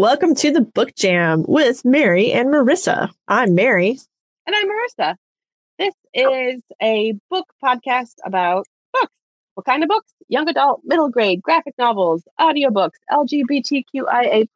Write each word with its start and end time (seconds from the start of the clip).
Welcome 0.00 0.34
to 0.36 0.50
the 0.50 0.62
Book 0.62 0.94
Jam 0.94 1.44
with 1.46 1.84
Mary 1.84 2.32
and 2.32 2.48
Marisa. 2.48 3.10
I'm 3.28 3.54
Mary. 3.54 3.98
And 4.46 4.56
I'm 4.56 4.66
Marisa. 4.66 5.14
This 5.78 5.92
is 6.14 6.62
a 6.80 7.12
book 7.28 7.44
podcast 7.62 8.14
about 8.24 8.64
books. 8.94 9.12
What 9.56 9.66
kind 9.66 9.82
of 9.82 9.90
books? 9.90 10.10
Young 10.28 10.48
adult, 10.48 10.80
middle 10.84 11.10
grade, 11.10 11.42
graphic 11.42 11.74
novels, 11.76 12.22
audiobooks, 12.40 12.96
LGBTQIA, 13.12 14.46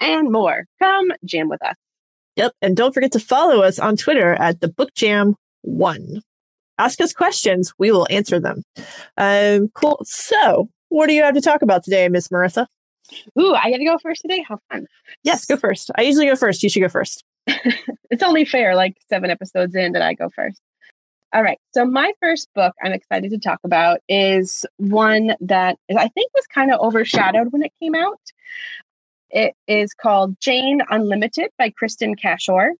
and 0.00 0.32
more. 0.32 0.64
Come 0.78 1.12
jam 1.26 1.50
with 1.50 1.62
us. 1.62 1.76
Yep. 2.36 2.52
And 2.62 2.74
don't 2.74 2.94
forget 2.94 3.12
to 3.12 3.20
follow 3.20 3.60
us 3.62 3.78
on 3.78 3.98
Twitter 3.98 4.32
at 4.32 4.62
the 4.62 4.68
Book 4.68 4.94
Jam 4.94 5.34
One. 5.60 6.22
Ask 6.78 7.02
us 7.02 7.12
questions. 7.12 7.74
We 7.76 7.92
will 7.92 8.06
answer 8.08 8.40
them. 8.40 8.62
Um, 9.18 9.68
cool. 9.74 10.00
So, 10.04 10.70
what 10.88 11.08
do 11.08 11.12
you 11.12 11.22
have 11.22 11.34
to 11.34 11.42
talk 11.42 11.60
about 11.60 11.84
today, 11.84 12.08
Miss 12.08 12.28
Marisa? 12.28 12.66
Ooh, 13.38 13.54
I 13.54 13.70
got 13.70 13.78
to 13.78 13.84
go 13.84 13.98
first 13.98 14.22
today. 14.22 14.44
How 14.46 14.58
fun! 14.70 14.86
Yes, 15.22 15.44
go 15.44 15.56
first. 15.56 15.90
I 15.96 16.02
usually 16.02 16.26
go 16.26 16.36
first. 16.36 16.62
You 16.62 16.68
should 16.68 16.80
go 16.80 16.88
first. 16.88 17.24
it's 18.10 18.22
only 18.22 18.44
fair, 18.44 18.74
like 18.74 18.96
seven 19.08 19.30
episodes 19.30 19.74
in, 19.74 19.92
that 19.92 20.02
I 20.02 20.14
go 20.14 20.30
first. 20.30 20.60
All 21.32 21.42
right. 21.42 21.58
So 21.74 21.84
my 21.84 22.12
first 22.20 22.48
book 22.54 22.74
I'm 22.82 22.92
excited 22.92 23.30
to 23.30 23.38
talk 23.38 23.60
about 23.64 24.00
is 24.08 24.64
one 24.78 25.34
that 25.40 25.76
I 25.90 26.08
think 26.08 26.32
was 26.34 26.46
kind 26.46 26.72
of 26.72 26.80
overshadowed 26.80 27.52
when 27.52 27.62
it 27.62 27.72
came 27.80 27.94
out. 27.94 28.20
It 29.30 29.54
is 29.66 29.92
called 29.92 30.38
Jane 30.40 30.80
Unlimited 30.88 31.50
by 31.58 31.70
Kristin 31.70 32.18
Cashore. 32.18 32.70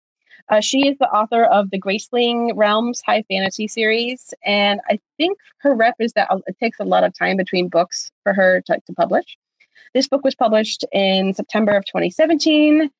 Uh, 0.48 0.60
she 0.60 0.88
is 0.88 0.96
the 0.98 1.10
author 1.10 1.44
of 1.44 1.70
the 1.70 1.78
Graceling 1.78 2.52
Realms 2.56 3.02
high 3.04 3.24
fantasy 3.28 3.66
series, 3.66 4.32
and 4.44 4.80
I 4.88 5.00
think 5.16 5.38
her 5.58 5.74
rep 5.74 5.96
is 5.98 6.12
that 6.12 6.28
it 6.46 6.56
takes 6.60 6.78
a 6.78 6.84
lot 6.84 7.02
of 7.02 7.12
time 7.18 7.36
between 7.36 7.68
books 7.68 8.12
for 8.22 8.32
her 8.32 8.62
to, 8.66 8.80
to 8.86 8.92
publish. 8.94 9.36
This 9.96 10.08
book 10.08 10.24
was 10.24 10.34
published 10.34 10.84
in 10.92 11.32
September 11.32 11.74
of 11.74 11.86
2017. 11.86 12.90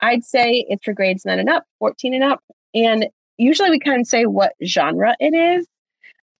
I'd 0.00 0.24
say 0.24 0.64
it's 0.70 0.86
for 0.86 0.94
grades 0.94 1.26
9 1.26 1.38
and 1.38 1.50
up, 1.50 1.64
14 1.80 2.14
and 2.14 2.24
up. 2.24 2.42
And 2.74 3.08
usually 3.36 3.68
we 3.68 3.78
kind 3.78 4.00
of 4.00 4.06
say 4.06 4.24
what 4.24 4.54
genre 4.64 5.14
it 5.20 5.34
is. 5.34 5.66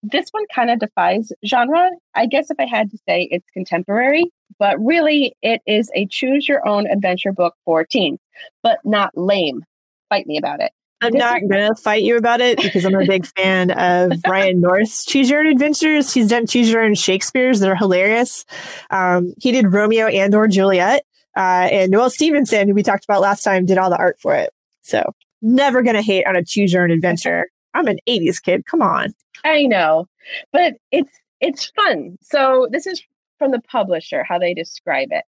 This 0.02 0.30
one 0.30 0.44
kind 0.54 0.70
of 0.70 0.78
defies 0.78 1.32
genre. 1.44 1.91
I 2.14 2.24
guess 2.24 2.50
if 2.50 2.58
I 2.58 2.64
had 2.64 2.91
to 2.92 2.98
say 3.06 3.28
it's 3.30 3.44
contemporary, 3.50 4.24
but 4.58 4.82
really 4.82 5.36
it 5.42 5.60
is 5.66 5.91
a 5.94 6.06
choose 6.06 6.48
your 6.48 6.66
own 6.66 6.86
adventure 6.86 7.32
book 7.32 7.54
for 7.66 7.84
teens, 7.84 8.19
but 8.62 8.78
not 8.86 9.10
lame. 9.16 9.64
Fight 10.08 10.26
me 10.26 10.38
about 10.38 10.62
it. 10.62 10.72
I'm 11.00 11.12
not 11.12 11.41
gonna 11.48 11.75
fight 11.75 12.02
you 12.02 12.16
about 12.16 12.41
it 12.41 12.61
because 12.61 12.84
I'm 12.84 12.94
a 12.94 13.06
big 13.06 13.27
fan 13.27 13.70
of 13.70 14.12
Ryan 14.27 14.61
North's 14.61 15.05
Choose 15.05 15.28
Your 15.28 15.41
Own 15.41 15.47
Adventures. 15.47 16.12
He's 16.12 16.28
done 16.28 16.47
Choose 16.47 16.70
Your 16.70 16.83
Own 16.83 16.94
Shakespeare's; 16.94 17.61
they're 17.61 17.77
hilarious. 17.77 18.44
Um, 18.91 19.34
he 19.38 19.53
did 19.53 19.72
Romeo 19.72 20.06
and 20.06 20.34
or 20.34 20.48
Juliet, 20.48 21.05
uh, 21.36 21.69
and 21.70 21.91
Noelle 21.91 22.11
Stevenson, 22.11 22.69
who 22.69 22.75
we 22.75 22.83
talked 22.83 23.05
about 23.05 23.20
last 23.20 23.42
time, 23.42 23.66
did 23.66 23.78
all 23.78 23.91
the 23.91 23.98
art 23.98 24.19
for 24.20 24.34
it. 24.34 24.50
So 24.83 25.12
never 25.42 25.83
gonna 25.83 26.03
hate 26.03 26.27
on 26.27 26.34
a 26.34 26.44
Choose 26.44 26.72
Your 26.72 26.84
Own 26.84 26.91
Adventure. 26.91 27.47
I'm 27.75 27.88
an 27.88 27.98
'80s 28.08 28.42
kid. 28.42 28.64
Come 28.64 28.81
on. 28.81 29.14
I 29.44 29.64
know, 29.64 30.06
but 30.53 30.75
it's 30.92 31.12
it's 31.41 31.66
fun. 31.66 32.16
So 32.22 32.69
this 32.70 32.86
is 32.86 33.03
from 33.38 33.50
the 33.50 33.60
publisher 33.60 34.25
how 34.25 34.38
they 34.38 34.55
describe 34.55 35.08
it. 35.10 35.25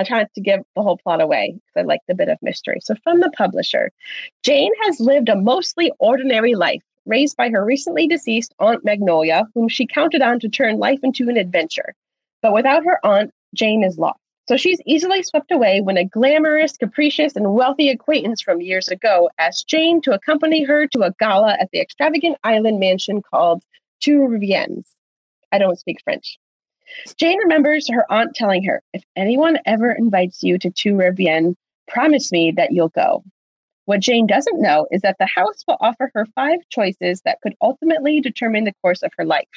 I 0.00 0.04
try 0.04 0.20
not 0.20 0.32
to 0.34 0.40
give 0.40 0.60
the 0.74 0.82
whole 0.82 0.96
plot 0.96 1.20
away 1.20 1.52
because 1.52 1.76
I 1.76 1.82
like 1.82 2.00
the 2.08 2.14
bit 2.14 2.30
of 2.30 2.38
mystery. 2.40 2.78
So, 2.80 2.94
from 3.04 3.20
the 3.20 3.30
publisher, 3.36 3.92
Jane 4.42 4.72
has 4.84 4.98
lived 4.98 5.28
a 5.28 5.36
mostly 5.36 5.92
ordinary 5.98 6.54
life, 6.54 6.82
raised 7.04 7.36
by 7.36 7.50
her 7.50 7.62
recently 7.62 8.08
deceased 8.08 8.54
Aunt 8.58 8.82
Magnolia, 8.82 9.44
whom 9.54 9.68
she 9.68 9.86
counted 9.86 10.22
on 10.22 10.40
to 10.40 10.48
turn 10.48 10.78
life 10.78 11.00
into 11.02 11.28
an 11.28 11.36
adventure. 11.36 11.94
But 12.40 12.54
without 12.54 12.82
her 12.84 12.98
aunt, 13.04 13.30
Jane 13.54 13.84
is 13.84 13.98
lost. 13.98 14.18
So 14.48 14.56
she's 14.56 14.80
easily 14.86 15.22
swept 15.22 15.52
away 15.52 15.82
when 15.82 15.98
a 15.98 16.04
glamorous, 16.06 16.78
capricious, 16.78 17.36
and 17.36 17.52
wealthy 17.52 17.90
acquaintance 17.90 18.40
from 18.40 18.62
years 18.62 18.88
ago 18.88 19.28
asks 19.38 19.64
Jane 19.64 20.00
to 20.00 20.14
accompany 20.14 20.64
her 20.64 20.86
to 20.88 21.02
a 21.02 21.12
gala 21.20 21.58
at 21.60 21.68
the 21.72 21.80
extravagant 21.80 22.38
island 22.42 22.80
mansion 22.80 23.20
called 23.20 23.62
Tu 24.00 24.26
Reviens. 24.26 24.88
I 25.52 25.58
don't 25.58 25.78
speak 25.78 25.98
French. 26.02 26.39
Jane 27.16 27.38
remembers 27.38 27.88
her 27.90 28.10
aunt 28.10 28.34
telling 28.34 28.64
her, 28.64 28.82
if 28.92 29.02
anyone 29.16 29.58
ever 29.66 29.92
invites 29.92 30.42
you 30.42 30.58
to 30.58 30.70
Tu 30.70 30.96
Reviens, 30.96 31.56
promise 31.88 32.32
me 32.32 32.52
that 32.52 32.72
you'll 32.72 32.88
go. 32.88 33.22
What 33.86 34.00
Jane 34.00 34.26
doesn't 34.26 34.60
know 34.60 34.86
is 34.90 35.02
that 35.02 35.16
the 35.18 35.26
house 35.26 35.64
will 35.66 35.76
offer 35.80 36.10
her 36.14 36.26
five 36.34 36.60
choices 36.70 37.22
that 37.22 37.40
could 37.42 37.56
ultimately 37.60 38.20
determine 38.20 38.64
the 38.64 38.74
course 38.82 39.02
of 39.02 39.12
her 39.16 39.24
life. 39.24 39.48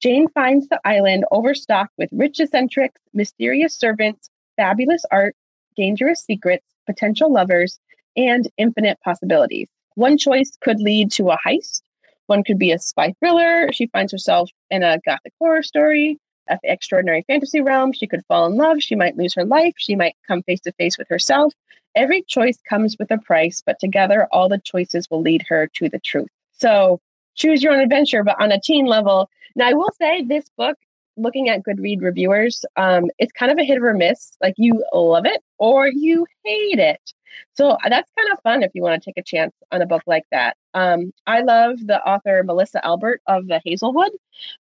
Jane 0.00 0.28
finds 0.28 0.68
the 0.68 0.80
island 0.84 1.24
overstocked 1.30 1.92
with 1.96 2.08
rich 2.12 2.40
eccentrics, 2.40 3.00
mysterious 3.14 3.74
servants, 3.78 4.28
fabulous 4.56 5.04
art, 5.12 5.36
dangerous 5.76 6.24
secrets, 6.24 6.66
potential 6.86 7.32
lovers, 7.32 7.78
and 8.16 8.48
infinite 8.58 8.98
possibilities. 9.04 9.68
One 9.94 10.18
choice 10.18 10.50
could 10.60 10.80
lead 10.80 11.12
to 11.12 11.30
a 11.30 11.38
heist. 11.46 11.82
One 12.26 12.42
could 12.42 12.58
be 12.58 12.72
a 12.72 12.78
spy 12.78 13.14
thriller. 13.20 13.72
She 13.72 13.86
finds 13.88 14.10
herself 14.10 14.50
in 14.70 14.82
a 14.82 14.98
gothic 15.04 15.32
horror 15.38 15.62
story 15.62 16.18
extraordinary 16.62 17.24
fantasy 17.26 17.60
realm. 17.60 17.92
She 17.92 18.06
could 18.06 18.24
fall 18.26 18.46
in 18.46 18.56
love. 18.56 18.82
She 18.82 18.94
might 18.94 19.16
lose 19.16 19.34
her 19.34 19.44
life. 19.44 19.74
She 19.76 19.96
might 19.96 20.16
come 20.26 20.42
face 20.42 20.60
to 20.60 20.72
face 20.72 20.98
with 20.98 21.08
herself. 21.08 21.52
Every 21.94 22.22
choice 22.22 22.58
comes 22.68 22.96
with 22.98 23.10
a 23.10 23.18
price, 23.18 23.62
but 23.64 23.78
together, 23.78 24.28
all 24.32 24.48
the 24.48 24.60
choices 24.64 25.08
will 25.10 25.20
lead 25.20 25.44
her 25.48 25.68
to 25.74 25.88
the 25.88 25.98
truth. 25.98 26.28
So 26.52 27.00
choose 27.34 27.62
your 27.62 27.74
own 27.74 27.80
adventure, 27.80 28.24
but 28.24 28.40
on 28.40 28.52
a 28.52 28.60
teen 28.60 28.86
level. 28.86 29.28
Now, 29.54 29.68
I 29.68 29.74
will 29.74 29.90
say 30.00 30.22
this 30.22 30.48
book, 30.56 30.76
looking 31.16 31.48
at 31.48 31.62
Goodread 31.62 32.00
reviewers, 32.00 32.64
um, 32.76 33.10
it's 33.18 33.32
kind 33.32 33.52
of 33.52 33.58
a 33.58 33.64
hit 33.64 33.82
or 33.82 33.92
miss. 33.94 34.32
Like 34.40 34.54
you 34.56 34.84
love 34.94 35.26
it 35.26 35.42
or 35.58 35.88
you 35.88 36.26
hate 36.44 36.78
it. 36.78 37.12
So 37.54 37.76
that's 37.88 38.10
kind 38.18 38.32
of 38.32 38.40
fun 38.42 38.62
if 38.62 38.70
you 38.74 38.82
want 38.82 39.02
to 39.02 39.04
take 39.04 39.18
a 39.18 39.22
chance 39.22 39.52
on 39.70 39.82
a 39.82 39.86
book 39.86 40.02
like 40.06 40.24
that. 40.30 40.56
Um, 40.74 41.12
I 41.26 41.40
love 41.42 41.86
the 41.86 42.00
author 42.06 42.42
Melissa 42.44 42.84
Albert 42.84 43.20
of 43.26 43.46
the 43.46 43.60
Hazel 43.64 43.92
Wood. 43.92 44.12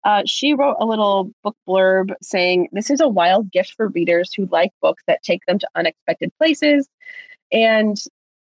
Uh, 0.05 0.23
she 0.25 0.55
wrote 0.55 0.77
a 0.79 0.87
little 0.87 1.33
book 1.43 1.57
blurb 1.69 2.13
saying, 2.23 2.69
This 2.73 2.91
is 2.91 3.01
a 3.01 3.09
wild 3.09 3.51
gift 3.51 3.75
for 3.77 3.89
readers 3.89 4.33
who 4.35 4.47
like 4.47 4.71
books 4.81 5.03
that 5.07 5.23
take 5.23 5.45
them 5.47 5.59
to 5.59 5.69
unexpected 5.75 6.33
places. 6.39 6.89
And 7.53 7.97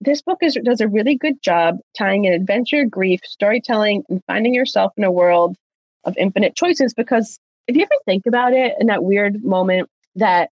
this 0.02 0.22
book 0.22 0.40
is, 0.42 0.58
does 0.64 0.82
a 0.82 0.88
really 0.88 1.16
good 1.16 1.42
job 1.42 1.78
tying 1.98 2.26
in 2.26 2.34
adventure, 2.34 2.86
grief, 2.86 3.22
storytelling, 3.24 4.04
and 4.10 4.22
finding 4.28 4.54
yourself 4.54 4.92
in 4.98 5.04
a 5.04 5.12
world 5.12 5.56
of 6.04 6.16
infinite 6.18 6.56
choices. 6.56 6.94
Because 6.94 7.40
if 7.68 7.76
you 7.76 7.84
ever 7.84 7.90
think 8.06 8.26
about 8.26 8.54
it 8.54 8.76
in 8.80 8.88
that 8.88 9.04
weird 9.04 9.44
moment 9.44 9.90
that 10.16 10.50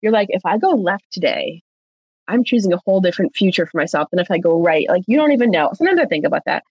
you're 0.00 0.12
like, 0.12 0.28
if 0.30 0.44
I 0.44 0.58
go 0.58 0.70
left 0.70 1.04
today, 1.10 1.62
I'm 2.28 2.44
choosing 2.44 2.72
a 2.72 2.80
whole 2.84 3.00
different 3.00 3.34
future 3.34 3.66
for 3.66 3.76
myself 3.78 4.08
than 4.10 4.20
if 4.20 4.30
I 4.30 4.38
go 4.38 4.60
right. 4.60 4.88
Like 4.88 5.02
you 5.06 5.16
don't 5.16 5.32
even 5.32 5.50
know. 5.50 5.70
Sometimes 5.74 6.00
I 6.00 6.06
think 6.06 6.24
about 6.24 6.42
that, 6.46 6.64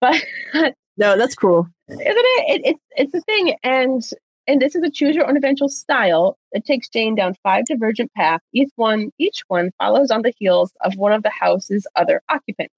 but 0.00 0.22
no, 0.96 1.16
that's 1.16 1.34
cool, 1.34 1.68
isn't 1.88 2.02
it? 2.06 2.44
it 2.48 2.60
it's 2.64 2.84
it's 2.96 3.14
a 3.14 3.20
thing, 3.22 3.56
and 3.62 4.02
and 4.46 4.60
this 4.60 4.74
is 4.74 4.82
a 4.82 4.90
choose 4.90 5.14
your 5.14 5.28
own 5.28 5.36
adventure 5.36 5.68
style. 5.68 6.36
It 6.52 6.64
takes 6.64 6.88
Jane 6.88 7.14
down 7.14 7.34
five 7.42 7.64
divergent 7.66 8.12
paths. 8.14 8.44
Each 8.52 8.70
one 8.76 9.10
each 9.18 9.42
one 9.48 9.70
follows 9.78 10.10
on 10.10 10.22
the 10.22 10.32
heels 10.38 10.72
of 10.82 10.94
one 10.96 11.12
of 11.12 11.22
the 11.22 11.30
house's 11.30 11.86
other 11.96 12.22
occupants. 12.28 12.74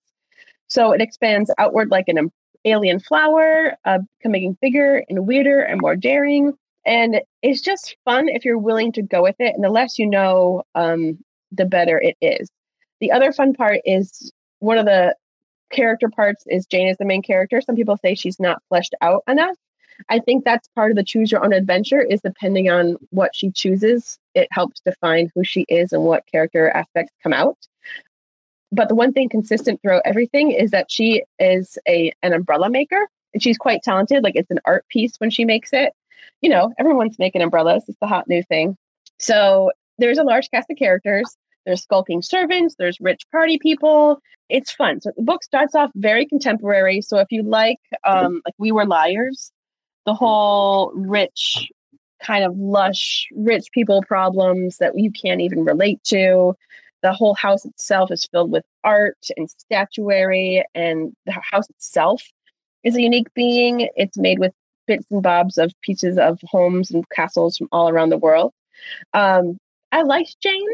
So 0.68 0.92
it 0.92 1.00
expands 1.00 1.52
outward 1.58 1.90
like 1.90 2.08
an 2.08 2.30
alien 2.64 3.00
flower, 3.00 3.76
uh, 3.84 3.98
making 4.24 4.58
bigger 4.60 5.04
and 5.08 5.26
weirder 5.26 5.60
and 5.60 5.80
more 5.80 5.96
daring. 5.96 6.54
And 6.86 7.20
it's 7.42 7.60
just 7.60 7.96
fun 8.04 8.28
if 8.28 8.44
you're 8.44 8.58
willing 8.58 8.92
to 8.92 9.02
go 9.02 9.22
with 9.22 9.36
it. 9.38 9.54
And 9.54 9.64
the 9.64 9.70
less 9.70 9.98
you 9.98 10.06
know, 10.06 10.64
um, 10.74 11.18
the 11.56 11.64
better 11.64 11.98
it 11.98 12.16
is. 12.20 12.48
The 13.00 13.12
other 13.12 13.32
fun 13.32 13.54
part 13.54 13.80
is 13.84 14.32
one 14.60 14.78
of 14.78 14.86
the 14.86 15.14
character 15.70 16.08
parts 16.08 16.44
is 16.46 16.66
Jane 16.66 16.88
is 16.88 16.96
the 16.98 17.04
main 17.04 17.22
character. 17.22 17.60
Some 17.60 17.76
people 17.76 17.96
say 17.96 18.14
she's 18.14 18.40
not 18.40 18.62
fleshed 18.68 18.94
out 19.00 19.22
enough. 19.28 19.56
I 20.08 20.18
think 20.18 20.44
that's 20.44 20.68
part 20.74 20.90
of 20.90 20.96
the 20.96 21.04
choose 21.04 21.30
your 21.30 21.44
own 21.44 21.52
adventure 21.52 22.00
is 22.00 22.20
depending 22.20 22.68
on 22.68 22.96
what 23.10 23.34
she 23.34 23.50
chooses, 23.50 24.18
it 24.34 24.48
helps 24.50 24.80
define 24.80 25.30
who 25.34 25.44
she 25.44 25.64
is 25.68 25.92
and 25.92 26.02
what 26.02 26.26
character 26.26 26.68
aspects 26.70 27.12
come 27.22 27.32
out. 27.32 27.56
But 28.72 28.88
the 28.88 28.96
one 28.96 29.12
thing 29.12 29.28
consistent 29.28 29.80
throughout 29.80 30.02
everything 30.04 30.50
is 30.50 30.72
that 30.72 30.90
she 30.90 31.22
is 31.38 31.78
a 31.86 32.12
an 32.22 32.32
umbrella 32.32 32.68
maker 32.68 33.06
and 33.32 33.42
she's 33.42 33.58
quite 33.58 33.82
talented. 33.82 34.24
Like 34.24 34.34
it's 34.34 34.50
an 34.50 34.60
art 34.64 34.84
piece 34.88 35.14
when 35.18 35.30
she 35.30 35.44
makes 35.44 35.72
it. 35.72 35.92
You 36.40 36.50
know, 36.50 36.72
everyone's 36.78 37.18
making 37.18 37.42
umbrellas. 37.42 37.84
It's 37.86 37.98
the 38.00 38.06
hot 38.08 38.26
new 38.28 38.42
thing. 38.42 38.76
So 39.18 39.70
there's 39.98 40.18
a 40.18 40.24
large 40.24 40.50
cast 40.50 40.70
of 40.70 40.76
characters. 40.76 41.36
There's 41.66 41.82
skulking 41.82 42.22
servants, 42.22 42.74
there's 42.78 42.98
rich 43.00 43.22
party 43.30 43.58
people. 43.58 44.20
It's 44.48 44.70
fun. 44.70 45.00
So 45.00 45.10
the 45.16 45.22
book 45.22 45.42
starts 45.42 45.74
off 45.74 45.90
very 45.94 46.26
contemporary. 46.26 47.00
So 47.00 47.18
if 47.18 47.28
you 47.30 47.42
like 47.42 47.78
um 48.04 48.42
like 48.44 48.54
We 48.58 48.72
Were 48.72 48.86
Liars, 48.86 49.50
the 50.06 50.14
whole 50.14 50.92
rich 50.94 51.70
kind 52.22 52.44
of 52.44 52.56
lush 52.56 53.26
rich 53.34 53.66
people 53.72 54.02
problems 54.02 54.78
that 54.78 54.92
you 54.96 55.10
can't 55.10 55.40
even 55.40 55.64
relate 55.64 56.02
to. 56.04 56.54
The 57.02 57.12
whole 57.12 57.34
house 57.34 57.66
itself 57.66 58.10
is 58.10 58.26
filled 58.26 58.50
with 58.50 58.64
art 58.82 59.18
and 59.36 59.48
statuary, 59.50 60.64
and 60.74 61.12
the 61.26 61.32
house 61.32 61.68
itself 61.68 62.22
is 62.82 62.96
a 62.96 63.02
unique 63.02 63.32
being. 63.34 63.88
It's 63.94 64.16
made 64.16 64.38
with 64.38 64.52
bits 64.86 65.06
and 65.10 65.22
bobs 65.22 65.58
of 65.58 65.72
pieces 65.82 66.18
of 66.18 66.38
homes 66.44 66.90
and 66.90 67.08
castles 67.10 67.56
from 67.58 67.68
all 67.72 67.88
around 67.88 68.10
the 68.10 68.18
world. 68.18 68.52
Um, 69.12 69.58
I 69.92 70.02
liked 70.02 70.36
Jane 70.42 70.66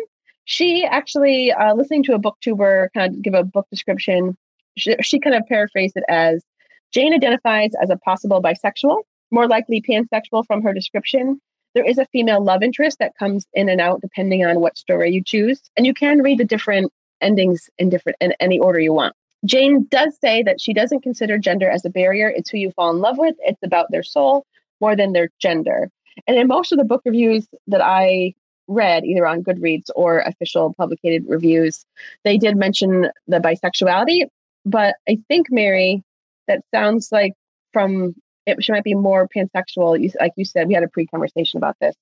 she 0.50 0.85
actually, 0.85 1.52
uh, 1.52 1.75
listening 1.75 2.02
to 2.02 2.12
a 2.12 2.19
booktuber 2.19 2.88
kind 2.93 3.14
of 3.14 3.23
give 3.23 3.35
a 3.35 3.44
book 3.44 3.69
description, 3.70 4.37
she, 4.76 4.97
she 5.00 5.20
kind 5.20 5.37
of 5.37 5.47
paraphrased 5.47 5.97
it 5.97 6.02
as 6.08 6.43
Jane 6.91 7.14
identifies 7.14 7.70
as 7.81 7.88
a 7.88 7.97
possible 7.97 8.43
bisexual, 8.43 9.02
more 9.31 9.47
likely 9.47 9.81
pansexual 9.81 10.44
from 10.44 10.61
her 10.62 10.75
description. 10.75 11.41
There 11.76 11.85
is 11.85 11.99
a 11.99 12.06
female 12.06 12.43
love 12.43 12.64
interest 12.64 12.99
that 12.99 13.17
comes 13.17 13.47
in 13.55 13.69
and 13.69 13.81
out 13.81 14.00
depending 14.00 14.44
on 14.44 14.58
what 14.58 14.76
story 14.76 15.12
you 15.12 15.23
choose, 15.23 15.61
and 15.76 15.87
you 15.87 15.94
can 15.94 16.20
read 16.20 16.38
the 16.38 16.44
different 16.44 16.93
endings 17.20 17.70
in 17.79 17.88
different 17.88 18.19
in 18.20 18.35
any 18.41 18.58
order 18.58 18.81
you 18.81 18.93
want. 18.93 19.14
Jane 19.44 19.87
does 19.88 20.19
say 20.19 20.43
that 20.43 20.61
she 20.61 20.75
doesn't 20.75 21.03
consider 21.05 21.38
gender 21.38 21.70
as 21.70 21.85
a 21.85 21.91
barrier. 21.91 22.29
It's 22.29 22.50
who 22.50 22.58
you 22.58 22.73
fall 22.73 22.91
in 22.91 22.99
love 22.99 23.19
with. 23.19 23.37
It's 23.38 23.62
about 23.62 23.93
their 23.93 24.03
soul 24.03 24.44
more 24.81 24.96
than 24.96 25.12
their 25.12 25.29
gender. 25.38 25.93
And 26.26 26.37
in 26.37 26.49
most 26.49 26.73
of 26.73 26.79
the 26.79 26.85
book 26.85 27.03
reviews 27.05 27.46
that 27.69 27.82
I 27.82 28.35
read, 28.70 29.05
either 29.05 29.26
on 29.26 29.43
Goodreads 29.43 29.90
or 29.94 30.20
official 30.20 30.75
publicated 30.75 31.25
reviews, 31.28 31.84
they 32.25 32.38
did 32.38 32.56
mention 32.56 33.11
the 33.26 33.38
bisexuality. 33.38 34.26
But 34.64 34.96
I 35.08 35.19
think, 35.28 35.49
Mary, 35.50 36.02
that 36.49 36.62
sounds 36.72 37.11
like 37.12 37.34
from 37.72 38.14
it, 38.46 38.62
she 38.62 38.72
might 38.72 38.84
be 38.84 38.94
more 38.94 39.28
pansexual. 39.28 40.00
You, 40.00 40.11
like 40.20 40.32
you 40.37 40.44
said, 40.44 40.69
we 40.69 40.75
had 40.75 40.82
a 40.82 40.88
pre 40.88 41.06
conversation 41.06 41.58
about 41.58 41.76
this. 41.81 41.94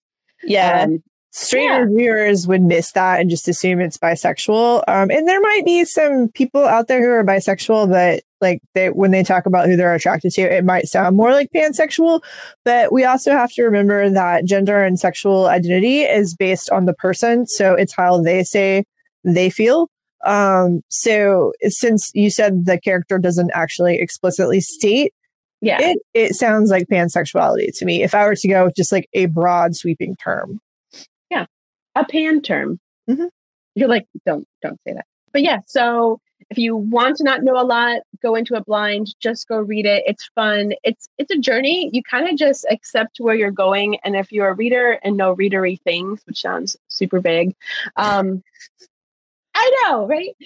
Yeah. 0.43 0.83
Um, 0.83 1.03
Straight 1.31 1.65
yeah. 1.65 1.79
reviewers 1.79 2.47
would 2.47 2.63
miss 2.63 2.93
that 2.93 3.21
and 3.21 3.29
just 3.29 3.49
assume 3.49 3.81
it's 3.81 3.99
bisexual. 3.99 4.83
Um, 4.89 5.11
and 5.11 5.29
there 5.29 5.41
might 5.41 5.65
be 5.65 5.85
some 5.85 6.29
people 6.29 6.65
out 6.65 6.89
there 6.89 7.03
who 7.03 7.11
are 7.11 7.23
bisexual 7.23 7.91
that 7.93 8.23
like 8.41 8.61
they 8.75 8.91
when 8.91 9.11
they 9.11 9.23
talk 9.23 9.47
about 9.47 9.67
who 9.67 9.77
they're 9.77 9.95
attracted 9.95 10.33
to, 10.33 10.43
it 10.43 10.65
might 10.65 10.87
sound 10.87 11.17
more 11.17 11.33
like 11.33 11.51
pansexual. 11.55 12.23
But 12.65 12.93
we 12.93 13.05
also 13.05 13.33
have 13.33 13.53
to 13.53 13.63
remember 13.63 14.09
that 14.11 14.45
gender 14.45 14.83
and 14.83 14.99
sexual 14.99 15.47
identity 15.47 16.03
is 16.03 16.35
based 16.35 16.71
on 16.71 16.87
the 16.87 16.95
person. 16.95 17.47
So 17.47 17.75
it's 17.75 17.95
how 17.95 18.21
they 18.21 18.45
say 18.45 18.85
they 19.25 19.51
feel. 19.51 19.89
Um, 20.25 20.83
so 20.89 21.53
since 21.63 22.11
you 22.15 22.31
said 22.31 22.65
the 22.67 22.81
character 22.81 23.19
doesn't 23.19 23.53
actually 23.55 24.01
explicitly 24.01 24.61
state 24.61 25.13
yeah, 25.61 25.79
it, 25.81 25.99
it 26.15 26.35
sounds 26.35 26.71
like 26.71 26.87
pansexuality 26.87 27.77
to 27.79 27.85
me. 27.85 28.03
If 28.03 28.15
I 28.15 28.27
were 28.27 28.37
to 28.37 28.49
go 28.49 28.67
with 28.67 28.77
just 28.77 28.93
like 28.93 29.09
a 29.13 29.27
broad 29.27 29.75
sweeping 29.75 30.15
term, 30.17 30.61
yeah, 31.31 31.47
a 31.97 32.05
pan 32.05 32.43
term. 32.43 32.79
Mm-hmm. 33.11 33.27
You're 33.75 33.89
like, 33.89 34.07
don't 34.25 34.47
don't 34.63 34.79
say 34.87 34.95
that. 34.95 35.07
But 35.33 35.43
yeah, 35.43 35.59
so 35.67 36.21
if 36.51 36.59
you 36.59 36.77
want 36.77 37.17
to 37.17 37.25
not 37.25 37.43
know 37.43 37.61
a 37.61 37.65
lot, 37.65 38.03
go 38.23 38.35
into 38.35 38.55
it 38.55 38.65
blind. 38.65 39.15
Just 39.21 39.49
go 39.49 39.59
read 39.59 39.87
it. 39.87 40.05
It's 40.07 40.31
fun. 40.35 40.73
It's 40.83 41.09
it's 41.19 41.31
a 41.31 41.39
journey. 41.39 41.91
You 41.93 42.03
kind 42.03 42.29
of 42.29 42.37
just 42.37 42.67
accept 42.71 43.19
where 43.19 43.35
you're 43.35 43.51
going, 43.51 43.97
and 44.05 44.17
if 44.17 44.33
you're 44.33 44.49
a 44.49 44.55
reader 44.55 44.99
and 45.03 45.17
know 45.17 45.35
readery 45.35 45.81
things, 45.81 46.23
which 46.27 46.41
sounds 46.41 46.77
super 46.89 47.21
vague, 47.21 47.55
um, 47.97 48.43
I 49.59 49.83
know, 49.83 50.07
right? 50.07 50.37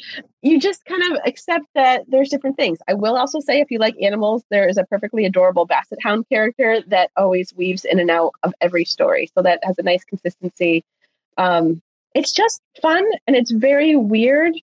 You 0.40 0.58
just 0.58 0.86
kind 0.86 1.02
of 1.12 1.18
accept 1.26 1.66
that 1.74 2.04
there's 2.08 2.30
different 2.30 2.56
things. 2.56 2.78
I 2.88 2.94
will 2.94 3.16
also 3.16 3.40
say, 3.40 3.60
if 3.60 3.70
you 3.70 3.78
like 3.78 3.94
animals, 4.00 4.42
there 4.50 4.66
is 4.66 4.78
a 4.78 4.84
perfectly 4.84 5.26
adorable 5.26 5.66
basset 5.66 5.98
hound 6.02 6.26
character 6.30 6.80
that 6.86 7.10
always 7.14 7.54
weaves 7.54 7.84
in 7.84 8.00
and 8.00 8.10
out 8.10 8.32
of 8.42 8.54
every 8.62 8.86
story. 8.86 9.30
So 9.34 9.42
that 9.42 9.60
has 9.64 9.78
a 9.78 9.82
nice 9.82 10.02
consistency. 10.04 10.82
Um, 11.36 11.82
it's 12.14 12.32
just 12.32 12.62
fun 12.80 13.04
and 13.26 13.36
it's 13.36 13.50
very 13.50 13.96
weird. 13.96 14.54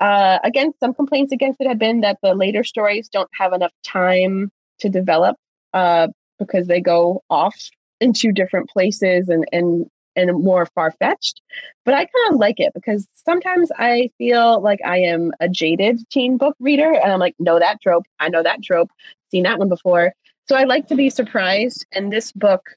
Uh, 0.00 0.38
again, 0.44 0.72
some 0.80 0.94
complaints 0.94 1.32
against 1.32 1.60
it 1.60 1.66
have 1.66 1.78
been 1.78 2.00
that 2.00 2.18
the 2.22 2.34
later 2.34 2.62
stories 2.62 3.08
don't 3.08 3.30
have 3.32 3.52
enough 3.52 3.72
time 3.84 4.50
to 4.78 4.88
develop 4.88 5.36
uh, 5.74 6.08
because 6.38 6.66
they 6.68 6.80
go 6.80 7.22
off 7.30 7.56
into 8.00 8.32
different 8.32 8.68
places 8.70 9.28
and, 9.28 9.44
and 9.52 9.86
and 10.18 10.42
more 10.42 10.66
far 10.66 10.90
fetched. 10.98 11.40
But 11.84 11.94
I 11.94 11.98
kind 11.98 12.32
of 12.32 12.40
like 12.40 12.58
it 12.58 12.72
because 12.74 13.06
sometimes 13.14 13.70
I 13.78 14.10
feel 14.18 14.60
like 14.60 14.80
I 14.84 14.98
am 14.98 15.30
a 15.40 15.48
jaded 15.48 16.00
teen 16.10 16.36
book 16.36 16.56
reader 16.58 16.92
and 16.92 17.12
I'm 17.12 17.20
like, 17.20 17.36
know 17.38 17.58
that 17.58 17.80
trope. 17.80 18.04
I 18.18 18.28
know 18.28 18.42
that 18.42 18.62
trope. 18.62 18.90
Seen 19.30 19.44
that 19.44 19.58
one 19.58 19.68
before. 19.68 20.12
So 20.48 20.56
I 20.56 20.64
like 20.64 20.88
to 20.88 20.96
be 20.96 21.08
surprised. 21.08 21.86
And 21.92 22.12
this 22.12 22.32
book 22.32 22.68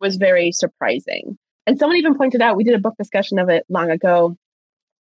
was 0.00 0.16
very 0.16 0.52
surprising. 0.52 1.36
And 1.66 1.78
someone 1.78 1.98
even 1.98 2.16
pointed 2.16 2.40
out, 2.40 2.56
we 2.56 2.64
did 2.64 2.74
a 2.74 2.80
book 2.80 2.94
discussion 2.96 3.38
of 3.38 3.48
it 3.48 3.64
long 3.68 3.90
ago, 3.90 4.36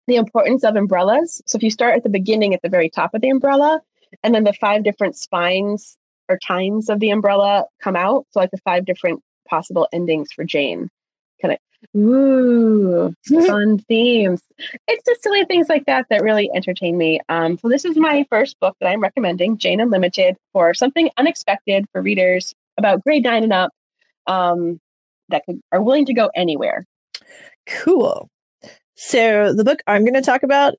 the 0.07 0.17
importance 0.17 0.65
of 0.65 0.77
umbrellas. 0.77 1.43
So 1.47 1.57
if 1.57 1.63
you 1.63 1.71
start 1.71 1.97
at 1.97 2.03
the 2.03 2.09
beginning, 2.09 2.55
at 2.55 2.63
the 2.63 2.69
very 2.69 2.91
top 2.91 3.15
of 3.15 3.21
the 3.21 3.31
umbrella, 3.31 3.81
and 4.23 4.35
then 4.35 4.45
the 4.45 4.53
five 4.53 4.85
different 4.85 5.17
spines 5.17 5.97
or 6.29 6.39
tines 6.39 6.89
of 6.89 7.01
the 7.01 7.11
umbrella 7.11 7.67
come 7.83 7.97
out. 7.97 8.27
So 8.31 8.41
like 8.41 8.51
the 8.51 8.59
five 8.59 8.85
different 8.85 9.23
possible 9.49 9.89
endings 9.93 10.29
for 10.33 10.45
Jane. 10.45 10.89
Kind 11.43 11.55
of 11.55 11.59
Ooh, 11.97 13.15
fun 13.47 13.79
themes. 13.79 14.43
It's 14.89 15.05
just 15.05 15.23
silly 15.23 15.45
things 15.45 15.69
like 15.69 15.87
that 15.87 16.07
that 16.11 16.23
really 16.23 16.51
entertain 16.55 16.97
me. 16.97 17.21
Um, 17.29 17.59
so 17.59 17.69
this 17.69 17.85
is 17.85 17.97
my 17.97 18.27
first 18.31 18.59
book 18.61 18.77
that 18.81 18.89
I'm 18.89 19.01
recommending, 19.01 19.59
Jane 19.59 19.81
Unlimited, 19.81 20.37
for 20.53 20.75
something 20.75 21.11
unexpected 21.17 21.87
for 21.93 22.01
readers 22.01 22.55
about 22.79 23.03
grade 23.05 23.25
nine 23.25 23.43
and 23.43 23.53
up 23.53 23.71
um, 24.27 24.81
that 25.29 25.45
could, 25.45 25.61
are 25.73 25.83
willing 25.83 26.07
to 26.07 26.15
go 26.15 26.31
anywhere. 26.35 26.87
Cool. 27.67 28.29
So 28.95 29.53
the 29.53 29.65
book 29.65 29.81
I'm 29.87 30.03
going 30.03 30.15
to 30.15 30.23
talk 30.23 30.43
about 30.43 30.75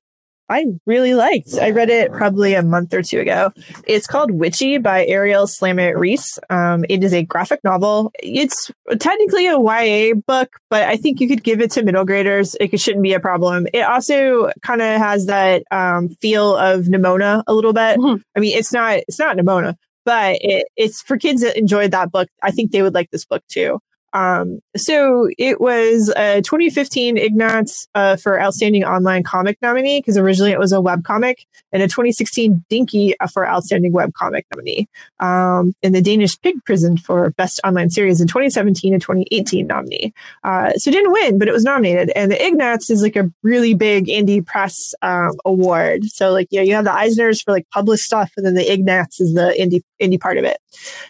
I 0.48 0.66
really 0.86 1.14
liked. 1.14 1.54
I 1.60 1.70
read 1.70 1.90
it 1.90 2.12
probably 2.12 2.54
a 2.54 2.62
month 2.62 2.94
or 2.94 3.02
two 3.02 3.20
ago. 3.20 3.52
It's 3.86 4.06
called 4.06 4.30
Witchy 4.30 4.78
by 4.78 5.04
Ariel 5.04 5.46
Slamet 5.46 5.96
Ries. 5.96 6.38
Um, 6.50 6.84
it 6.88 7.02
is 7.02 7.12
a 7.12 7.24
graphic 7.24 7.64
novel. 7.64 8.12
It's 8.20 8.70
technically 9.00 9.48
a 9.48 9.58
YA 9.58 10.14
book, 10.26 10.50
but 10.70 10.84
I 10.84 10.98
think 10.98 11.20
you 11.20 11.26
could 11.26 11.42
give 11.42 11.60
it 11.60 11.72
to 11.72 11.82
middle 11.82 12.04
graders. 12.04 12.54
It 12.60 12.78
shouldn't 12.78 13.02
be 13.02 13.14
a 13.14 13.20
problem. 13.20 13.66
It 13.72 13.80
also 13.80 14.50
kind 14.62 14.82
of 14.82 15.00
has 15.00 15.26
that 15.26 15.64
um, 15.72 16.10
feel 16.20 16.56
of 16.56 16.84
Nimona 16.84 17.42
a 17.46 17.54
little 17.54 17.72
bit. 17.72 17.98
Mm-hmm. 17.98 18.22
I 18.36 18.40
mean, 18.40 18.56
it's 18.56 18.72
not 18.72 18.98
it's 18.98 19.18
not 19.18 19.36
Nimona, 19.36 19.74
but 20.04 20.38
it, 20.40 20.68
it's 20.76 21.02
for 21.02 21.18
kids 21.18 21.42
that 21.42 21.58
enjoyed 21.58 21.90
that 21.90 22.12
book. 22.12 22.28
I 22.40 22.52
think 22.52 22.70
they 22.70 22.82
would 22.82 22.94
like 22.94 23.10
this 23.10 23.24
book 23.24 23.42
too. 23.48 23.80
Um, 24.16 24.60
so 24.74 25.28
it 25.36 25.60
was 25.60 26.10
a 26.16 26.40
2015 26.40 27.18
Ignatz 27.18 27.86
uh, 27.94 28.16
for 28.16 28.40
Outstanding 28.40 28.82
Online 28.82 29.22
Comic 29.22 29.58
nominee 29.60 30.00
because 30.00 30.16
originally 30.16 30.52
it 30.52 30.58
was 30.58 30.72
a 30.72 30.80
web 30.80 31.04
comic, 31.04 31.46
and 31.70 31.82
a 31.82 31.86
2016 31.86 32.64
Dinky 32.70 33.18
uh, 33.20 33.26
for 33.26 33.46
Outstanding 33.46 33.92
Web 33.92 34.14
Comic 34.14 34.46
nominee. 34.54 34.88
Um, 35.20 35.74
and 35.82 35.94
the 35.94 36.00
Danish 36.00 36.38
Pingprisen 36.38 36.98
for 36.98 37.28
Best 37.32 37.60
Online 37.62 37.90
Series 37.90 38.22
in 38.22 38.26
2017 38.26 38.94
and 38.94 39.02
2018 39.02 39.66
nominee. 39.66 40.14
Uh, 40.42 40.72
so 40.72 40.90
didn't 40.90 41.12
win, 41.12 41.38
but 41.38 41.46
it 41.46 41.52
was 41.52 41.64
nominated. 41.64 42.10
And 42.16 42.32
the 42.32 42.42
Ignatz 42.42 42.88
is 42.88 43.02
like 43.02 43.16
a 43.16 43.30
really 43.42 43.74
big 43.74 44.06
indie 44.06 44.44
press 44.44 44.94
um, 45.02 45.32
award. 45.44 46.06
So 46.06 46.32
like 46.32 46.48
yeah, 46.50 46.62
you 46.62 46.74
have 46.74 46.84
the 46.84 46.90
Eisners 46.90 47.44
for 47.44 47.52
like 47.52 47.68
published 47.68 48.04
stuff, 48.04 48.32
and 48.38 48.46
then 48.46 48.54
the 48.54 48.72
Ignatz 48.72 49.20
is 49.20 49.34
the 49.34 49.54
indie 49.60 49.82
indie 50.00 50.20
part 50.20 50.38
of 50.38 50.44
it. 50.44 50.58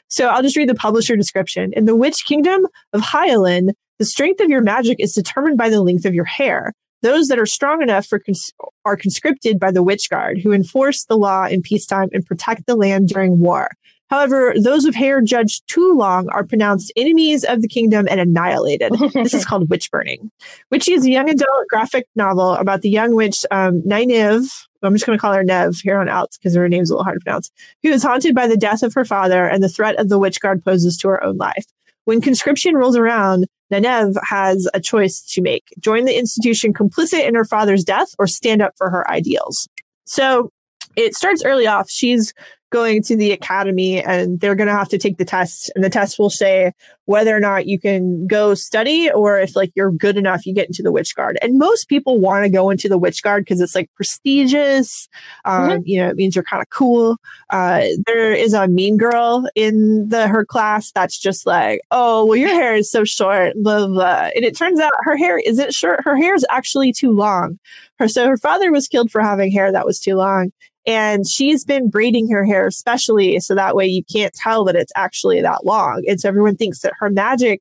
So 0.09 0.29
I'll 0.29 0.43
just 0.43 0.57
read 0.57 0.69
the 0.69 0.75
publisher 0.75 1.17
description. 1.17 1.73
In 1.73 1.85
the 1.85 1.97
Witch 1.97 2.25
Kingdom 2.25 2.67
of 2.97 3.03
Hyalin, 3.03 3.71
the 3.99 4.05
strength 4.05 4.41
of 4.41 4.51
your 4.51 4.63
magic 4.63 4.99
is 4.99 5.13
determined 5.13 5.59
by 5.59 5.69
the 5.69 5.83
length 5.83 6.05
of 6.05 6.15
your 6.15 6.25
hair. 6.25 6.73
Those 7.03 7.29
that 7.29 7.39
are 7.39 7.47
strong 7.47 7.83
enough 7.83 8.07
for 8.07 8.19
cons- 8.19 8.53
are 8.85 8.97
conscripted 8.97 9.61
by 9.61 9.71
the 9.71 9.83
Witch 9.83 10.09
Guard, 10.11 10.39
who 10.39 10.53
enforce 10.53 11.05
the 11.05 11.17
law 11.17 11.45
in 11.47 11.63
peacetime 11.63 12.09
and 12.13 12.25
protect 12.25 12.67
the 12.67 12.75
land 12.75 13.09
during 13.09 13.39
war. 13.39 13.71
However, 14.09 14.55
those 14.61 14.85
of 14.85 14.95
hair 14.95 15.21
judged 15.21 15.65
too 15.69 15.95
long 15.95 16.29
are 16.31 16.45
pronounced 16.45 16.93
enemies 16.97 17.45
of 17.45 17.61
the 17.61 17.69
kingdom 17.69 18.07
and 18.09 18.21
annihilated. 18.21 18.93
this 19.13 19.35
is 19.35 19.45
called 19.47 19.69
witch 19.69 19.91
burning. 19.91 20.31
Witchy 20.71 20.93
is 20.93 21.05
a 21.05 21.11
young 21.11 21.29
adult 21.29 21.67
graphic 21.69 22.07
novel 22.15 22.53
about 22.55 22.83
the 22.83 22.91
young 22.91 23.15
witch 23.15 23.45
um, 23.51 23.83
Nyneve. 23.83 24.49
I'm 24.83 24.95
just 24.95 25.07
going 25.07 25.19
to 25.19 25.21
call 25.21 25.33
her 25.33 25.43
Nev 25.43 25.77
here 25.83 25.99
on 25.99 26.09
out 26.09 26.31
because 26.39 26.55
her 26.55 26.69
name's 26.69 26.91
a 26.91 26.95
little 26.95 27.05
hard 27.05 27.19
to 27.19 27.25
pronounce. 27.25 27.51
Who 27.83 27.91
is 27.91 28.05
haunted 28.05 28.35
by 28.35 28.47
the 28.47 28.57
death 28.57 28.85
of 28.85 28.95
her 28.95 29.05
father 29.05 29.47
and 29.49 29.63
the 29.63 29.69
threat 29.69 29.97
of 29.97 30.09
the 30.09 30.19
witch 30.19 30.41
guard 30.41 30.65
poses 30.65 30.97
to 30.99 31.09
her 31.09 31.25
own 31.25 31.37
life. 31.37 31.67
When 32.07 32.21
conscription 32.21 32.77
rolls 32.77 32.97
around, 32.97 33.47
Nyneve 33.73 34.17
has 34.23 34.69
a 34.73 34.81
choice 34.81 35.21
to 35.35 35.43
make 35.43 35.65
join 35.81 36.05
the 36.05 36.17
institution 36.17 36.73
complicit 36.73 37.27
in 37.27 37.35
her 37.35 37.45
father's 37.45 37.85
death 37.85 38.15
or 38.19 38.27
stand 38.27 38.63
up 38.63 38.75
for 38.79 38.91
her 38.91 39.09
ideals. 39.11 39.69
So 40.05 40.51
it 40.97 41.15
starts 41.15 41.45
early 41.45 41.67
off. 41.67 41.91
She's 41.91 42.33
going 42.71 43.03
to 43.03 43.17
the 43.17 43.33
academy 43.33 44.03
and 44.03 44.41
they're 44.41 44.55
going 44.55 44.67
to 44.67 44.75
have 44.75 44.89
to 44.89 44.99
take 44.99 45.19
the 45.19 45.25
test. 45.25 45.71
And 45.75 45.85
the 45.85 45.91
test 45.91 46.19
will 46.19 46.31
say 46.31 46.73
whether 47.05 47.35
or 47.35 47.39
not 47.39 47.67
you 47.67 47.79
can 47.79 48.27
go 48.27 48.55
study 48.55 49.09
or 49.11 49.39
if 49.39 49.55
like 49.55 49.71
you're 49.77 49.93
good 49.93 50.17
enough 50.17 50.45
you 50.45 50.53
get 50.53 50.67
into 50.67 50.83
the 50.83 50.91
witch 50.91 51.15
guard. 51.15 51.39
And 51.41 51.59
most 51.59 51.89
people 51.89 52.19
want 52.19 52.45
to 52.45 52.51
go 52.51 52.71
into 52.71 52.89
the 52.89 52.99
witch 52.99 53.23
guard 53.23 53.45
because 53.45 53.61
it's 53.61 53.75
like 53.75 53.89
prestigious. 53.95 55.09
Um, 55.45 55.71
mm-hmm. 55.71 55.83
you 55.85 56.01
know 56.01 56.09
it 56.09 56.17
means 56.17 56.35
you're 56.35 56.45
kind 56.45 56.63
of 56.63 56.69
cool. 56.71 57.19
Uh, 57.51 57.85
there 58.07 58.33
is 58.33 58.53
a 58.53 58.67
mean 58.67 58.97
girl 58.97 59.49
in 59.55 60.09
the 60.09 60.27
her 60.27 60.45
class 60.45 60.91
that's 60.91 61.19
just 61.19 61.47
like 61.47 61.81
oh 61.93 62.25
well 62.25 62.37
your 62.37 62.49
hair 62.49 62.75
is 62.75 62.91
so 62.91 63.05
short 63.05 63.55
blah 63.57 63.87
blah. 63.87 64.31
And 64.35 64.45
it 64.45 64.57
turns 64.57 64.81
out 64.81 64.93
her 65.03 65.17
hair 65.17 65.39
isn't 65.39 65.73
short. 65.73 66.01
Her 66.03 66.17
hair 66.17 66.35
is 66.35 66.45
actually 66.51 66.93
too 66.93 67.13
long. 67.13 67.59
Her 68.01 68.09
so 68.09 68.27
her 68.27 68.37
father 68.37 68.73
was 68.73 68.89
killed 68.89 69.13
for 69.13 69.23
having 69.23 69.53
hair 69.53 69.71
that 69.71 69.87
was 69.87 70.01
too 70.01 70.17
long 70.17 70.51
and 70.87 71.27
she's 71.27 71.65
been 71.65 71.91
braiding 71.91 72.31
her 72.31 72.45
hair, 72.45 72.67
especially 72.67 73.41
so 73.41 73.55
that 73.55 73.75
way 73.75 73.87
you 73.87 74.05
can't 74.05 74.33
tell 74.33 74.65
that 74.65 74.77
it's 74.77 74.93
actually 74.95 75.41
that 75.43 75.67
long. 75.67 76.05
And 76.09 76.21
so 76.21 76.29
everyone 76.29 76.57
thinks 76.57 76.81
that 76.81 76.93
her 77.01 77.11
magic 77.11 77.61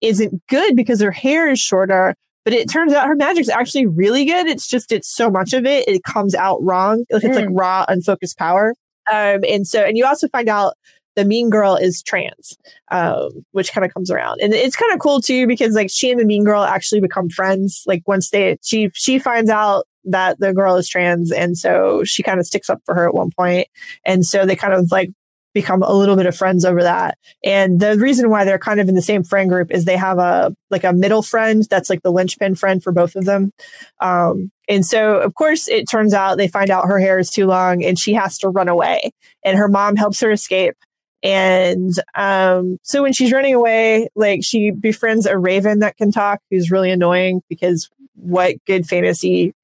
isn't 0.00 0.46
good 0.48 0.74
because 0.74 1.00
her 1.00 1.10
hair 1.10 1.50
is 1.50 1.60
shorter, 1.60 2.14
but 2.44 2.54
it 2.54 2.70
turns 2.70 2.92
out 2.92 3.06
her 3.06 3.16
magic's 3.16 3.48
actually 3.48 3.86
really 3.86 4.24
good. 4.24 4.46
It's 4.46 4.66
just 4.66 4.92
it's 4.92 5.08
so 5.08 5.30
much 5.30 5.52
of 5.52 5.66
it, 5.66 5.86
it 5.88 6.04
comes 6.04 6.34
out 6.34 6.62
wrong. 6.62 7.04
Like 7.10 7.24
it's 7.24 7.36
mm. 7.36 7.46
like 7.46 7.48
raw, 7.52 7.84
unfocused 7.88 8.38
power. 8.38 8.74
Um, 9.12 9.40
and 9.46 9.66
so, 9.66 9.82
and 9.82 9.98
you 9.98 10.06
also 10.06 10.28
find 10.28 10.48
out 10.48 10.74
the 11.16 11.24
mean 11.24 11.50
girl 11.50 11.76
is 11.76 12.02
trans, 12.02 12.56
um, 12.90 13.44
which 13.52 13.72
kind 13.72 13.84
of 13.84 13.92
comes 13.92 14.10
around. 14.10 14.40
And 14.40 14.52
it's 14.52 14.76
kind 14.76 14.92
of 14.92 14.98
cool 14.98 15.20
too, 15.20 15.46
because 15.46 15.74
like 15.74 15.90
she 15.90 16.10
and 16.10 16.18
the 16.18 16.24
mean 16.24 16.44
girl 16.44 16.62
actually 16.62 17.00
become 17.00 17.28
friends. 17.28 17.84
Like 17.86 18.02
once 18.06 18.30
they, 18.30 18.56
she, 18.62 18.90
she 18.94 19.18
finds 19.18 19.50
out 19.50 19.86
that 20.04 20.38
the 20.38 20.52
girl 20.52 20.76
is 20.76 20.88
trans. 20.88 21.32
And 21.32 21.56
so 21.56 22.04
she 22.04 22.22
kind 22.22 22.40
of 22.40 22.46
sticks 22.46 22.70
up 22.70 22.82
for 22.84 22.94
her 22.94 23.08
at 23.08 23.14
one 23.14 23.30
point. 23.30 23.68
And 24.04 24.24
so 24.24 24.46
they 24.46 24.56
kind 24.56 24.74
of 24.74 24.90
like 24.90 25.10
become 25.54 25.82
a 25.82 25.92
little 25.94 26.16
bit 26.16 26.26
of 26.26 26.36
friends 26.36 26.64
over 26.64 26.82
that. 26.82 27.16
And 27.44 27.80
the 27.80 27.96
reason 27.96 28.28
why 28.28 28.44
they're 28.44 28.58
kind 28.58 28.80
of 28.80 28.88
in 28.88 28.96
the 28.96 29.02
same 29.02 29.22
friend 29.22 29.48
group 29.48 29.70
is 29.70 29.84
they 29.84 29.96
have 29.96 30.18
a 30.18 30.54
like 30.68 30.84
a 30.84 30.92
middle 30.92 31.22
friend 31.22 31.64
that's 31.70 31.88
like 31.88 32.02
the 32.02 32.10
linchpin 32.10 32.56
friend 32.56 32.82
for 32.82 32.92
both 32.92 33.14
of 33.14 33.24
them. 33.24 33.52
Um, 34.00 34.50
and 34.68 34.84
so 34.84 35.18
of 35.18 35.34
course 35.34 35.68
it 35.68 35.88
turns 35.88 36.12
out 36.12 36.36
they 36.36 36.48
find 36.48 36.70
out 36.70 36.86
her 36.86 36.98
hair 36.98 37.18
is 37.18 37.30
too 37.30 37.46
long 37.46 37.84
and 37.84 37.98
she 37.98 38.14
has 38.14 38.36
to 38.38 38.48
run 38.48 38.68
away. 38.68 39.12
And 39.44 39.56
her 39.56 39.68
mom 39.68 39.96
helps 39.96 40.20
her 40.20 40.32
escape. 40.32 40.74
And 41.22 41.94
um, 42.14 42.78
so 42.82 43.02
when 43.02 43.14
she's 43.14 43.32
running 43.32 43.54
away, 43.54 44.08
like 44.14 44.44
she 44.44 44.70
befriends 44.70 45.24
a 45.24 45.38
raven 45.38 45.78
that 45.78 45.96
can 45.96 46.12
talk, 46.12 46.40
who's 46.50 46.70
really 46.70 46.90
annoying 46.90 47.40
because 47.48 47.88
what 48.14 48.56
good 48.66 48.86
fantasy 48.86 49.54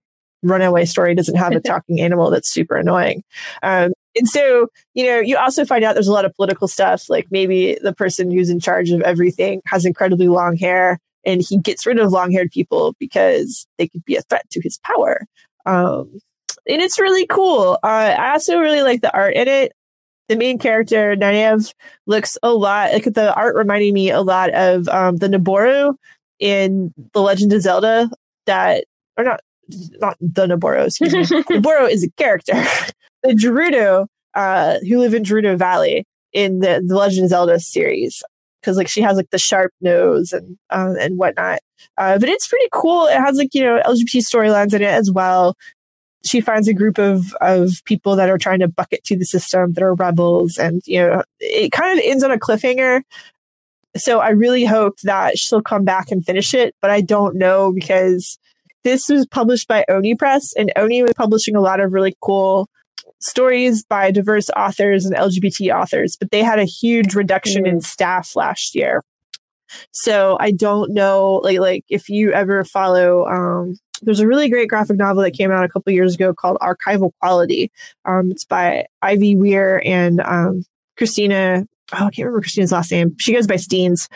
runaway 0.42 0.84
story 0.84 1.14
doesn't 1.14 1.36
have 1.36 1.52
a 1.52 1.60
talking 1.60 2.00
animal 2.00 2.30
that's 2.30 2.50
super 2.50 2.76
annoying. 2.76 3.22
Um, 3.62 3.92
and 4.16 4.28
so, 4.28 4.66
you 4.94 5.06
know, 5.06 5.20
you 5.20 5.36
also 5.36 5.64
find 5.64 5.84
out 5.84 5.94
there's 5.94 6.08
a 6.08 6.12
lot 6.12 6.24
of 6.24 6.34
political 6.34 6.68
stuff. 6.68 7.08
Like 7.08 7.26
maybe 7.30 7.78
the 7.82 7.94
person 7.94 8.30
who's 8.30 8.50
in 8.50 8.60
charge 8.60 8.90
of 8.90 9.02
everything 9.02 9.62
has 9.66 9.84
incredibly 9.84 10.28
long 10.28 10.56
hair 10.56 10.98
and 11.24 11.42
he 11.42 11.58
gets 11.58 11.86
rid 11.86 11.98
of 11.98 12.12
long 12.12 12.32
haired 12.32 12.50
people 12.50 12.94
because 12.98 13.66
they 13.78 13.88
could 13.88 14.04
be 14.04 14.16
a 14.16 14.22
threat 14.22 14.48
to 14.50 14.60
his 14.62 14.78
power. 14.78 15.26
Um, 15.66 16.20
and 16.66 16.80
it's 16.80 16.98
really 16.98 17.26
cool. 17.26 17.78
Uh, 17.82 18.14
I 18.18 18.32
also 18.32 18.58
really 18.58 18.82
like 18.82 19.00
the 19.00 19.14
art 19.14 19.34
in 19.34 19.48
it. 19.48 19.72
The 20.28 20.36
main 20.36 20.58
character, 20.58 21.16
Nyneve, 21.16 21.72
looks 22.06 22.38
a 22.42 22.52
lot 22.52 22.92
like 22.92 23.04
the 23.04 23.34
art 23.34 23.56
reminding 23.56 23.92
me 23.94 24.10
a 24.10 24.20
lot 24.20 24.50
of 24.50 24.88
um, 24.88 25.16
the 25.16 25.26
Nabooru 25.26 25.94
in 26.38 26.94
The 27.12 27.20
Legend 27.20 27.52
of 27.52 27.62
Zelda 27.62 28.08
that, 28.46 28.84
or 29.16 29.24
not, 29.24 29.40
not 30.00 30.16
the 30.20 30.46
Nabooru, 30.46 30.86
excuse 30.86 31.12
me. 31.12 31.20
Is 31.92 32.04
a 32.04 32.10
character. 32.12 32.54
the 33.22 33.34
Gerudo, 33.34 34.06
uh, 34.34 34.78
who 34.80 34.98
live 34.98 35.14
in 35.14 35.24
Gerudo 35.24 35.56
Valley 35.56 36.04
in 36.32 36.60
the, 36.60 36.82
the 36.86 36.96
Legend 36.96 37.24
of 37.24 37.30
Zelda 37.30 37.60
series. 37.60 38.22
Cause 38.62 38.76
like 38.76 38.88
she 38.88 39.00
has 39.00 39.16
like 39.16 39.30
the 39.30 39.38
sharp 39.38 39.72
nose 39.80 40.32
and, 40.32 40.58
um, 40.68 40.94
and 41.00 41.16
whatnot. 41.16 41.60
Uh, 41.96 42.18
but 42.18 42.28
it's 42.28 42.46
pretty 42.46 42.68
cool. 42.72 43.06
It 43.06 43.18
has 43.18 43.38
like, 43.38 43.54
you 43.54 43.62
know, 43.62 43.80
LGBT 43.86 44.18
storylines 44.18 44.74
in 44.74 44.82
it 44.82 44.88
as 44.88 45.10
well. 45.10 45.56
She 46.26 46.42
finds 46.42 46.68
a 46.68 46.74
group 46.74 46.98
of, 46.98 47.34
of 47.40 47.82
people 47.86 48.16
that 48.16 48.28
are 48.28 48.36
trying 48.36 48.58
to 48.58 48.68
bucket 48.68 49.02
to 49.04 49.16
the 49.16 49.24
system 49.24 49.72
that 49.72 49.82
are 49.82 49.94
rebels. 49.94 50.58
And, 50.58 50.82
you 50.84 51.00
know, 51.00 51.22
it 51.38 51.72
kind 51.72 51.98
of 51.98 52.04
ends 52.04 52.22
on 52.22 52.30
a 52.30 52.38
cliffhanger. 52.38 53.00
So 53.96 54.20
I 54.20 54.30
really 54.30 54.66
hope 54.66 55.00
that 55.04 55.38
she'll 55.38 55.62
come 55.62 55.84
back 55.84 56.10
and 56.10 56.24
finish 56.24 56.52
it, 56.52 56.74
but 56.82 56.90
I 56.90 57.00
don't 57.00 57.36
know 57.36 57.72
because 57.72 58.38
this 58.84 59.08
was 59.08 59.26
published 59.26 59.68
by 59.68 59.84
Oni 59.88 60.14
Press 60.14 60.52
and 60.56 60.72
Oni 60.76 61.02
was 61.02 61.12
publishing 61.14 61.56
a 61.56 61.60
lot 61.60 61.80
of 61.80 61.92
really 61.92 62.16
cool 62.20 62.68
stories 63.20 63.84
by 63.84 64.10
diverse 64.10 64.48
authors 64.56 65.04
and 65.04 65.14
LGBT 65.14 65.74
authors, 65.74 66.16
but 66.18 66.30
they 66.30 66.42
had 66.42 66.58
a 66.58 66.64
huge 66.64 67.14
reduction 67.14 67.64
mm. 67.64 67.68
in 67.68 67.80
staff 67.80 68.34
last 68.34 68.74
year. 68.74 69.02
So 69.92 70.36
I 70.40 70.50
don't 70.50 70.92
know, 70.92 71.40
like, 71.44 71.60
like 71.60 71.84
if 71.88 72.08
you 72.08 72.32
ever 72.32 72.64
follow, 72.64 73.26
um, 73.26 73.76
there's 74.02 74.20
a 74.20 74.26
really 74.26 74.48
great 74.48 74.68
graphic 74.68 74.96
novel 74.96 75.22
that 75.22 75.32
came 75.32 75.50
out 75.50 75.64
a 75.64 75.68
couple 75.68 75.92
years 75.92 76.14
ago 76.14 76.34
called 76.34 76.56
Archival 76.60 77.12
Quality. 77.20 77.70
Um, 78.04 78.30
it's 78.30 78.44
by 78.44 78.86
Ivy 79.02 79.36
Weir 79.36 79.82
and 79.84 80.20
um, 80.22 80.64
Christina. 80.96 81.66
Oh, 81.92 81.96
I 81.96 81.98
can't 81.98 82.18
remember 82.18 82.40
Christina's 82.40 82.72
last 82.72 82.90
name. 82.90 83.14
She 83.18 83.32
goes 83.32 83.46
by 83.46 83.56
Steenz. 83.56 84.08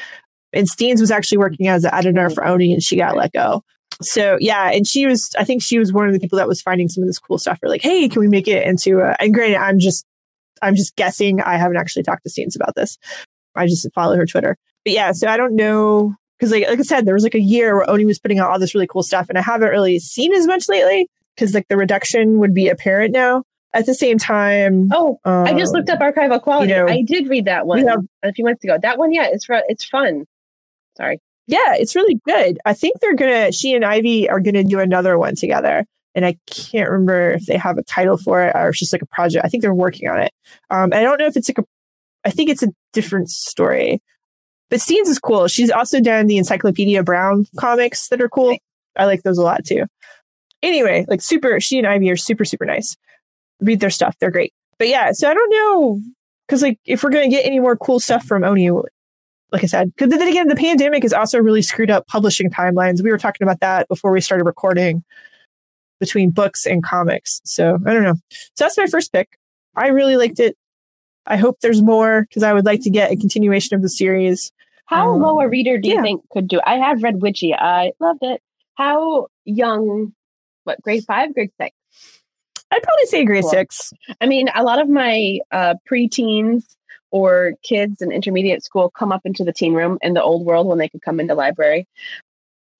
And 0.53 0.69
Steenz 0.69 1.01
was 1.01 1.11
actually 1.11 1.39
working 1.39 1.69
as 1.69 1.85
an 1.85 1.93
editor 1.93 2.31
for 2.31 2.47
Oni 2.47 2.73
and 2.73 2.83
she 2.83 2.97
got 2.97 3.17
let 3.17 3.33
go 3.33 3.63
so 4.03 4.37
yeah, 4.41 4.71
and 4.71 4.87
she 4.87 5.07
was, 5.07 5.31
I 5.39 5.45
think 5.45 5.63
she 5.63 5.79
was 5.79 5.93
one 5.93 6.07
of 6.07 6.13
the 6.13 6.21
people 6.21 6.39
that 6.39 6.49
was 6.49 6.63
finding 6.63 6.89
some 6.89 7.03
of 7.03 7.09
this 7.09 7.19
cool 7.19 7.39
stuff. 7.39 7.59
For 7.61 7.69
like, 7.69 7.83
hey, 7.83 8.09
can 8.09 8.21
we 8.21 8.29
make 8.29 8.49
it 8.49 8.67
into? 8.67 9.01
A, 9.01 9.17
and 9.21 9.35
granted, 9.35 9.59
I'm 9.59 9.79
just, 9.79 10.05
I'm 10.63 10.77
just 10.77 10.97
guessing. 10.97 11.41
I 11.41 11.57
haven't 11.57 11.77
actually 11.77 12.03
talked 12.03 12.25
to 12.25 12.31
Steenz 12.31 12.57
about 12.57 12.75
this. 12.75 12.99
I 13.55 13.67
just 13.67 13.87
follow 13.95 14.17
her 14.17 14.27
Twitter. 14.27 14.57
But 14.85 14.93
yeah, 14.93 15.13
so 15.13 15.29
I 15.29 15.37
don't 15.37 15.55
know 15.55 16.15
because 16.39 16.53
like 16.53 16.69
like 16.69 16.79
I 16.79 16.83
said, 16.83 17.07
there 17.07 17.15
was 17.15 17.25
like 17.25 17.35
a 17.35 17.41
year 17.41 17.77
where 17.77 17.89
Oni 17.89 18.05
was 18.05 18.19
putting 18.19 18.39
out 18.39 18.51
all 18.51 18.59
this 18.59 18.75
really 18.75 18.87
cool 18.87 19.03
stuff, 19.03 19.29
and 19.29 19.39
I 19.39 19.43
haven't 19.43 19.71
really 19.71 19.99
seen 19.99 20.33
as 20.35 20.47
much 20.47 20.69
lately 20.69 21.09
because 21.35 21.55
like 21.55 21.69
the 21.69 21.77
reduction 21.77 22.39
would 22.39 22.55
be 22.55 22.69
apparent 22.69 23.13
now. 23.13 23.45
At 23.73 23.87
the 23.87 23.95
same 23.95 24.19
time, 24.19 24.89
oh, 24.93 25.19
um, 25.25 25.47
I 25.47 25.59
just 25.59 25.73
looked 25.73 25.91
up 25.91 25.99
archival 25.99 26.41
quality. 26.41 26.71
You 26.71 26.79
know, 26.79 26.87
I 26.87 27.03
did 27.03 27.29
read 27.29 27.47
that 27.47 27.67
one 27.67 27.85
have, 27.89 28.05
a 28.23 28.33
few 28.33 28.45
months 28.45 28.63
ago. 28.63 28.79
That 28.81 28.99
one, 28.99 29.13
yeah, 29.13 29.27
it's 29.33 29.47
it's 29.51 29.85
fun. 29.85 30.27
Sorry. 30.97 31.19
Yeah, 31.47 31.75
it's 31.75 31.95
really 31.95 32.21
good. 32.27 32.59
I 32.65 32.73
think 32.73 33.01
they're 33.01 33.15
gonna. 33.15 33.53
She 33.53 33.75
and 33.75 33.85
Ivy 33.85 34.29
are 34.29 34.41
gonna 34.41 34.65
do 34.65 34.79
another 34.81 35.19
one 35.19 35.35
together, 35.37 35.85
and 36.15 36.25
I 36.25 36.37
can't 36.47 36.89
remember 36.89 37.33
if 37.33 37.47
they 37.47 37.57
have 37.59 37.77
a 37.77 37.83
title 37.83 38.17
for 38.17 38.43
it 38.43 38.55
or 38.55 38.69
it's 38.71 38.79
just 38.79 38.93
like 38.93 39.03
a 39.03 39.07
project. 39.07 39.45
I 39.45 39.49
think 39.49 39.63
they're 39.63 39.75
working 39.75 40.09
on 40.09 40.21
it. 40.23 40.33
Um, 40.71 40.91
I 40.93 41.03
don't 41.03 41.19
know 41.19 41.27
if 41.27 41.37
it's 41.37 41.49
like 41.49 41.59
a. 41.59 41.65
I 42.25 42.31
think 42.31 42.49
it's 42.49 42.63
a 42.63 42.69
different 42.95 43.29
story, 43.29 44.01
but 44.71 44.81
Steenz 44.81 45.09
is 45.09 45.19
cool. 45.19 45.47
She's 45.49 45.71
also 45.71 46.01
done 46.01 46.27
the 46.27 46.39
Encyclopedia 46.39 47.03
Brown 47.03 47.47
comics 47.59 48.09
that 48.09 48.23
are 48.23 48.29
cool. 48.31 48.57
I 48.97 49.05
like 49.05 49.23
those 49.23 49.39
a 49.39 49.43
lot 49.43 49.65
too. 49.67 49.85
Anyway, 50.63 51.05
like 51.09 51.21
super. 51.21 51.61
She 51.61 51.77
and 51.79 51.87
Ivy 51.87 52.11
are 52.11 52.17
super 52.17 52.47
super 52.47 52.65
nice. 52.65 52.97
Read 53.61 53.81
their 53.81 53.91
stuff; 53.91 54.17
they're 54.19 54.31
great. 54.31 54.55
But 54.79 54.89
yeah, 54.89 55.13
so 55.13 55.29
I 55.31 55.35
don't 55.35 55.51
know 55.51 56.01
because 56.49 56.63
like 56.63 56.79
if 56.87 57.05
we're 57.05 57.11
gonna 57.11 57.29
get 57.29 57.45
any 57.45 57.61
more 57.61 57.77
cool 57.77 58.01
stuff 58.01 58.25
from 58.25 58.45
Oni, 58.45 58.71
like 59.55 59.63
I 59.63 59.69
said, 59.69 59.95
because 59.95 60.11
then 60.11 60.27
again, 60.27 60.49
the 60.49 60.57
pandemic 60.57 61.05
has 61.05 61.13
also 61.13 61.39
really 61.39 61.63
screwed 61.63 61.91
up 61.91 62.09
publishing 62.09 62.51
timelines. 62.51 63.03
We 63.03 63.11
were 63.11 63.19
talking 63.19 63.47
about 63.47 63.61
that 63.61 63.87
before 63.87 64.11
we 64.11 64.21
started 64.21 64.45
recording 64.45 65.05
between 66.01 66.31
books 66.31 66.67
and 66.67 66.83
comics. 66.83 67.41
So 67.45 67.79
I 67.87 67.93
don't 67.95 68.03
know. 68.03 68.17
So 68.31 68.65
that's 68.65 68.77
my 68.77 68.87
first 68.87 69.13
pick. 69.13 69.39
I 69.77 69.89
really 69.89 70.17
liked 70.17 70.41
it. 70.41 70.57
I 71.25 71.37
hope 71.37 71.61
there's 71.61 71.81
more 71.81 72.23
because 72.29 72.43
I 72.43 72.53
would 72.53 72.67
like 72.67 72.83
to 72.83 72.91
get 72.91 73.13
a 73.13 73.17
continuation 73.17 73.77
of 73.77 73.83
the 73.83 73.89
series. 73.89 74.51
How 74.87 75.13
um, 75.13 75.23
low 75.23 75.41
a 75.41 75.49
reader 75.49 75.79
do 75.79 75.89
you 75.89 75.95
yeah. 75.95 76.03
think 76.03 76.29
could 76.31 76.49
do? 76.49 76.61
I 76.67 76.75
have 76.75 77.05
read 77.05 77.23
Witchy. 77.23 77.55
I 77.55 77.93
loved 78.01 78.23
it. 78.23 78.43
How 78.75 79.29
young? 79.45 80.15
What 80.65 80.83
grade 80.83 81.05
five, 81.05 81.33
grade 81.33 81.53
six? 81.61 81.77
I'd 82.73 82.83
probably 82.83 83.07
say 83.07 83.25
grade 83.25 83.43
cool. 83.43 83.51
six. 83.51 83.93
I 84.21 84.27
mean, 84.27 84.49
a 84.53 84.65
lot 84.65 84.81
of 84.81 84.89
my 84.89 85.39
uh, 85.53 85.75
preteens 85.89 86.65
or 87.15 87.53
kids 87.63 88.03
in 88.03 88.11
intermediate 88.11 88.65
school 88.65 88.91
come 88.91 89.13
up 89.13 89.21
into 89.25 89.45
the 89.45 89.53
teen 89.53 89.73
room 89.73 89.99
in 90.03 90.15
the 90.15 90.23
old 90.23 90.45
world 90.45 90.67
when 90.67 90.79
they 90.79 90.89
could 90.89 91.01
come 91.01 91.21
into 91.21 91.33
library. 91.33 91.87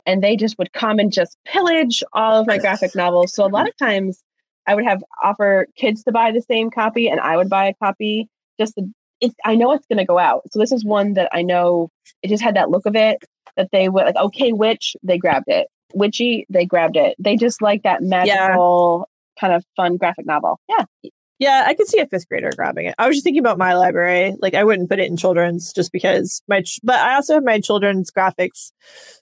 And 0.07 0.25
they 0.25 0.35
just 0.35 0.59
would 0.59 0.73
come 0.73 0.99
and 0.99 1.13
just 1.13 1.39
pillage 1.47 2.03
all 2.13 2.41
of 2.41 2.49
my 2.49 2.59
graphic 2.59 2.97
novels. 2.97 3.33
So 3.33 3.47
a 3.47 3.49
lot 3.49 3.69
of 3.69 3.77
times 3.77 4.21
i 4.67 4.75
would 4.75 4.85
have 4.85 5.05
offer 5.23 5.67
kids 5.77 6.03
to 6.03 6.11
buy 6.11 6.33
the 6.33 6.41
same 6.41 6.71
copy 6.71 7.07
and 7.07 7.21
i 7.21 7.37
would 7.37 7.51
buy 7.51 7.67
a 7.67 7.75
copy 7.75 8.29
just 8.59 8.75
to, 8.75 8.87
it's, 9.21 9.35
i 9.45 9.55
know 9.55 9.73
it's 9.73 9.87
going 9.87 9.99
to 9.99 10.05
go 10.05 10.19
out. 10.19 10.43
So 10.51 10.59
this 10.59 10.73
is 10.73 10.85
one 10.85 11.13
that 11.15 11.29
i 11.33 11.43
know 11.43 11.91
it 12.23 12.29
just 12.29 12.43
had 12.43 12.57
that 12.57 12.71
look 12.71 12.87
of 12.87 12.97
it 12.97 13.19
that 13.57 13.69
they 13.71 13.89
would 13.89 14.05
like 14.05 14.17
okay 14.17 14.53
witch 14.53 14.97
they 15.05 15.17
grabbed 15.17 15.49
it. 15.49 15.69
Witchy 15.95 16.45
they 16.51 16.67
grabbed 16.67 16.97
it. 16.97 17.15
They 17.21 17.37
just 17.37 17.63
like 17.63 17.85
that 17.85 18.03
magical 18.03 19.07
yeah. 19.07 19.41
kind 19.41 19.55
of 19.55 19.65
fun 19.77 19.97
graphic 19.97 20.27
novel. 20.27 20.59
Yeah 20.69 20.87
yeah, 21.45 21.65
I 21.67 21.75
could 21.75 21.89
see 21.89 21.99
a 22.01 22.07
fifth 22.07 22.27
grader 22.27 22.51
grabbing 22.57 22.87
it. 22.87 22.95
I 22.97 23.07
was 23.07 23.17
just 23.17 23.25
thinking 23.25 23.41
about 23.41 23.59
my 23.59 23.75
library. 23.75 24.35
Like, 24.41 24.55
I 24.55 24.65
wouldn't 24.65 24.89
put 24.89 24.99
it 24.99 25.11
in 25.11 25.17
children's 25.19 25.75
just 25.75 25.93
because 25.93 26.41
my, 26.49 26.63
ch- 26.63 26.81
but 26.83 26.97
I 26.97 27.17
also 27.17 27.35
have 27.35 27.45
my 27.45 27.61
children's 27.61 28.11
graphics. 28.11 28.73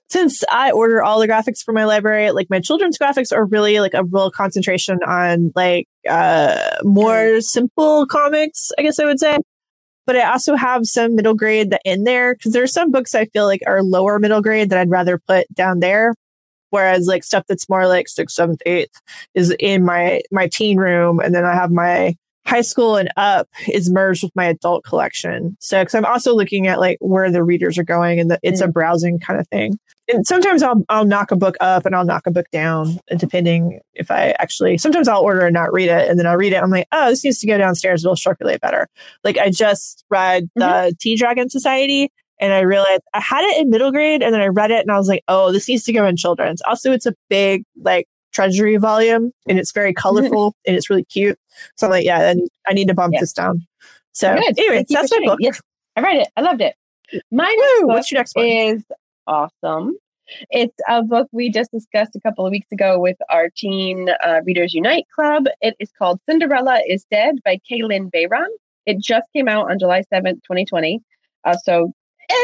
Since 0.08 0.44
I 0.52 0.70
order 0.70 1.02
all 1.02 1.18
the 1.18 1.26
graphics 1.26 1.64
for 1.64 1.72
my 1.72 1.84
library, 1.84 2.30
like 2.30 2.48
my 2.48 2.60
children's 2.60 2.96
graphics 2.96 3.32
are 3.32 3.44
really 3.44 3.80
like 3.80 3.94
a 3.94 4.04
real 4.04 4.30
concentration 4.30 5.00
on 5.04 5.50
like, 5.56 5.88
uh, 6.08 6.76
more 6.84 7.40
simple 7.40 8.06
comics, 8.06 8.70
I 8.78 8.82
guess 8.82 9.00
I 9.00 9.04
would 9.06 9.18
say. 9.18 9.38
But 10.06 10.16
I 10.16 10.30
also 10.30 10.54
have 10.54 10.82
some 10.84 11.16
middle 11.16 11.34
grade 11.34 11.70
that 11.70 11.82
in 11.84 12.04
there 12.04 12.36
because 12.36 12.52
there 12.52 12.62
are 12.62 12.68
some 12.68 12.92
books 12.92 13.16
I 13.16 13.24
feel 13.26 13.46
like 13.46 13.62
are 13.66 13.82
lower 13.82 14.20
middle 14.20 14.42
grade 14.42 14.70
that 14.70 14.78
I'd 14.78 14.90
rather 14.90 15.18
put 15.18 15.52
down 15.52 15.80
there 15.80 16.14
Whereas 16.72 17.06
like 17.06 17.22
stuff 17.22 17.44
that's 17.46 17.68
more 17.68 17.86
like 17.86 18.08
sixth, 18.08 18.34
seventh, 18.34 18.62
eighth 18.64 18.98
is 19.34 19.54
in 19.60 19.84
my 19.84 20.22
my 20.30 20.48
teen 20.48 20.78
room, 20.78 21.20
and 21.20 21.34
then 21.34 21.44
I 21.44 21.52
have 21.52 21.70
my 21.70 22.16
high 22.46 22.62
school 22.62 22.96
and 22.96 23.10
up 23.16 23.48
is 23.68 23.90
merged 23.90 24.22
with 24.22 24.34
my 24.34 24.46
adult 24.46 24.84
collection. 24.84 25.54
So, 25.60 25.82
because 25.82 25.94
I'm 25.94 26.06
also 26.06 26.34
looking 26.34 26.66
at 26.66 26.80
like 26.80 26.96
where 27.00 27.30
the 27.30 27.44
readers 27.44 27.76
are 27.76 27.84
going, 27.84 28.20
and 28.20 28.30
the, 28.30 28.38
it's 28.42 28.62
mm. 28.62 28.66
a 28.66 28.68
browsing 28.68 29.20
kind 29.20 29.38
of 29.38 29.46
thing. 29.48 29.78
And 30.08 30.26
sometimes 30.26 30.62
I'll 30.62 30.82
I'll 30.88 31.04
knock 31.04 31.30
a 31.30 31.36
book 31.36 31.56
up 31.60 31.84
and 31.84 31.94
I'll 31.94 32.06
knock 32.06 32.26
a 32.26 32.30
book 32.30 32.46
down, 32.52 32.98
depending 33.18 33.80
if 33.92 34.10
I 34.10 34.34
actually. 34.38 34.78
Sometimes 34.78 35.08
I'll 35.08 35.20
order 35.20 35.44
and 35.44 35.54
not 35.54 35.74
read 35.74 35.90
it, 35.90 36.08
and 36.08 36.18
then 36.18 36.26
I'll 36.26 36.38
read 36.38 36.54
it. 36.54 36.62
I'm 36.62 36.70
like, 36.70 36.88
oh, 36.90 37.10
this 37.10 37.22
needs 37.22 37.38
to 37.40 37.46
go 37.46 37.58
downstairs. 37.58 38.02
It'll 38.02 38.16
circulate 38.16 38.62
better. 38.62 38.88
Like 39.24 39.36
I 39.36 39.50
just 39.50 40.04
read 40.08 40.48
the 40.54 40.64
mm-hmm. 40.64 40.90
Tea 40.98 41.16
Dragon 41.16 41.50
Society, 41.50 42.10
And 42.42 42.52
I 42.52 42.60
realized 42.60 43.02
I 43.14 43.20
had 43.20 43.44
it 43.44 43.60
in 43.62 43.70
middle 43.70 43.92
grade 43.92 44.20
and 44.20 44.34
then 44.34 44.40
I 44.40 44.48
read 44.48 44.72
it 44.72 44.80
and 44.80 44.90
I 44.90 44.98
was 44.98 45.06
like, 45.06 45.22
oh, 45.28 45.52
this 45.52 45.68
needs 45.68 45.84
to 45.84 45.92
go 45.92 46.04
in 46.04 46.16
children's. 46.16 46.60
Also, 46.62 46.90
it's 46.90 47.06
a 47.06 47.14
big, 47.30 47.64
like, 47.80 48.08
treasury 48.32 48.76
volume 48.78 49.30
and 49.46 49.60
it's 49.60 49.70
very 49.70 49.94
colorful 49.94 50.56
and 50.66 50.74
it's 50.74 50.90
really 50.90 51.04
cute. 51.04 51.38
So 51.76 51.86
I'm 51.86 51.92
like, 51.92 52.04
yeah, 52.04 52.18
I 52.30 52.34
need, 52.34 52.48
I 52.66 52.72
need 52.72 52.88
to 52.88 52.94
bump 52.94 53.14
this 53.20 53.32
down. 53.32 53.64
So, 54.10 54.34
Good. 54.34 54.58
anyway, 54.58 54.84
that's 54.88 55.12
my 55.12 55.16
sharing. 55.16 55.28
book. 55.28 55.38
Yes, 55.40 55.60
I 55.96 56.00
read 56.00 56.16
it. 56.16 56.28
I 56.36 56.40
loved 56.40 56.60
it. 56.60 56.74
My 57.30 57.44
Woo, 57.44 57.56
next 57.56 57.80
book 57.80 57.88
what's 57.88 58.10
your 58.10 58.18
next 58.18 58.34
one? 58.34 58.44
is 58.46 58.84
awesome. 59.28 59.96
It's 60.50 60.76
a 60.88 61.02
book 61.02 61.28
we 61.30 61.50
just 61.50 61.70
discussed 61.70 62.16
a 62.16 62.20
couple 62.20 62.44
of 62.44 62.50
weeks 62.50 62.72
ago 62.72 62.98
with 62.98 63.18
our 63.30 63.50
Teen 63.50 64.08
uh, 64.24 64.40
Readers 64.44 64.74
Unite 64.74 65.06
Club. 65.14 65.44
It 65.60 65.76
is 65.78 65.90
called 65.96 66.20
Cinderella 66.28 66.80
is 66.88 67.04
Dead 67.10 67.36
by 67.44 67.60
Kalynn 67.70 68.10
Bayron. 68.10 68.48
It 68.86 68.98
just 68.98 69.26
came 69.32 69.46
out 69.46 69.70
on 69.70 69.78
July 69.78 70.02
7th, 70.12 70.42
2020. 70.42 71.00
Uh, 71.44 71.56
so 71.64 71.92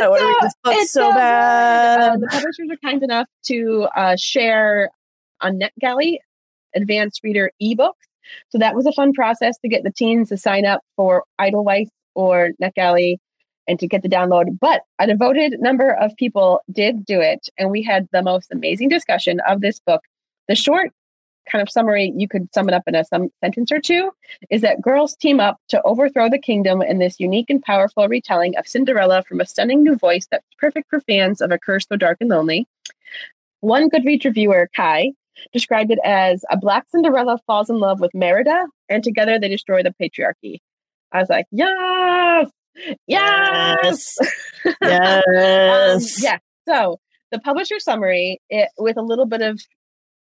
I 0.02 0.09
want 0.09 0.21
to 0.21 0.26
read 0.26 0.37
this 0.42 0.54
book 0.62 0.88
so 0.88 1.09
good. 1.09 1.14
bad. 1.16 2.21
The 2.21 2.26
publishers 2.26 2.68
are 2.71 2.76
kind 2.88 3.02
enough 3.02 3.26
to 3.47 3.88
uh, 3.97 4.16
share 4.16 4.90
on 5.40 5.59
NetGalley 5.59 6.18
advanced 6.75 7.21
reader 7.23 7.50
ebooks. 7.62 7.92
So 8.50 8.59
that 8.59 8.75
was 8.75 8.87
a 8.87 8.92
fun 8.92 9.12
process 9.12 9.57
to 9.59 9.68
get 9.68 9.85
the 9.85 9.92
teens 9.92 10.28
to 10.28 10.37
sign 10.37 10.66
up 10.66 10.83
for 10.97 11.25
Edelweiss 11.38 11.88
or 12.14 12.50
NetGalley 12.62 13.16
and 13.66 13.78
to 13.78 13.87
get 13.87 14.02
the 14.02 14.09
download. 14.09 14.59
But 14.61 14.83
a 14.99 15.07
devoted 15.07 15.61
number 15.61 15.90
of 15.90 16.14
people 16.16 16.61
did 16.73 17.04
do 17.04 17.21
it. 17.21 17.49
And 17.59 17.71
we 17.71 17.83
had 17.83 18.09
the 18.12 18.23
most 18.23 18.49
amazing 18.52 18.88
discussion 18.88 19.40
of 19.49 19.61
this 19.61 19.80
book. 19.80 20.02
The 20.49 20.54
short 20.54 20.90
kind 21.50 21.62
of 21.62 21.71
summary, 21.71 22.12
you 22.17 22.28
could 22.28 22.52
sum 22.55 22.69
it 22.69 22.75
up 22.75 22.85
in 22.87 22.95
a 22.95 23.05
some 23.05 23.31
sentence 23.40 23.73
or 23.73 23.81
two, 23.81 24.11
is 24.50 24.62
that 24.62 24.81
girls 24.81 25.17
team 25.17 25.40
up 25.40 25.59
to 25.69 25.83
overthrow 25.83 26.28
the 26.28 26.38
kingdom 26.38 26.83
in 26.83 26.99
this 26.99 27.19
unique 27.19 27.50
and 27.50 27.62
powerful 27.62 28.09
retelling 28.09 28.57
of 28.57 28.67
Cinderella 28.67 29.23
from 29.23 29.40
a 29.40 29.47
stunning 29.47 29.83
new 29.83 29.97
voice 29.97 30.26
that's 30.31 30.47
perfect 30.59 30.90
for 30.90 31.00
fans 31.00 31.40
of 31.40 31.50
A 31.50 31.59
Curse 31.59 31.87
So 31.88 31.97
Dark 31.97 32.19
and 32.21 32.31
Lonely. 32.31 32.67
One 33.61 33.90
Goodreads 33.90 34.25
reviewer, 34.25 34.69
Kai, 34.75 35.12
described 35.52 35.90
it 35.90 35.99
as 36.05 36.45
a 36.50 36.57
black 36.57 36.87
Cinderella 36.90 37.38
falls 37.47 37.71
in 37.71 37.78
love 37.78 38.00
with 38.00 38.14
Merida, 38.14 38.67
and 38.88 39.02
together 39.02 39.38
they 39.38 39.49
destroy 39.49 39.83
the 39.83 39.95
patriarchy. 40.00 40.59
I 41.12 41.21
was 41.21 41.28
like, 41.28 41.47
yes, 41.50 42.50
yes, 43.07 44.19
Yes. 44.19 44.19
Um, 44.83 46.00
yeah. 46.21 46.38
So 46.69 47.00
the 47.31 47.38
publisher 47.38 47.78
summary, 47.78 48.40
it, 48.50 48.69
with 48.78 48.97
a 48.97 49.02
little 49.02 49.26
bit 49.26 49.43
of 49.43 49.61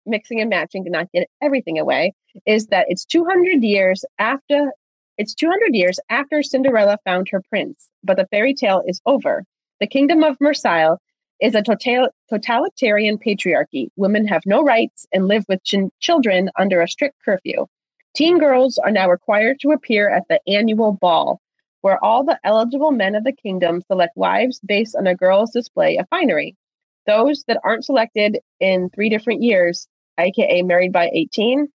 mixing 0.06 0.40
and 0.40 0.50
matching 0.50 0.84
to 0.84 0.90
not 0.90 1.10
get 1.12 1.28
everything 1.42 1.78
away, 1.78 2.14
is 2.46 2.66
that 2.68 2.86
it's 2.88 3.04
200 3.04 3.62
years 3.62 4.04
after 4.18 4.72
it's 5.18 5.34
200 5.34 5.74
years 5.74 5.98
after 6.10 6.42
Cinderella 6.42 6.98
found 7.04 7.28
her 7.30 7.42
prince, 7.48 7.88
but 8.04 8.18
the 8.18 8.26
fairy 8.26 8.52
tale 8.52 8.82
is 8.86 9.00
over. 9.06 9.44
The 9.80 9.86
kingdom 9.86 10.22
of 10.22 10.36
Mersailles 10.40 10.98
is 11.40 11.54
a 11.54 11.62
total, 11.62 12.08
totalitarian 12.28 13.18
patriarchy. 13.18 13.88
Women 13.96 14.26
have 14.26 14.42
no 14.44 14.62
rights 14.62 15.06
and 15.12 15.26
live 15.26 15.44
with 15.48 15.62
ch- 15.64 15.90
children 16.00 16.50
under 16.58 16.82
a 16.82 16.88
strict 16.88 17.16
curfew. 17.24 17.66
Teen 18.14 18.38
girls 18.38 18.78
are 18.78 18.90
now 18.90 19.08
required 19.08 19.58
to 19.60 19.72
appear 19.72 20.08
at 20.08 20.24
the 20.28 20.40
annual 20.46 20.92
ball, 20.92 21.40
where 21.82 22.02
all 22.02 22.24
the 22.24 22.38
eligible 22.44 22.90
men 22.90 23.14
of 23.14 23.24
the 23.24 23.32
kingdom 23.32 23.82
select 23.86 24.16
wives 24.16 24.60
based 24.66 24.96
on 24.96 25.06
a 25.06 25.14
girl's 25.14 25.52
display 25.52 25.98
of 25.98 26.08
finery. 26.08 26.56
Those 27.06 27.44
that 27.46 27.60
aren't 27.62 27.84
selected 27.84 28.38
in 28.58 28.90
three 28.90 29.08
different 29.08 29.42
years, 29.42 29.86
aka 30.18 30.62
married 30.62 30.92
by 30.92 31.10
18, 31.12 31.68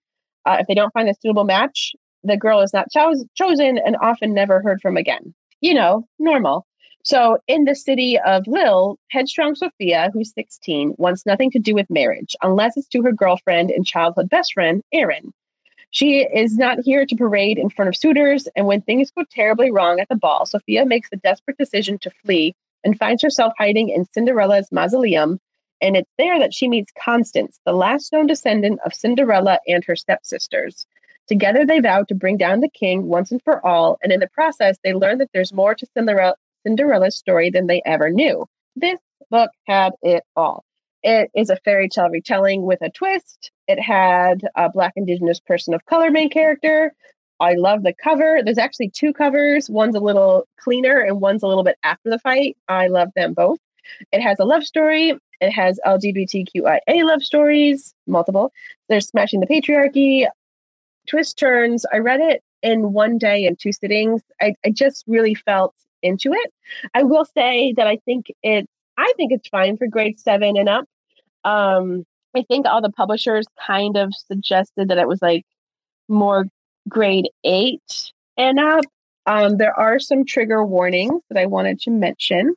uh, 0.45 0.57
if 0.59 0.67
they 0.67 0.73
don't 0.73 0.93
find 0.93 1.09
a 1.09 1.13
suitable 1.21 1.43
match, 1.43 1.93
the 2.23 2.37
girl 2.37 2.61
is 2.61 2.73
not 2.73 2.87
cho- 2.91 3.25
chosen 3.35 3.77
and 3.77 3.95
often 4.01 4.33
never 4.33 4.61
heard 4.61 4.81
from 4.81 4.97
again. 4.97 5.33
You 5.61 5.73
know, 5.73 6.07
normal. 6.19 6.65
So, 7.03 7.39
in 7.47 7.65
the 7.65 7.75
city 7.75 8.19
of 8.19 8.45
Lille, 8.45 8.97
headstrong 9.09 9.55
Sophia, 9.55 10.11
who's 10.13 10.33
16, 10.35 10.93
wants 10.97 11.25
nothing 11.25 11.49
to 11.51 11.59
do 11.59 11.73
with 11.73 11.89
marriage 11.89 12.35
unless 12.43 12.77
it's 12.77 12.87
to 12.89 13.01
her 13.01 13.11
girlfriend 13.11 13.71
and 13.71 13.85
childhood 13.85 14.29
best 14.29 14.53
friend, 14.53 14.83
Erin. 14.93 15.31
She 15.89 16.19
is 16.19 16.57
not 16.57 16.79
here 16.83 17.05
to 17.05 17.15
parade 17.15 17.57
in 17.57 17.69
front 17.69 17.89
of 17.89 17.97
suitors, 17.97 18.47
and 18.55 18.65
when 18.65 18.81
things 18.81 19.11
go 19.11 19.25
terribly 19.29 19.71
wrong 19.71 19.99
at 19.99 20.09
the 20.09 20.15
ball, 20.15 20.45
Sophia 20.45 20.85
makes 20.85 21.09
the 21.09 21.17
desperate 21.17 21.57
decision 21.57 21.97
to 21.99 22.11
flee 22.23 22.55
and 22.83 22.97
finds 22.97 23.21
herself 23.21 23.53
hiding 23.57 23.89
in 23.89 24.05
Cinderella's 24.05 24.71
mausoleum. 24.71 25.39
And 25.81 25.97
it's 25.97 26.11
there 26.17 26.39
that 26.39 26.53
she 26.53 26.67
meets 26.67 26.91
Constance, 27.03 27.59
the 27.65 27.73
last 27.73 28.13
known 28.13 28.27
descendant 28.27 28.79
of 28.85 28.93
Cinderella 28.93 29.59
and 29.67 29.83
her 29.85 29.95
stepsisters. 29.95 30.85
Together, 31.27 31.65
they 31.65 31.79
vow 31.79 32.03
to 32.03 32.15
bring 32.15 32.37
down 32.37 32.59
the 32.59 32.69
king 32.69 33.07
once 33.07 33.31
and 33.31 33.41
for 33.43 33.65
all, 33.65 33.97
and 34.03 34.11
in 34.11 34.19
the 34.19 34.27
process, 34.27 34.77
they 34.83 34.93
learn 34.93 35.17
that 35.17 35.29
there's 35.33 35.53
more 35.53 35.73
to 35.73 35.87
Cinderella, 35.93 36.35
Cinderella's 36.63 37.15
story 37.15 37.49
than 37.49 37.67
they 37.67 37.81
ever 37.85 38.09
knew. 38.09 38.45
This 38.75 38.99
book 39.29 39.49
had 39.65 39.93
it 40.01 40.23
all. 40.35 40.63
It 41.03 41.31
is 41.33 41.49
a 41.49 41.55
fairy 41.57 41.89
tale 41.89 42.09
retelling 42.09 42.63
with 42.63 42.81
a 42.81 42.91
twist. 42.91 43.51
It 43.67 43.79
had 43.79 44.41
a 44.55 44.69
Black 44.69 44.93
Indigenous 44.95 45.39
person 45.39 45.73
of 45.73 45.85
color 45.85 46.11
main 46.11 46.29
character. 46.29 46.93
I 47.39 47.53
love 47.53 47.81
the 47.81 47.93
cover. 47.93 48.41
There's 48.43 48.59
actually 48.59 48.89
two 48.89 49.13
covers. 49.13 49.67
One's 49.69 49.95
a 49.95 49.99
little 49.99 50.47
cleaner 50.59 50.99
and 50.99 51.19
one's 51.19 51.41
a 51.41 51.47
little 51.47 51.63
bit 51.63 51.77
after 51.81 52.11
the 52.11 52.19
fight. 52.19 52.55
I 52.67 52.87
love 52.87 53.09
them 53.15 53.33
both. 53.33 53.57
It 54.11 54.21
has 54.21 54.39
a 54.39 54.45
love 54.45 54.63
story. 54.63 55.17
It 55.41 55.51
has 55.51 55.79
LGBTQIA 55.85 56.79
love 57.03 57.23
stories, 57.23 57.93
multiple. 58.07 58.53
There's 58.87 59.07
smashing 59.07 59.39
the 59.39 59.47
patriarchy, 59.47 60.27
twist 61.07 61.37
turns. 61.37 61.85
I 61.91 61.97
read 61.97 62.21
it 62.21 62.43
in 62.61 62.93
one 62.93 63.17
day 63.17 63.45
in 63.45 63.55
two 63.55 63.73
sittings. 63.73 64.21
I, 64.39 64.53
I 64.65 64.69
just 64.69 65.03
really 65.07 65.33
felt 65.33 65.73
into 66.03 66.31
it. 66.33 66.53
I 66.93 67.03
will 67.03 67.25
say 67.25 67.73
that 67.77 67.87
I 67.87 67.97
think 68.05 68.27
it 68.43 68.67
I 68.97 69.13
think 69.17 69.31
it's 69.31 69.47
fine 69.47 69.77
for 69.77 69.87
grade 69.87 70.19
seven 70.19 70.57
and 70.57 70.69
up. 70.69 70.85
Um, 71.43 72.05
I 72.35 72.43
think 72.43 72.65
all 72.65 72.81
the 72.81 72.91
publishers 72.91 73.45
kind 73.65 73.97
of 73.97 74.13
suggested 74.13 74.89
that 74.89 74.97
it 74.97 75.07
was 75.07 75.21
like 75.21 75.45
more 76.07 76.45
grade 76.87 77.29
eight 77.43 77.81
and 78.37 78.59
up. 78.59 78.85
Um, 79.25 79.57
there 79.57 79.77
are 79.77 79.99
some 79.99 80.25
trigger 80.25 80.63
warnings 80.65 81.21
that 81.29 81.39
I 81.39 81.45
wanted 81.45 81.79
to 81.81 81.91
mention. 81.91 82.55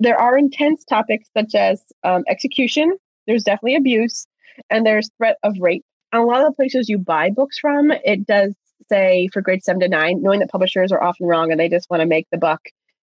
There 0.00 0.18
are 0.18 0.36
intense 0.36 0.84
topics 0.84 1.28
such 1.36 1.54
as 1.54 1.82
um, 2.02 2.24
execution, 2.28 2.96
there's 3.26 3.44
definitely 3.44 3.76
abuse, 3.76 4.26
and 4.70 4.84
there's 4.84 5.10
threat 5.16 5.36
of 5.42 5.54
rape. 5.60 5.84
A 6.12 6.20
lot 6.20 6.42
of 6.42 6.46
the 6.46 6.56
places 6.56 6.88
you 6.88 6.98
buy 6.98 7.30
books 7.30 7.58
from, 7.58 7.90
it 7.90 8.26
does 8.26 8.54
say 8.88 9.28
for 9.32 9.40
grade 9.40 9.64
seven 9.64 9.80
to 9.80 9.88
nine, 9.88 10.22
knowing 10.22 10.40
that 10.40 10.50
publishers 10.50 10.92
are 10.92 11.02
often 11.02 11.26
wrong 11.26 11.50
and 11.50 11.58
they 11.58 11.68
just 11.68 11.88
want 11.90 12.00
to 12.00 12.06
make 12.06 12.26
the 12.30 12.38
buck 12.38 12.60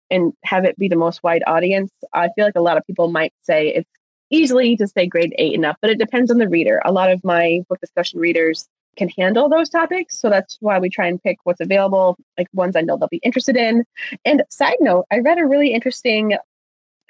and 0.09 0.33
have 0.43 0.65
it 0.65 0.77
be 0.77 0.87
the 0.87 0.95
most 0.95 1.23
wide 1.23 1.43
audience. 1.47 1.91
I 2.13 2.29
feel 2.35 2.45
like 2.45 2.55
a 2.55 2.61
lot 2.61 2.77
of 2.77 2.85
people 2.85 3.09
might 3.09 3.33
say 3.41 3.69
it's 3.69 3.89
easily 4.29 4.75
to 4.77 4.87
say 4.87 5.07
grade 5.07 5.33
eight 5.37 5.55
and 5.55 5.65
up, 5.65 5.77
but 5.81 5.89
it 5.89 5.99
depends 5.99 6.31
on 6.31 6.37
the 6.37 6.47
reader. 6.47 6.81
A 6.85 6.91
lot 6.91 7.11
of 7.11 7.23
my 7.23 7.61
book 7.67 7.79
discussion 7.79 8.19
readers 8.19 8.67
can 8.97 9.09
handle 9.09 9.49
those 9.49 9.69
topics. 9.69 10.19
So 10.19 10.29
that's 10.29 10.57
why 10.59 10.79
we 10.79 10.89
try 10.89 11.07
and 11.07 11.21
pick 11.21 11.37
what's 11.43 11.61
available, 11.61 12.17
like 12.37 12.47
ones 12.53 12.75
I 12.75 12.81
know 12.81 12.97
they'll 12.97 13.07
be 13.07 13.21
interested 13.23 13.55
in. 13.55 13.83
And 14.25 14.43
side 14.49 14.77
note, 14.79 15.05
I 15.11 15.19
read 15.19 15.39
a 15.39 15.45
really 15.45 15.73
interesting, 15.73 16.37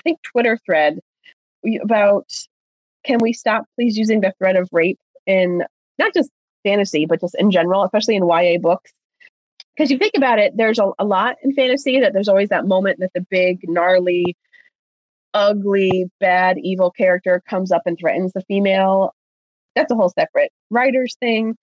I 0.01 0.09
think, 0.09 0.19
Twitter 0.23 0.57
thread 0.65 0.99
about 1.83 2.25
can 3.03 3.19
we 3.21 3.33
stop 3.33 3.65
please 3.75 3.97
using 3.97 4.21
the 4.21 4.33
threat 4.37 4.55
of 4.55 4.67
rape 4.71 4.99
in 5.25 5.63
not 5.97 6.13
just 6.13 6.29
fantasy, 6.63 7.05
but 7.05 7.21
just 7.21 7.35
in 7.37 7.51
general, 7.51 7.83
especially 7.83 8.15
in 8.15 8.27
YA 8.27 8.57
books. 8.59 8.91
Because 9.75 9.89
you 9.89 9.97
think 9.97 10.13
about 10.15 10.39
it, 10.39 10.53
there's 10.55 10.79
a, 10.79 10.91
a 10.99 11.05
lot 11.05 11.37
in 11.43 11.53
fantasy 11.53 11.99
that 12.01 12.13
there's 12.13 12.27
always 12.27 12.49
that 12.49 12.65
moment 12.67 12.99
that 12.99 13.11
the 13.13 13.25
big, 13.29 13.59
gnarly, 13.63 14.35
ugly, 15.33 16.05
bad, 16.19 16.57
evil 16.59 16.91
character 16.91 17.41
comes 17.47 17.71
up 17.71 17.83
and 17.85 17.97
threatens 17.97 18.33
the 18.33 18.41
female. 18.41 19.13
That's 19.75 19.91
a 19.91 19.95
whole 19.95 20.09
separate 20.09 20.51
writer's 20.69 21.15
thing, 21.19 21.55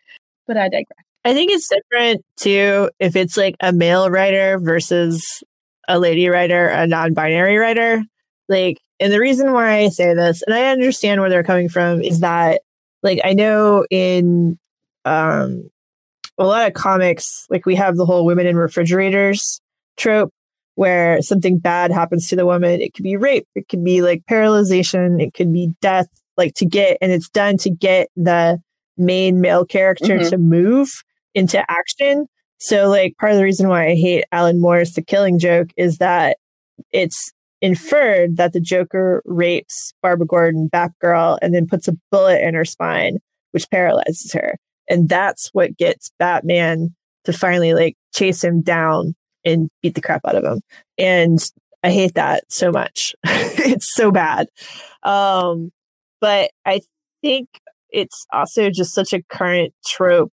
but 0.46 0.56
I 0.56 0.68
digress. 0.68 1.04
I 1.24 1.34
think 1.34 1.50
it's 1.50 1.68
different 1.68 2.24
too 2.36 2.90
if 2.98 3.14
it's 3.14 3.36
like 3.36 3.56
a 3.60 3.72
male 3.72 4.08
writer 4.08 4.58
versus 4.58 5.42
a 5.86 5.98
lady 5.98 6.28
writer, 6.28 6.68
a 6.68 6.86
non 6.86 7.12
binary 7.12 7.56
writer. 7.56 8.02
Like, 8.48 8.78
and 9.00 9.12
the 9.12 9.20
reason 9.20 9.52
why 9.52 9.78
I 9.78 9.88
say 9.88 10.14
this, 10.14 10.42
and 10.42 10.54
I 10.54 10.66
understand 10.70 11.20
where 11.20 11.30
they're 11.30 11.42
coming 11.44 11.68
from, 11.68 12.02
is 12.02 12.20
that 12.20 12.62
like 13.02 13.20
I 13.24 13.32
know 13.34 13.86
in 13.90 14.58
um 15.04 15.70
a 16.38 16.44
lot 16.46 16.66
of 16.68 16.74
comics, 16.74 17.46
like 17.50 17.66
we 17.66 17.74
have 17.76 17.96
the 17.96 18.06
whole 18.06 18.24
women 18.24 18.46
in 18.46 18.56
refrigerators 18.56 19.60
trope 19.96 20.32
where 20.76 21.20
something 21.22 21.58
bad 21.58 21.90
happens 21.90 22.28
to 22.28 22.36
the 22.36 22.46
woman. 22.46 22.80
It 22.80 22.94
could 22.94 23.02
be 23.02 23.16
rape, 23.16 23.46
it 23.56 23.68
could 23.68 23.84
be 23.84 24.02
like 24.02 24.22
paralyzation, 24.30 25.20
it 25.22 25.34
could 25.34 25.52
be 25.52 25.72
death, 25.80 26.08
like 26.36 26.54
to 26.54 26.66
get, 26.66 26.98
and 27.00 27.10
it's 27.12 27.28
done 27.28 27.56
to 27.58 27.70
get 27.70 28.08
the 28.16 28.60
main 28.96 29.40
male 29.40 29.64
character 29.64 30.18
Mhm. 30.18 30.30
to 30.30 30.38
move 30.38 31.02
into 31.34 31.58
action. 31.70 32.26
So, 32.58 32.88
like, 32.88 33.14
part 33.20 33.32
of 33.32 33.38
the 33.38 33.44
reason 33.44 33.68
why 33.68 33.86
I 33.88 33.94
hate 33.94 34.24
Alan 34.32 34.60
Moore's 34.60 34.92
The 34.94 35.02
Killing 35.02 35.38
Joke 35.38 35.68
is 35.76 35.98
that 35.98 36.38
it's 36.92 37.32
inferred 37.60 38.36
that 38.36 38.52
the 38.52 38.60
Joker 38.60 39.22
rapes 39.24 39.92
Barbara 40.02 40.26
Gordon, 40.26 40.68
Batgirl, 40.72 41.38
and 41.42 41.54
then 41.54 41.66
puts 41.66 41.88
a 41.88 41.96
bullet 42.10 42.40
in 42.42 42.54
her 42.54 42.64
spine, 42.64 43.18
which 43.52 43.70
paralyzes 43.70 44.32
her. 44.32 44.56
And 44.88 45.08
that's 45.08 45.48
what 45.52 45.76
gets 45.76 46.10
Batman 46.18 46.94
to 47.24 47.32
finally 47.32 47.74
like 47.74 47.96
chase 48.14 48.42
him 48.42 48.62
down 48.62 49.14
and 49.44 49.68
beat 49.82 49.94
the 49.94 50.00
crap 50.00 50.22
out 50.26 50.36
of 50.36 50.44
him. 50.44 50.60
And 50.96 51.38
I 51.82 51.90
hate 51.90 52.14
that 52.14 52.44
so 52.48 52.70
much. 52.70 53.14
it's 53.24 53.92
so 53.94 54.10
bad. 54.10 54.48
Um, 55.02 55.70
but 56.20 56.50
I 56.64 56.80
think 57.22 57.48
it's 57.90 58.26
also 58.32 58.70
just 58.70 58.94
such 58.94 59.12
a 59.12 59.22
current 59.22 59.72
trope, 59.86 60.32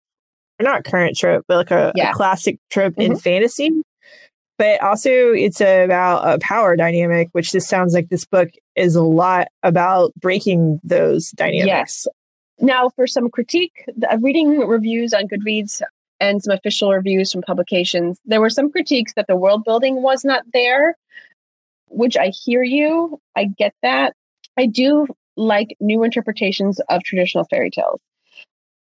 or 0.60 0.64
not 0.64 0.84
current 0.84 1.18
trope, 1.18 1.46
but 1.48 1.58
like 1.58 1.72
a, 1.72 1.92
yeah. 1.96 2.12
a 2.12 2.14
classic 2.14 2.60
trope 2.70 2.94
mm-hmm. 2.94 3.14
in 3.14 3.18
fantasy. 3.18 3.72
But 4.62 4.80
also, 4.84 5.10
it's 5.10 5.60
about 5.60 6.22
a 6.22 6.38
power 6.38 6.76
dynamic, 6.76 7.30
which 7.32 7.52
this 7.52 7.68
sounds 7.68 7.96
like 7.96 8.10
this 8.10 8.26
book 8.26 8.50
is 8.76 8.96
a 8.96 9.02
lot 9.02 9.48
about 9.64 10.14
breaking 10.22 10.80
those 10.84 11.32
dynamics. 11.32 11.66
Yes. 11.66 12.08
Now, 12.60 12.90
for 12.90 13.08
some 13.08 13.32
critique, 13.32 13.84
reading 14.20 14.60
reviews 14.60 15.16
on 15.16 15.28
Goodreads 15.28 15.82
and 16.20 16.44
some 16.44 16.54
official 16.54 16.92
reviews 16.94 17.32
from 17.32 17.42
publications, 17.42 18.20
there 18.24 18.40
were 18.40 18.52
some 18.52 18.72
critiques 18.72 19.14
that 19.16 19.26
the 19.26 19.36
world 19.36 19.64
building 19.64 20.04
was 20.04 20.24
not 20.24 20.44
there, 20.54 20.96
which 21.88 22.16
I 22.16 22.28
hear 22.28 22.62
you. 22.62 23.20
I 23.36 23.46
get 23.46 23.74
that. 23.82 24.14
I 24.60 24.68
do 24.68 25.08
like 25.38 25.76
new 25.80 26.04
interpretations 26.04 26.80
of 26.88 27.02
traditional 27.02 27.46
fairy 27.46 27.72
tales. 27.72 28.00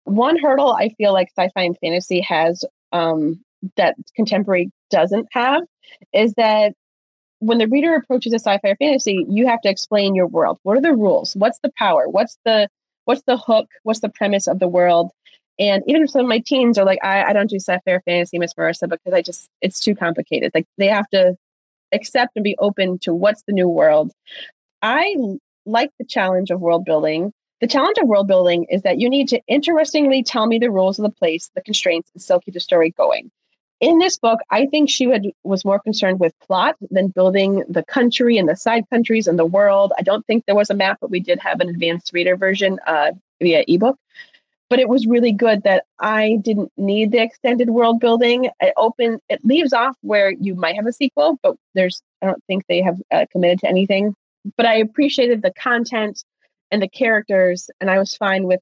One 0.04 0.38
hurdle 0.38 0.74
I 0.74 0.90
feel 0.98 1.14
like 1.14 1.30
sci 1.30 1.48
fi 1.54 1.62
and 1.62 1.78
fantasy 1.78 2.20
has 2.20 2.62
um, 2.92 3.42
that 3.76 3.96
contemporary 4.14 4.70
doesn't 4.92 5.26
have 5.32 5.62
is 6.12 6.34
that 6.34 6.74
when 7.40 7.58
the 7.58 7.66
reader 7.66 7.96
approaches 7.96 8.32
a 8.32 8.38
sci-fi 8.38 8.68
or 8.68 8.76
fantasy, 8.76 9.26
you 9.28 9.48
have 9.48 9.60
to 9.62 9.68
explain 9.68 10.14
your 10.14 10.28
world. 10.28 10.58
What 10.62 10.76
are 10.76 10.80
the 10.80 10.94
rules? 10.94 11.34
What's 11.34 11.58
the 11.60 11.72
power? 11.76 12.08
What's 12.08 12.38
the 12.44 12.68
what's 13.04 13.22
the 13.26 13.36
hook? 13.36 13.66
What's 13.82 13.98
the 13.98 14.08
premise 14.08 14.46
of 14.46 14.60
the 14.60 14.68
world? 14.68 15.10
And 15.58 15.82
even 15.88 16.06
some 16.06 16.22
of 16.22 16.28
my 16.28 16.38
teens 16.38 16.78
are 16.78 16.84
like, 16.84 17.00
I, 17.02 17.24
I 17.24 17.32
don't 17.32 17.50
do 17.50 17.56
sci-fi 17.56 17.90
or 17.90 18.00
fantasy, 18.02 18.38
Miss 18.38 18.54
Marisa, 18.54 18.88
because 18.88 19.12
I 19.12 19.22
just 19.22 19.48
it's 19.60 19.80
too 19.80 19.96
complicated. 19.96 20.52
Like 20.54 20.66
they 20.78 20.86
have 20.86 21.08
to 21.08 21.34
accept 21.92 22.32
and 22.36 22.44
be 22.44 22.56
open 22.58 22.98
to 23.00 23.12
what's 23.12 23.42
the 23.48 23.52
new 23.52 23.68
world. 23.68 24.12
I 24.80 25.16
like 25.66 25.90
the 25.98 26.06
challenge 26.06 26.50
of 26.50 26.60
world 26.60 26.84
building. 26.84 27.32
The 27.60 27.66
challenge 27.66 27.98
of 27.98 28.06
world 28.06 28.28
building 28.28 28.66
is 28.70 28.82
that 28.82 29.00
you 29.00 29.10
need 29.10 29.28
to 29.28 29.40
interestingly 29.48 30.22
tell 30.22 30.46
me 30.46 30.60
the 30.60 30.70
rules 30.70 30.98
of 30.98 31.02
the 31.02 31.10
place, 31.10 31.50
the 31.56 31.62
constraints, 31.62 32.08
and 32.14 32.22
still 32.22 32.40
keep 32.40 32.54
the 32.54 32.60
story 32.60 32.90
going 32.90 33.32
in 33.82 33.98
this 33.98 34.16
book, 34.16 34.38
I 34.50 34.66
think 34.66 34.88
she 34.88 35.08
would, 35.08 35.32
was 35.42 35.64
more 35.64 35.80
concerned 35.80 36.20
with 36.20 36.38
plot 36.38 36.76
than 36.92 37.08
building 37.08 37.64
the 37.68 37.82
country 37.82 38.38
and 38.38 38.48
the 38.48 38.54
side 38.54 38.88
countries 38.88 39.26
and 39.26 39.36
the 39.36 39.44
world. 39.44 39.92
I 39.98 40.02
don't 40.02 40.24
think 40.24 40.46
there 40.46 40.54
was 40.54 40.70
a 40.70 40.74
map, 40.74 40.98
but 41.00 41.10
we 41.10 41.18
did 41.18 41.40
have 41.40 41.60
an 41.60 41.68
advanced 41.68 42.12
reader 42.12 42.36
version 42.36 42.78
uh, 42.86 43.10
via 43.40 43.64
ebook. 43.66 43.98
But 44.70 44.78
it 44.78 44.88
was 44.88 45.06
really 45.06 45.32
good 45.32 45.64
that 45.64 45.84
I 45.98 46.38
didn't 46.42 46.70
need 46.76 47.10
the 47.10 47.20
extended 47.20 47.70
world 47.70 47.98
building. 47.98 48.48
It 48.60 48.72
open 48.76 49.18
it 49.28 49.44
leaves 49.44 49.72
off 49.72 49.96
where 50.00 50.30
you 50.30 50.54
might 50.54 50.76
have 50.76 50.86
a 50.86 50.92
sequel, 50.92 51.38
but 51.42 51.56
there's 51.74 52.02
I 52.22 52.26
don't 52.26 52.42
think 52.46 52.64
they 52.68 52.80
have 52.82 52.96
uh, 53.10 53.26
committed 53.32 53.58
to 53.58 53.68
anything. 53.68 54.14
But 54.56 54.64
I 54.64 54.76
appreciated 54.76 55.42
the 55.42 55.52
content 55.52 56.24
and 56.70 56.80
the 56.80 56.88
characters, 56.88 57.68
and 57.80 57.90
I 57.90 57.98
was 57.98 58.16
fine 58.16 58.44
with 58.44 58.60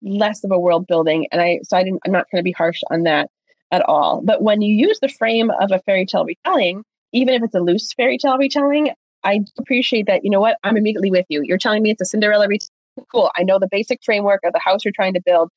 less 0.00 0.44
of 0.44 0.52
a 0.52 0.58
world 0.58 0.86
building. 0.86 1.26
And 1.30 1.42
I 1.42 1.58
so 1.64 1.76
I 1.76 1.82
didn't. 1.82 2.00
I'm 2.06 2.12
not 2.12 2.30
going 2.30 2.40
to 2.40 2.44
be 2.44 2.52
harsh 2.52 2.80
on 2.90 3.02
that 3.02 3.28
at 3.70 3.82
all. 3.82 4.22
But 4.24 4.42
when 4.42 4.62
you 4.62 4.74
use 4.74 4.98
the 5.00 5.08
frame 5.08 5.50
of 5.50 5.70
a 5.70 5.78
fairy 5.80 6.06
tale 6.06 6.24
retelling, 6.24 6.84
even 7.12 7.34
if 7.34 7.42
it's 7.42 7.54
a 7.54 7.60
loose 7.60 7.92
fairy 7.92 8.18
tale 8.18 8.38
retelling, 8.38 8.90
I 9.24 9.40
appreciate 9.58 10.06
that. 10.06 10.24
You 10.24 10.30
know 10.30 10.40
what? 10.40 10.56
I'm 10.64 10.76
immediately 10.76 11.10
with 11.10 11.26
you. 11.28 11.42
You're 11.42 11.58
telling 11.58 11.82
me 11.82 11.90
it's 11.90 12.00
a 12.00 12.06
Cinderella 12.06 12.48
retelling. 12.48 12.70
Cool. 13.12 13.30
I 13.36 13.44
know 13.44 13.58
the 13.58 13.68
basic 13.70 14.00
framework 14.04 14.40
of 14.44 14.52
the 14.52 14.58
house 14.58 14.84
you're 14.84 14.92
trying 14.92 15.14
to 15.14 15.22
build. 15.24 15.50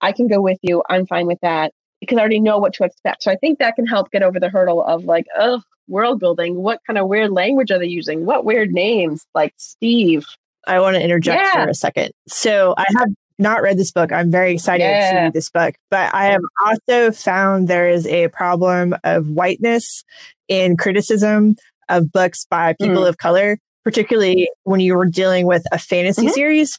I 0.00 0.12
can 0.12 0.26
go 0.26 0.40
with 0.40 0.58
you. 0.62 0.82
I'm 0.90 1.06
fine 1.06 1.26
with 1.26 1.38
that 1.42 1.72
because 2.00 2.18
I 2.18 2.20
already 2.20 2.40
know 2.40 2.58
what 2.58 2.74
to 2.74 2.84
expect. 2.84 3.22
So 3.22 3.30
I 3.30 3.36
think 3.36 3.60
that 3.60 3.76
can 3.76 3.86
help 3.86 4.10
get 4.10 4.22
over 4.22 4.40
the 4.40 4.48
hurdle 4.48 4.82
of 4.82 5.04
like, 5.04 5.26
oh, 5.38 5.62
world 5.88 6.18
building. 6.18 6.56
What 6.56 6.80
kind 6.86 6.98
of 6.98 7.08
weird 7.08 7.30
language 7.30 7.70
are 7.70 7.78
they 7.78 7.86
using? 7.86 8.26
What 8.26 8.44
weird 8.44 8.72
names? 8.72 9.24
Like 9.34 9.54
Steve. 9.56 10.26
I 10.66 10.80
want 10.80 10.96
to 10.96 11.02
interject 11.02 11.42
yeah. 11.42 11.64
for 11.64 11.70
a 11.70 11.74
second. 11.74 12.12
So 12.28 12.74
I 12.76 12.86
have 12.96 13.08
not 13.42 13.62
read 13.62 13.78
this 13.78 13.90
book. 13.90 14.12
I'm 14.12 14.30
very 14.30 14.54
excited 14.54 14.84
yeah. 14.84 15.12
to 15.12 15.18
read 15.24 15.32
this 15.32 15.50
book, 15.50 15.74
but 15.90 16.14
I 16.14 16.26
have 16.26 16.42
also 16.64 17.12
found 17.12 17.68
there 17.68 17.88
is 17.88 18.06
a 18.06 18.28
problem 18.28 18.94
of 19.04 19.28
whiteness 19.28 20.04
in 20.48 20.76
criticism 20.76 21.56
of 21.88 22.12
books 22.12 22.46
by 22.48 22.74
people 22.74 23.02
mm. 23.02 23.08
of 23.08 23.18
color, 23.18 23.58
particularly 23.84 24.48
when 24.64 24.80
you 24.80 24.96
were 24.96 25.06
dealing 25.06 25.46
with 25.46 25.64
a 25.72 25.78
fantasy 25.78 26.22
mm-hmm. 26.22 26.32
series. 26.32 26.78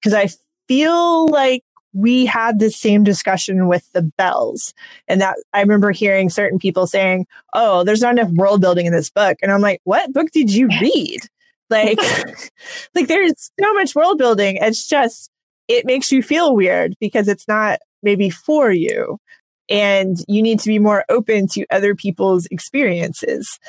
Because 0.00 0.14
I 0.14 0.28
feel 0.68 1.28
like 1.28 1.62
we 1.92 2.24
had 2.24 2.58
the 2.58 2.70
same 2.70 3.04
discussion 3.04 3.66
with 3.66 3.90
the 3.92 4.02
Belles 4.02 4.72
and 5.08 5.20
that 5.20 5.36
i 5.52 5.60
remember 5.60 5.90
hearing 5.90 6.30
certain 6.30 6.58
people 6.58 6.86
saying 6.86 7.26
oh 7.52 7.82
there's 7.84 8.00
not 8.00 8.16
enough 8.16 8.30
world 8.30 8.60
building 8.60 8.86
in 8.86 8.92
this 8.92 9.10
book 9.10 9.36
and 9.42 9.50
i'm 9.50 9.60
like 9.60 9.80
what 9.84 10.12
book 10.12 10.30
did 10.32 10.52
you 10.52 10.68
read 10.80 11.18
like 11.68 11.98
like 12.94 13.08
there's 13.08 13.50
so 13.60 13.74
much 13.74 13.94
world 13.94 14.18
building 14.18 14.56
it's 14.60 14.86
just 14.86 15.29
it 15.70 15.86
makes 15.86 16.10
you 16.10 16.20
feel 16.20 16.56
weird 16.56 16.96
because 16.98 17.28
it's 17.28 17.46
not 17.46 17.78
maybe 18.02 18.28
for 18.28 18.72
you. 18.72 19.18
And 19.68 20.16
you 20.26 20.42
need 20.42 20.58
to 20.60 20.68
be 20.68 20.80
more 20.80 21.04
open 21.08 21.46
to 21.52 21.64
other 21.70 21.94
people's 21.94 22.46
experiences 22.46 23.60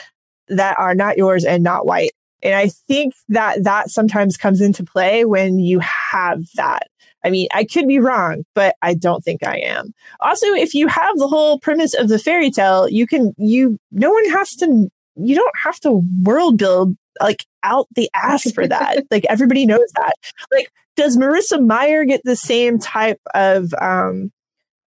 that 0.47 0.79
are 0.79 0.95
not 0.95 1.15
yours 1.15 1.45
and 1.45 1.63
not 1.63 1.85
white. 1.85 2.11
And 2.41 2.55
I 2.55 2.69
think 2.69 3.13
that 3.29 3.63
that 3.65 3.91
sometimes 3.91 4.35
comes 4.35 4.61
into 4.61 4.83
play 4.83 5.25
when 5.25 5.59
you 5.59 5.77
have 5.79 6.41
that. 6.55 6.87
I 7.23 7.29
mean, 7.29 7.47
I 7.53 7.65
could 7.65 7.87
be 7.87 7.99
wrong, 7.99 8.45
but 8.55 8.75
I 8.81 8.95
don't 8.95 9.23
think 9.23 9.45
I 9.45 9.57
am. 9.57 9.93
Also, 10.21 10.47
if 10.47 10.73
you 10.73 10.87
have 10.87 11.17
the 11.17 11.27
whole 11.27 11.59
premise 11.59 11.93
of 11.93 12.09
the 12.09 12.17
fairy 12.17 12.49
tale, 12.49 12.89
you 12.89 13.05
can, 13.05 13.35
you, 13.37 13.77
no 13.91 14.09
one 14.09 14.27
has 14.31 14.55
to, 14.55 14.89
you 15.17 15.35
don't 15.35 15.57
have 15.63 15.79
to 15.81 16.01
world 16.23 16.57
build 16.57 16.95
like 17.21 17.45
out 17.61 17.87
the 17.95 18.09
ass 18.15 18.51
for 18.53 18.67
that. 18.67 19.05
like 19.11 19.23
everybody 19.29 19.67
knows 19.67 19.91
that. 19.97 20.15
Like, 20.51 20.71
does 21.01 21.17
Marissa 21.17 21.65
Meyer 21.65 22.05
get 22.05 22.21
the 22.23 22.35
same 22.35 22.77
type 22.77 23.19
of 23.33 23.73
um 23.81 24.31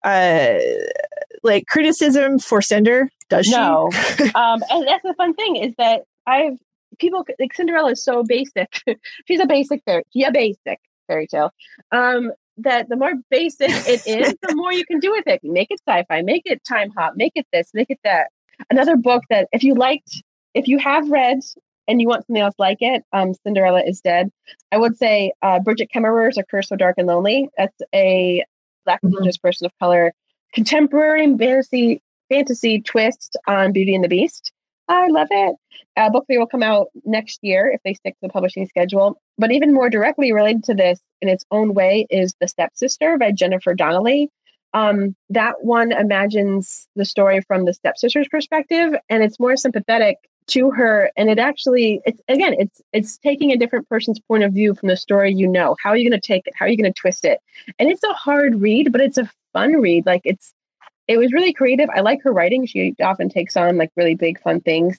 uh 0.05 0.59
like 1.43 1.67
criticism 1.67 2.39
for 2.39 2.63
Cinder? 2.63 3.11
Does 3.29 3.47
she? 3.47 3.53
No. 3.53 3.91
um 4.37 4.63
and 4.71 4.87
that's 4.87 5.03
the 5.03 5.15
fun 5.17 5.35
thing 5.35 5.57
is 5.57 5.75
that 5.77 6.03
I've 6.25 6.57
people 7.01 7.27
like 7.41 7.53
Cinderella 7.53 7.91
is 7.91 8.05
so 8.05 8.23
basic. 8.23 8.81
She's 9.27 9.41
a 9.41 9.47
basic 9.47 9.83
fairy 9.85 10.05
yeah, 10.13 10.31
basic 10.31 10.79
fairy 11.09 11.27
tale. 11.27 11.53
Um 11.91 12.31
that 12.59 12.89
the 12.89 12.95
more 12.95 13.15
basic 13.29 13.71
it 13.71 14.07
is, 14.07 14.37
the 14.41 14.55
more 14.55 14.73
you 14.73 14.87
can 14.87 15.01
do 15.01 15.11
with 15.11 15.27
it. 15.27 15.41
Make 15.43 15.73
it 15.73 15.81
sci-fi, 15.85 16.23
make 16.23 16.43
it 16.45 16.63
time 16.63 16.93
hop, 16.97 17.15
make 17.17 17.33
it 17.35 17.49
this, 17.53 17.71
make 17.75 17.91
it 17.91 17.99
that. 18.05 18.29
Another 18.71 18.97
book 18.97 19.25
that 19.31 19.49
if 19.51 19.65
you 19.65 19.75
liked 19.75 20.23
if 20.55 20.69
you 20.69 20.79
have 20.79 21.11
read 21.11 21.41
and 21.87 22.01
you 22.01 22.09
want 22.09 22.27
something 22.27 22.43
else 22.43 22.55
like 22.59 22.79
it, 22.81 23.03
um, 23.13 23.35
Cinderella 23.35 23.83
is 23.83 24.01
Dead. 24.01 24.31
I 24.73 24.79
would 24.79 24.97
say 24.97 25.33
uh, 25.43 25.61
Brigid 25.61 25.91
Kemmerer's 25.95 26.39
A 26.39 26.45
Curse 26.45 26.69
So 26.69 26.77
Dark 26.77 26.97
and 26.99 27.07
Lonely. 27.07 27.49
That's 27.57 27.81
a 27.95 28.45
Black 28.85 28.99
mm-hmm. 28.99 29.09
Indigenous 29.09 29.39
person 29.39 29.67
of 29.67 29.73
color 29.79 30.13
contemporary 30.53 31.37
fantasy 31.37 32.01
fantasy 32.31 32.81
twist 32.81 33.37
on 33.47 33.73
Beauty 33.73 33.95
and 33.95 34.05
the 34.05 34.09
Beast. 34.09 34.53
I 34.89 35.09
love 35.09 35.29
it. 35.31 35.57
Uh, 35.97 36.11
book 36.11 36.25
three 36.27 36.39
will 36.39 36.47
come 36.47 36.63
out 36.63 36.89
next 37.05 37.39
year 37.43 37.71
if 37.73 37.81
they 37.85 37.95
stick 37.95 38.15
to 38.15 38.21
the 38.23 38.29
publishing 38.29 38.67
schedule. 38.67 39.21
But 39.39 39.53
even 39.53 39.73
more 39.73 39.89
directly 39.89 40.33
related 40.33 40.65
to 40.65 40.75
this 40.75 41.01
in 41.23 41.29
its 41.29 41.45
own 41.51 41.75
way 41.75 42.07
is 42.11 42.35
The 42.41 42.49
Stepsister 42.49 43.19
by 43.19 43.33
Jennifer 43.33 43.75
Donnelly. 43.75 44.31
Um, 44.75 45.15
that 45.31 45.55
one 45.63 45.93
imagines 45.93 46.89
the 46.97 47.05
story 47.05 47.41
from 47.43 47.65
the 47.65 47.73
stepsister's 47.73 48.27
perspective, 48.29 48.95
and 49.09 49.23
it's 49.23 49.39
more 49.39 49.57
sympathetic 49.57 50.17
to 50.47 50.71
her 50.71 51.11
and 51.17 51.31
it 51.31 51.39
actually 51.39 52.01
it's 52.05 52.21
again 52.29 52.55
it's 52.59 52.81
it's 52.93 53.17
taking 53.19 53.51
a 53.51 53.57
different 53.57 53.89
person's 53.89 54.21
point 54.21 54.45
of 54.45 54.53
view 54.53 54.75
from 54.75 54.89
the 54.89 54.97
story 54.97 55.33
you 55.33 55.49
know. 55.49 55.77
How 55.83 55.91
are 55.91 55.97
you 55.97 56.09
going 56.09 56.21
to 56.21 56.27
take 56.27 56.47
it? 56.47 56.55
How 56.57 56.67
are 56.67 56.69
you 56.69 56.77
going 56.77 56.93
to 56.93 57.01
twist 57.01 57.25
it? 57.25 57.41
And 57.79 57.89
it's 57.89 58.05
a 58.05 58.13
hard 58.13 58.61
read 58.61 58.93
but 58.93 59.01
it's 59.01 59.19
a 59.19 59.31
fun 59.53 59.75
read. 59.75 60.07
Like 60.07 60.23
it's 60.25 60.53
it 61.09 61.19
was 61.19 61.33
really 61.33 61.53
creative. 61.53 61.89
I 61.95 62.01
like 62.01 62.23
her 62.23 62.33
writing. 62.33 62.67
She 62.67 62.95
often 63.03 63.29
takes 63.29 63.57
on 63.57 63.77
like 63.77 63.91
really 63.97 64.15
big 64.15 64.41
fun 64.41 64.61
things. 64.61 64.99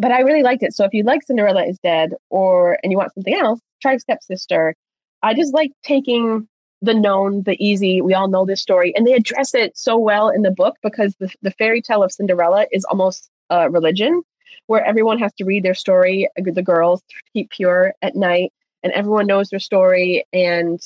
But 0.00 0.12
i 0.12 0.20
really 0.20 0.44
liked 0.44 0.62
it. 0.62 0.74
So 0.74 0.84
if 0.84 0.94
you 0.94 1.02
like 1.02 1.22
cinderella 1.24 1.64
is 1.64 1.78
dead 1.80 2.14
or 2.30 2.78
and 2.82 2.92
you 2.92 2.98
want 2.98 3.14
something 3.14 3.34
else 3.34 3.60
try 3.80 3.96
stepsister. 3.96 4.74
I 5.22 5.34
just 5.34 5.54
like 5.54 5.72
taking 5.82 6.48
the 6.80 6.94
known 6.94 7.42
the 7.42 7.56
easy. 7.64 8.00
We 8.00 8.14
all 8.14 8.28
know 8.28 8.46
this 8.46 8.62
story. 8.62 8.94
And 8.94 9.06
they 9.06 9.14
address 9.14 9.54
it 9.54 9.76
so 9.76 9.96
well 9.96 10.28
in 10.28 10.42
the 10.42 10.50
book 10.50 10.76
because 10.82 11.14
the, 11.18 11.30
the 11.42 11.50
fairy 11.52 11.82
tale 11.82 12.02
of 12.02 12.12
cinderella 12.12 12.66
is 12.70 12.84
almost 12.84 13.28
a 13.50 13.68
religion 13.70 14.22
where 14.66 14.84
everyone 14.84 15.18
has 15.18 15.32
to 15.34 15.44
read 15.44 15.62
their 15.62 15.74
story, 15.74 16.28
uh, 16.38 16.42
the 16.52 16.62
girls 16.62 17.02
keep 17.32 17.50
pure 17.50 17.94
at 18.02 18.16
night, 18.16 18.52
and 18.82 18.92
everyone 18.92 19.26
knows 19.26 19.48
their 19.50 19.60
story, 19.60 20.24
and 20.32 20.80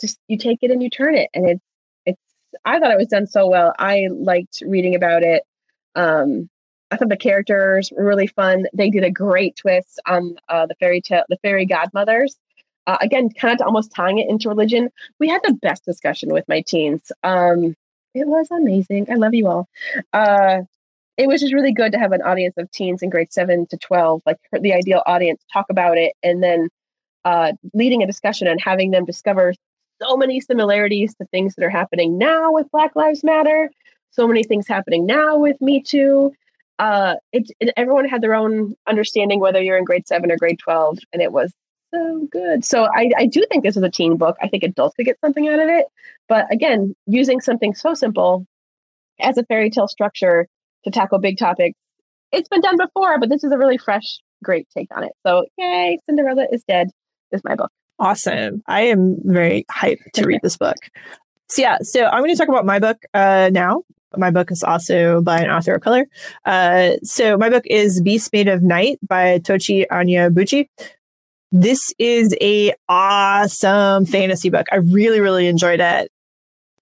just 0.00 0.18
you 0.28 0.38
take 0.38 0.58
it 0.62 0.70
and 0.70 0.82
you 0.82 0.90
turn 0.90 1.14
it, 1.14 1.30
and 1.34 1.48
it's 1.48 1.64
it's. 2.06 2.20
I 2.64 2.78
thought 2.78 2.90
it 2.90 2.98
was 2.98 3.08
done 3.08 3.26
so 3.26 3.48
well. 3.48 3.74
I 3.78 4.08
liked 4.10 4.62
reading 4.66 4.94
about 4.94 5.22
it. 5.22 5.42
Um, 5.94 6.48
I 6.90 6.96
thought 6.96 7.08
the 7.08 7.16
characters 7.16 7.92
were 7.94 8.04
really 8.04 8.26
fun. 8.26 8.66
They 8.72 8.90
did 8.90 9.04
a 9.04 9.10
great 9.10 9.56
twist 9.56 10.00
on 10.06 10.36
uh, 10.48 10.66
the 10.66 10.74
fairy 10.76 11.00
tale, 11.00 11.24
the 11.28 11.36
fairy 11.42 11.66
godmothers. 11.66 12.36
Uh, 12.86 12.96
again, 13.02 13.28
kind 13.28 13.60
of 13.60 13.66
almost 13.66 13.92
tying 13.94 14.18
it 14.18 14.30
into 14.30 14.48
religion. 14.48 14.88
We 15.18 15.28
had 15.28 15.42
the 15.44 15.52
best 15.52 15.84
discussion 15.84 16.32
with 16.32 16.48
my 16.48 16.62
teens. 16.62 17.12
Um, 17.22 17.76
it 18.14 18.26
was 18.26 18.50
amazing. 18.50 19.08
I 19.10 19.16
love 19.16 19.34
you 19.34 19.48
all. 19.48 19.68
Uh, 20.14 20.62
it 21.18 21.26
was 21.26 21.40
just 21.40 21.52
really 21.52 21.72
good 21.72 21.90
to 21.92 21.98
have 21.98 22.12
an 22.12 22.22
audience 22.22 22.54
of 22.56 22.70
teens 22.70 23.02
in 23.02 23.10
grade 23.10 23.32
seven 23.32 23.66
to 23.66 23.76
12, 23.76 24.22
like 24.24 24.38
the 24.52 24.72
ideal 24.72 25.02
audience, 25.04 25.42
talk 25.52 25.66
about 25.68 25.98
it 25.98 26.14
and 26.22 26.42
then 26.42 26.68
uh, 27.24 27.52
leading 27.74 28.02
a 28.02 28.06
discussion 28.06 28.46
and 28.46 28.60
having 28.60 28.92
them 28.92 29.04
discover 29.04 29.52
so 30.00 30.16
many 30.16 30.40
similarities 30.40 31.14
to 31.16 31.26
things 31.26 31.56
that 31.56 31.64
are 31.64 31.70
happening 31.70 32.16
now 32.16 32.52
with 32.52 32.70
Black 32.70 32.94
Lives 32.94 33.24
Matter, 33.24 33.68
so 34.12 34.28
many 34.28 34.44
things 34.44 34.68
happening 34.68 35.04
now 35.04 35.36
with 35.36 35.60
Me 35.60 35.82
Too. 35.82 36.32
Uh, 36.78 37.16
it, 37.32 37.50
it, 37.58 37.74
everyone 37.76 38.08
had 38.08 38.22
their 38.22 38.34
own 38.34 38.76
understanding, 38.86 39.40
whether 39.40 39.60
you're 39.60 39.76
in 39.76 39.84
grade 39.84 40.06
seven 40.06 40.30
or 40.30 40.36
grade 40.36 40.60
12, 40.60 40.98
and 41.12 41.20
it 41.20 41.32
was 41.32 41.52
so 41.92 42.28
good. 42.30 42.64
So 42.64 42.84
I, 42.94 43.10
I 43.18 43.26
do 43.26 43.44
think 43.50 43.64
this 43.64 43.76
is 43.76 43.82
a 43.82 43.90
teen 43.90 44.16
book. 44.16 44.36
I 44.40 44.46
think 44.46 44.62
adults 44.62 44.94
could 44.94 45.06
get 45.06 45.18
something 45.20 45.48
out 45.48 45.58
of 45.58 45.68
it. 45.68 45.86
But 46.28 46.46
again, 46.52 46.94
using 47.06 47.40
something 47.40 47.74
so 47.74 47.94
simple 47.94 48.46
as 49.20 49.36
a 49.36 49.44
fairy 49.44 49.70
tale 49.70 49.88
structure 49.88 50.46
to 50.84 50.90
tackle 50.90 51.18
big 51.18 51.38
topics. 51.38 51.78
It's 52.32 52.48
been 52.48 52.60
done 52.60 52.76
before, 52.76 53.18
but 53.18 53.28
this 53.28 53.42
is 53.44 53.52
a 53.52 53.58
really 53.58 53.78
fresh, 53.78 54.18
great 54.44 54.68
take 54.76 54.88
on 54.94 55.04
it. 55.04 55.12
So, 55.26 55.46
yay, 55.56 55.98
Cinderella 56.06 56.46
is 56.52 56.62
Dead 56.68 56.88
is 57.32 57.42
my 57.44 57.54
book. 57.54 57.70
Awesome. 57.98 58.62
I 58.66 58.82
am 58.82 59.16
very 59.24 59.64
hyped 59.70 60.12
to 60.14 60.26
read 60.26 60.40
this 60.42 60.56
book. 60.56 60.76
So, 61.48 61.62
yeah, 61.62 61.78
so 61.82 62.04
I'm 62.04 62.20
going 62.20 62.30
to 62.30 62.36
talk 62.36 62.48
about 62.48 62.66
my 62.66 62.78
book 62.78 62.98
uh, 63.14 63.50
now. 63.52 63.82
My 64.16 64.30
book 64.30 64.50
is 64.50 64.62
also 64.62 65.20
by 65.20 65.40
an 65.40 65.50
author 65.50 65.74
of 65.74 65.82
color. 65.82 66.06
Uh, 66.44 66.92
so, 67.02 67.36
my 67.36 67.50
book 67.50 67.64
is 67.66 68.00
Beast 68.02 68.32
Made 68.32 68.48
of 68.48 68.62
Night 68.62 68.98
by 69.06 69.38
Tochi 69.38 69.86
Anya 69.90 70.30
Onyebuchi. 70.30 70.66
This 71.50 71.94
is 71.98 72.36
a 72.42 72.74
awesome 72.88 74.04
fantasy 74.04 74.50
book. 74.50 74.66
I 74.70 74.76
really, 74.76 75.20
really 75.20 75.46
enjoyed 75.46 75.80
it 75.80 76.10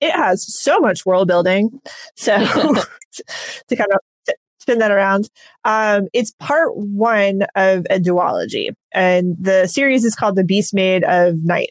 it 0.01 0.13
has 0.13 0.47
so 0.53 0.79
much 0.81 1.07
world 1.07 1.29
building. 1.29 1.81
So 2.15 2.37
to 3.69 3.77
kind 3.77 3.91
of 3.93 4.35
spin 4.59 4.79
that 4.79 4.91
around, 4.91 5.31
um, 5.65 6.09
it's 6.13 6.33
part 6.41 6.77
one 6.77 7.43
of 7.55 7.87
a 7.91 7.99
duology, 7.99 8.71
and 8.93 9.37
the 9.39 9.67
series 9.67 10.05
is 10.05 10.15
called 10.15 10.37
The 10.37 10.45
Beast 10.45 10.75
Made 10.75 11.05
of 11.05 11.45
Night. 11.45 11.71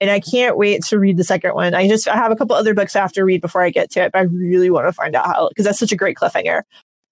And 0.00 0.10
I 0.10 0.18
can't 0.18 0.56
wait 0.56 0.82
to 0.84 0.98
read 0.98 1.18
the 1.18 1.24
second 1.24 1.54
one. 1.54 1.74
I 1.74 1.86
just 1.86 2.08
I 2.08 2.16
have 2.16 2.32
a 2.32 2.36
couple 2.36 2.56
other 2.56 2.72
books 2.72 2.96
I 2.96 3.00
have 3.00 3.12
to 3.12 3.24
read 3.24 3.42
before 3.42 3.62
I 3.62 3.68
get 3.68 3.90
to 3.92 4.02
it, 4.04 4.12
but 4.12 4.20
I 4.20 4.22
really 4.22 4.70
want 4.70 4.86
to 4.86 4.92
find 4.92 5.14
out 5.14 5.26
how 5.26 5.48
because 5.50 5.66
that's 5.66 5.78
such 5.78 5.92
a 5.92 5.96
great 5.96 6.16
cliffhanger. 6.16 6.62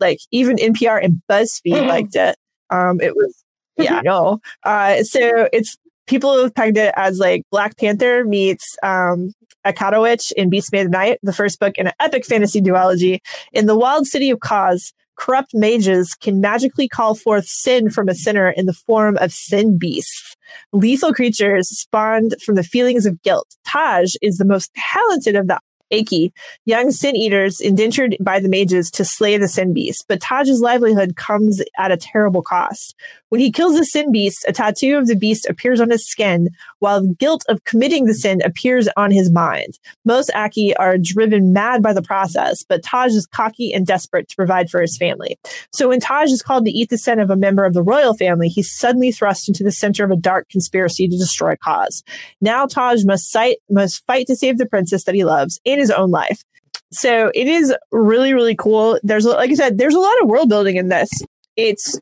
Like 0.01 0.21
even 0.31 0.57
NPR 0.57 1.05
and 1.05 1.21
BuzzFeed 1.29 1.87
liked 1.87 2.17
it. 2.17 2.37
Um, 2.71 3.01
it 3.01 3.15
was 3.15 3.45
yeah, 3.77 4.01
no. 4.03 4.41
Uh, 4.65 5.03
so 5.03 5.49
it's 5.53 5.77
people 6.07 6.37
have 6.43 6.55
pegged 6.55 6.77
it 6.77 6.93
as 6.97 7.19
like 7.19 7.43
Black 7.51 7.77
Panther 7.77 8.25
meets 8.25 8.77
um, 8.83 9.33
Akata 9.67 10.01
Witch 10.01 10.33
in 10.33 10.51
Beast 10.51 10.73
Made 10.73 10.87
of 10.87 10.93
Night, 10.93 11.19
the 11.23 11.33
first 11.33 11.59
book 11.61 11.77
in 11.77 11.87
an 11.87 11.93
epic 12.01 12.25
fantasy 12.25 12.61
duology. 12.61 13.21
In 13.53 13.67
the 13.67 13.77
wild 13.77 14.07
city 14.07 14.31
of 14.31 14.41
Kos, 14.41 14.93
corrupt 15.17 15.51
mages 15.53 16.15
can 16.15 16.41
magically 16.41 16.89
call 16.89 17.15
forth 17.15 17.47
sin 17.47 17.91
from 17.91 18.09
a 18.09 18.15
sinner 18.15 18.51
in 18.51 18.67
the 18.67 18.73
form 18.73 19.17
of 19.19 19.33
sin 19.33 19.79
beasts. 19.79 20.37
Lethal 20.73 21.13
creatures 21.13 21.69
spawned 21.69 22.37
from 22.45 22.55
the 22.55 22.63
feelings 22.63 23.05
of 23.05 23.21
guilt. 23.23 23.57
Taj 23.67 24.15
is 24.23 24.39
the 24.39 24.45
most 24.45 24.73
talented 24.75 25.37
of 25.37 25.49
the 25.49 25.59
Aki, 25.93 26.33
young 26.67 26.91
sin 26.91 27.17
eaters 27.17 27.61
indentured 27.61 28.17
by 28.21 28.41
the 28.41 28.49
mages 28.49 28.91
to 28.93 29.05
slay 29.05 29.37
the 29.39 29.49
sin 29.49 29.73
beast, 29.73 30.05
but 30.09 30.21
Taj's 30.21 30.61
livelihood 30.61 31.17
comes 31.17 31.63
at 31.79 31.93
a 31.93 31.97
terrible 31.97 32.43
cost. 32.43 32.95
When 33.31 33.41
he 33.41 33.53
kills 33.53 33.77
the 33.77 33.85
sin 33.85 34.11
beast, 34.11 34.45
a 34.49 34.53
tattoo 34.53 34.97
of 34.97 35.07
the 35.07 35.15
beast 35.15 35.47
appears 35.49 35.81
on 35.81 35.91
his 35.91 36.09
skin, 36.09 36.49
while 36.79 37.03
the 37.03 37.15
guilt 37.15 37.45
of 37.49 37.65
committing 37.65 38.07
the 38.07 38.15
sin 38.15 38.41
appears 38.43 38.89
on 38.97 39.11
his 39.11 39.31
mind. 39.31 39.79
Most 40.05 40.31
Aki 40.35 40.75
are 40.77 40.97
driven 40.97 41.53
mad 41.53 41.83
by 41.83 41.93
the 41.93 42.03
process, 42.03 42.65
but 42.67 42.83
Taj 42.83 43.13
is 43.13 43.27
cocky 43.27 43.73
and 43.73 43.87
desperate 43.87 44.29
to 44.29 44.37
provide 44.37 44.71
for 44.71 44.81
his 44.81 44.97
family. 44.97 45.37
So 45.73 45.89
when 45.89 46.01
Taj 46.01 46.31
is 46.31 46.43
called 46.43 46.65
to 46.65 46.71
eat 46.71 46.89
the 46.89 46.97
sin 46.97 47.21
of 47.21 47.29
a 47.29 47.37
member 47.37 47.65
of 47.65 47.75
the 47.75 47.83
royal 47.83 48.15
family, 48.15 48.49
he's 48.49 48.75
suddenly 48.75 49.13
thrust 49.13 49.49
into 49.49 49.63
the 49.63 49.73
center 49.73 50.05
of 50.05 50.11
a 50.11 50.17
dark 50.17 50.49
conspiracy 50.49 51.07
to 51.07 51.19
destroy 51.19 51.55
Kos. 51.57 52.03
Now 52.41 52.67
Taj 52.67 53.05
must, 53.05 53.31
sight, 53.31 53.59
must 53.69 54.05
fight 54.07 54.27
to 54.29 54.37
save 54.37 54.57
the 54.57 54.67
princess 54.67 55.05
that 55.05 55.15
he 55.15 55.25
loves 55.25 55.61
and 55.67 55.79
his 55.79 55.91
own 55.91 56.11
life. 56.11 56.43
So 56.91 57.31
it 57.35 57.47
is 57.47 57.75
really, 57.93 58.33
really 58.33 58.57
cool. 58.57 58.99
There's, 59.03 59.27
like 59.27 59.51
I 59.51 59.55
said, 59.55 59.77
there's 59.77 59.95
a 59.95 60.01
lot 60.01 60.23
of 60.23 60.29
world 60.29 60.49
building 60.49 60.77
in 60.77 60.89
this 60.89 61.11
it's 61.59 61.99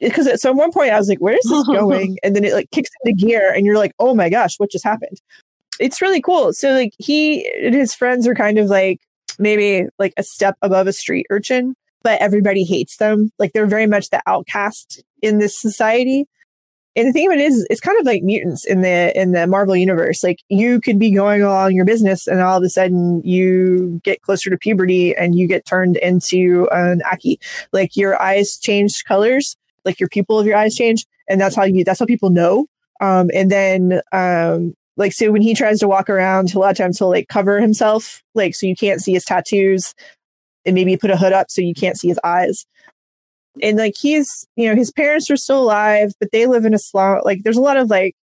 because 0.00 0.26
at 0.26 0.40
some 0.40 0.56
one 0.56 0.72
point 0.72 0.90
I 0.90 0.98
was 0.98 1.08
like, 1.08 1.20
where 1.20 1.36
is 1.36 1.48
this 1.48 1.66
going? 1.66 2.18
And 2.24 2.34
then 2.34 2.44
it 2.44 2.52
like 2.52 2.70
kicks 2.72 2.90
into 3.04 3.24
gear 3.24 3.52
and 3.54 3.64
you're 3.64 3.78
like, 3.78 3.92
oh 4.00 4.14
my 4.14 4.28
gosh, 4.28 4.56
what 4.58 4.70
just 4.70 4.84
happened? 4.84 5.20
It's 5.78 6.02
really 6.02 6.20
cool. 6.20 6.52
So 6.52 6.72
like 6.72 6.92
he 6.98 7.48
and 7.62 7.72
his 7.72 7.94
friends 7.94 8.26
are 8.26 8.34
kind 8.34 8.58
of 8.58 8.66
like 8.66 9.00
maybe 9.38 9.86
like 10.00 10.12
a 10.16 10.24
step 10.24 10.56
above 10.60 10.88
a 10.88 10.92
street 10.92 11.26
urchin, 11.30 11.76
but 12.02 12.20
everybody 12.20 12.64
hates 12.64 12.96
them. 12.96 13.30
Like 13.38 13.52
they're 13.52 13.64
very 13.64 13.86
much 13.86 14.10
the 14.10 14.20
outcast 14.26 15.02
in 15.22 15.38
this 15.38 15.58
society 15.58 16.26
and 16.96 17.06
the 17.08 17.12
thing 17.12 17.26
of 17.26 17.32
it 17.32 17.40
is 17.40 17.66
it's 17.70 17.80
kind 17.80 17.98
of 17.98 18.04
like 18.04 18.22
mutants 18.22 18.64
in 18.64 18.80
the 18.80 19.18
in 19.18 19.32
the 19.32 19.46
marvel 19.46 19.76
universe. 19.76 20.24
Like 20.24 20.40
you 20.48 20.80
could 20.80 20.98
be 20.98 21.12
going 21.12 21.40
along 21.42 21.72
your 21.72 21.84
business 21.84 22.26
and 22.26 22.40
all 22.40 22.58
of 22.58 22.64
a 22.64 22.68
sudden 22.68 23.22
you 23.22 24.00
get 24.02 24.22
closer 24.22 24.50
to 24.50 24.58
puberty 24.58 25.14
and 25.14 25.36
you 25.36 25.46
get 25.46 25.64
turned 25.64 25.96
into 25.98 26.68
an 26.72 27.02
aki. 27.10 27.38
Like 27.72 27.96
your 27.96 28.20
eyes 28.20 28.58
change 28.58 29.04
colors 29.04 29.56
like 29.84 30.00
your 30.00 30.08
pupil 30.08 30.38
of 30.38 30.46
your 30.46 30.56
eyes 30.56 30.74
change 30.74 31.06
and 31.28 31.40
that's 31.40 31.56
how 31.56 31.64
you 31.64 31.84
that's 31.84 32.00
how 32.00 32.06
people 32.06 32.30
know. 32.30 32.66
Um 33.00 33.30
and 33.32 33.50
then 33.50 34.00
um 34.12 34.74
like 34.96 35.12
so 35.12 35.30
when 35.30 35.42
he 35.42 35.54
tries 35.54 35.78
to 35.80 35.88
walk 35.88 36.10
around 36.10 36.52
a 36.54 36.58
lot 36.58 36.72
of 36.72 36.76
times 36.76 36.98
he'll 36.98 37.08
like 37.08 37.28
cover 37.28 37.60
himself 37.60 38.22
like 38.34 38.54
so 38.54 38.66
you 38.66 38.74
can't 38.74 39.00
see 39.00 39.12
his 39.12 39.24
tattoos. 39.24 39.94
And 40.66 40.74
maybe 40.74 40.94
put 40.98 41.10
a 41.10 41.16
hood 41.16 41.32
up 41.32 41.50
so 41.50 41.62
you 41.62 41.72
can't 41.72 41.98
see 41.98 42.08
his 42.08 42.20
eyes 42.22 42.66
and 43.62 43.78
like 43.78 43.94
he's 43.98 44.46
you 44.56 44.68
know 44.68 44.74
his 44.74 44.92
parents 44.92 45.30
are 45.30 45.36
still 45.36 45.62
alive 45.62 46.12
but 46.20 46.30
they 46.32 46.46
live 46.46 46.64
in 46.64 46.74
a 46.74 46.78
slum 46.78 47.20
like 47.24 47.42
there's 47.42 47.56
a 47.56 47.62
lot 47.62 47.76
of 47.76 47.90
like 47.90 48.14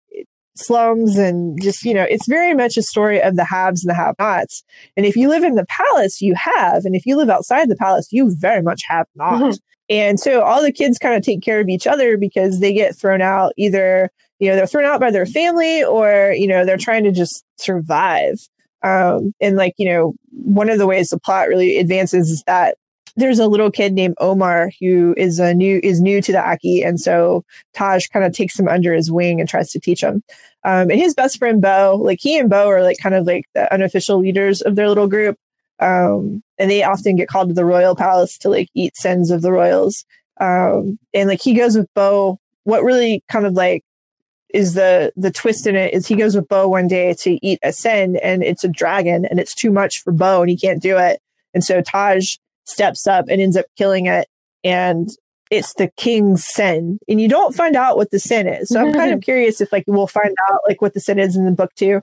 slums 0.56 1.18
and 1.18 1.62
just 1.62 1.84
you 1.84 1.94
know 1.94 2.06
it's 2.10 2.28
very 2.28 2.56
much 2.56 2.78
a 2.78 2.82
story 2.82 3.22
of 3.22 3.36
the 3.36 3.44
haves 3.44 3.84
and 3.84 3.92
the 3.92 3.94
have 3.94 4.16
nots 4.18 4.64
and 4.96 5.06
if 5.06 5.16
you 5.16 5.30
live 5.30 5.44
in 5.44 5.56
the 5.56 5.66
palace 5.70 6.22
you 6.22 6.34
have 6.36 6.84
and 6.84 6.96
if 6.96 7.06
you 7.06 7.16
live 7.16 7.30
outside 7.30 7.70
the 7.70 7.76
palace 7.76 8.08
you 8.12 8.34
very 8.36 8.62
much 8.62 8.82
have 8.88 9.06
not. 9.16 9.42
Mm-hmm. 9.42 9.56
and 9.90 10.20
so 10.20 10.42
all 10.42 10.64
the 10.64 10.72
kids 10.72 10.98
kind 10.98 11.16
of 11.16 11.22
take 11.22 11.42
care 11.42 11.60
of 11.60 11.70
each 11.70 11.86
other 11.86 12.18
because 12.18 12.60
they 12.60 12.74
get 12.74 12.98
thrown 12.98 13.22
out 13.22 13.54
either 13.56 14.10
you 14.40 14.50
know 14.50 14.56
they're 14.56 14.68
thrown 14.68 14.86
out 14.86 15.00
by 15.00 15.12
their 15.12 15.26
family 15.26 15.84
or 15.84 16.34
you 16.36 16.48
know 16.48 16.66
they're 16.66 16.78
trying 16.78 17.04
to 17.04 17.12
just 17.12 17.44
survive. 17.58 18.40
Um, 18.84 19.34
and 19.42 19.58
like 19.58 19.74
you 19.78 19.90
know 19.90 20.14
one 20.32 20.70
of 20.70 20.78
the 20.78 20.88
ways 20.88 21.10
the 21.10 21.20
plot 21.20 21.48
really 21.48 21.78
advances 21.80 22.30
is 22.30 22.44
that 22.46 22.78
there's 23.18 23.40
a 23.40 23.48
little 23.48 23.72
kid 23.72 23.94
named 23.94 24.16
Omar 24.20 24.72
who 24.80 25.16
is 25.18 25.40
a 25.40 25.54
new 25.54 25.80
is 25.84 26.00
new 26.00 26.22
to 26.22 26.32
the 26.32 26.50
Aki, 26.50 26.84
and 26.84 27.00
so 27.00 27.44
Taj 27.74 28.08
kind 28.08 28.24
of 28.24 28.34
takes 28.34 28.58
him 28.58 28.68
under 28.68 28.94
his 28.94 29.12
wing 29.12 29.40
and 29.40 29.50
tries 29.50 29.72
to 29.72 29.80
teach 29.80 30.02
him. 30.02 30.24
Um, 30.64 30.92
and 30.92 31.00
his 31.00 31.16
best 31.16 31.40
friend 31.40 31.62
Bo, 31.62 32.00
like 32.02 32.20
he 32.22 32.38
and 32.38 32.50
Bo 32.50 32.68
are 32.70 32.84
like 32.84 32.98
kind 33.02 33.16
of 33.16 33.26
like 33.26 33.46
the 33.56 33.72
unofficial 33.74 34.20
leaders 34.20 34.62
of 34.62 34.76
their 34.76 34.88
little 34.88 35.08
group, 35.08 35.36
um, 35.80 36.44
and 36.60 36.70
they 36.70 36.84
often 36.84 37.16
get 37.16 37.28
called 37.28 37.50
to 37.50 37.54
the 37.56 37.66
royal 37.66 37.96
palace 37.96 38.38
to 38.40 38.50
like 38.50 38.70
eat 38.76 38.96
sins 38.96 39.32
of 39.32 39.42
the 39.42 39.52
royals. 39.52 40.06
Um, 40.40 41.00
and 41.14 41.28
like 41.28 41.42
he 41.42 41.56
goes 41.56 41.76
with 41.76 41.92
Bo. 41.96 42.40
What 42.66 42.84
really 42.84 43.24
kind 43.30 43.46
of 43.46 43.54
like 43.54 43.84
is 44.50 44.76
the 44.76 45.12
the 45.16 45.32
twist 45.32 45.66
in 45.66 45.76
it 45.76 45.94
is 45.94 46.06
he 46.06 46.16
goes 46.16 46.36
with 46.36 46.48
Bo 46.48 46.68
one 46.68 46.88
day 46.88 47.16
to 47.16 47.40
eat 47.46 47.58
a 47.64 47.74
sin, 47.74 48.18
and 48.18 48.44
it's 48.44 48.64
a 48.64 48.70
dragon, 48.70 49.26
and 49.26 49.40
it's 49.40 49.56
too 49.56 49.72
much 49.72 50.04
for 50.04 50.12
Bo, 50.12 50.42
and 50.42 50.52
he 50.52 50.58
can't 50.58 50.84
do 50.84 50.98
it. 51.00 51.20
And 51.56 51.64
so 51.64 51.82
Taj 51.82 52.38
steps 52.68 53.08
up 53.08 53.26
and 53.30 53.42
ends 53.42 53.58
up 53.58 53.66
killing 53.78 54.06
it. 54.06 54.28
And 54.64 55.10
it's 55.50 55.74
the 55.76 55.90
king's 55.98 56.46
sin. 56.46 57.00
And 57.08 57.22
you 57.22 57.30
don't 57.30 57.56
find 57.56 57.76
out 57.76 57.98
what 57.98 58.12
the 58.12 58.20
sin 58.20 58.48
is. 58.48 58.70
So 58.70 58.82
I'm 58.82 58.94
kind 58.94 59.14
of 59.14 59.22
curious 59.24 59.62
if 59.62 59.72
like 59.72 59.86
we'll 59.88 60.08
find 60.08 60.36
out 60.50 60.60
like 60.68 60.82
what 60.82 60.94
the 60.94 61.00
sin 61.00 61.20
is 61.20 61.36
in 61.36 61.46
the 61.46 61.52
book 61.52 61.74
too. 61.76 62.02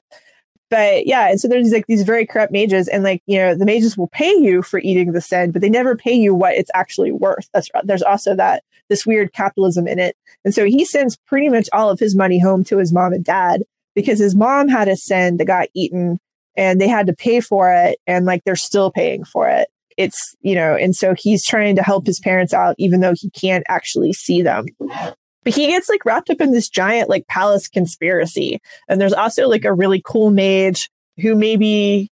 But 0.70 1.06
yeah, 1.06 1.28
and 1.28 1.38
so 1.38 1.46
there's 1.46 1.70
like 1.70 1.86
these 1.86 2.02
very 2.02 2.26
corrupt 2.26 2.50
mages, 2.50 2.88
and 2.88 3.04
like 3.04 3.22
you 3.26 3.38
know, 3.38 3.54
the 3.54 3.66
mages 3.66 3.98
will 3.98 4.08
pay 4.08 4.34
you 4.34 4.62
for 4.62 4.80
eating 4.80 5.12
the 5.12 5.20
sin, 5.20 5.52
but 5.52 5.60
they 5.60 5.68
never 5.68 5.94
pay 5.94 6.14
you 6.14 6.34
what 6.34 6.54
it's 6.54 6.70
actually 6.74 7.12
worth. 7.12 7.48
That's 7.52 7.68
there's 7.84 8.02
also 8.02 8.34
that 8.34 8.64
this 8.88 9.06
weird 9.06 9.32
capitalism 9.32 9.86
in 9.86 9.98
it. 9.98 10.16
And 10.44 10.54
so 10.54 10.64
he 10.64 10.84
sends 10.84 11.16
pretty 11.26 11.48
much 11.48 11.68
all 11.72 11.90
of 11.90 12.00
his 12.00 12.16
money 12.16 12.38
home 12.38 12.64
to 12.64 12.78
his 12.78 12.92
mom 12.92 13.12
and 13.12 13.24
dad 13.24 13.62
because 13.94 14.18
his 14.18 14.34
mom 14.34 14.68
had 14.68 14.88
a 14.88 14.96
sin 14.96 15.36
that 15.36 15.46
got 15.46 15.68
eaten 15.74 16.18
and 16.56 16.80
they 16.80 16.88
had 16.88 17.06
to 17.06 17.14
pay 17.14 17.40
for 17.40 17.72
it 17.72 17.98
and 18.06 18.26
like 18.26 18.42
they're 18.44 18.56
still 18.56 18.90
paying 18.90 19.24
for 19.24 19.48
it 19.48 19.68
it's, 19.96 20.34
you 20.40 20.54
know, 20.54 20.74
and 20.74 20.94
so 20.94 21.14
he's 21.16 21.44
trying 21.44 21.76
to 21.76 21.82
help 21.82 22.06
his 22.06 22.20
parents 22.20 22.52
out, 22.52 22.74
even 22.78 23.00
though 23.00 23.14
he 23.14 23.30
can't 23.30 23.64
actually 23.68 24.12
see 24.12 24.42
them. 24.42 24.66
But 25.44 25.54
he 25.54 25.66
gets 25.66 25.88
like 25.88 26.04
wrapped 26.04 26.30
up 26.30 26.40
in 26.40 26.52
this 26.52 26.68
giant 26.68 27.08
like 27.08 27.26
palace 27.28 27.68
conspiracy. 27.68 28.60
And 28.88 29.00
there's 29.00 29.12
also 29.12 29.48
like 29.48 29.64
a 29.64 29.74
really 29.74 30.02
cool 30.04 30.30
mage 30.30 30.90
who 31.20 31.34
maybe 31.34 32.10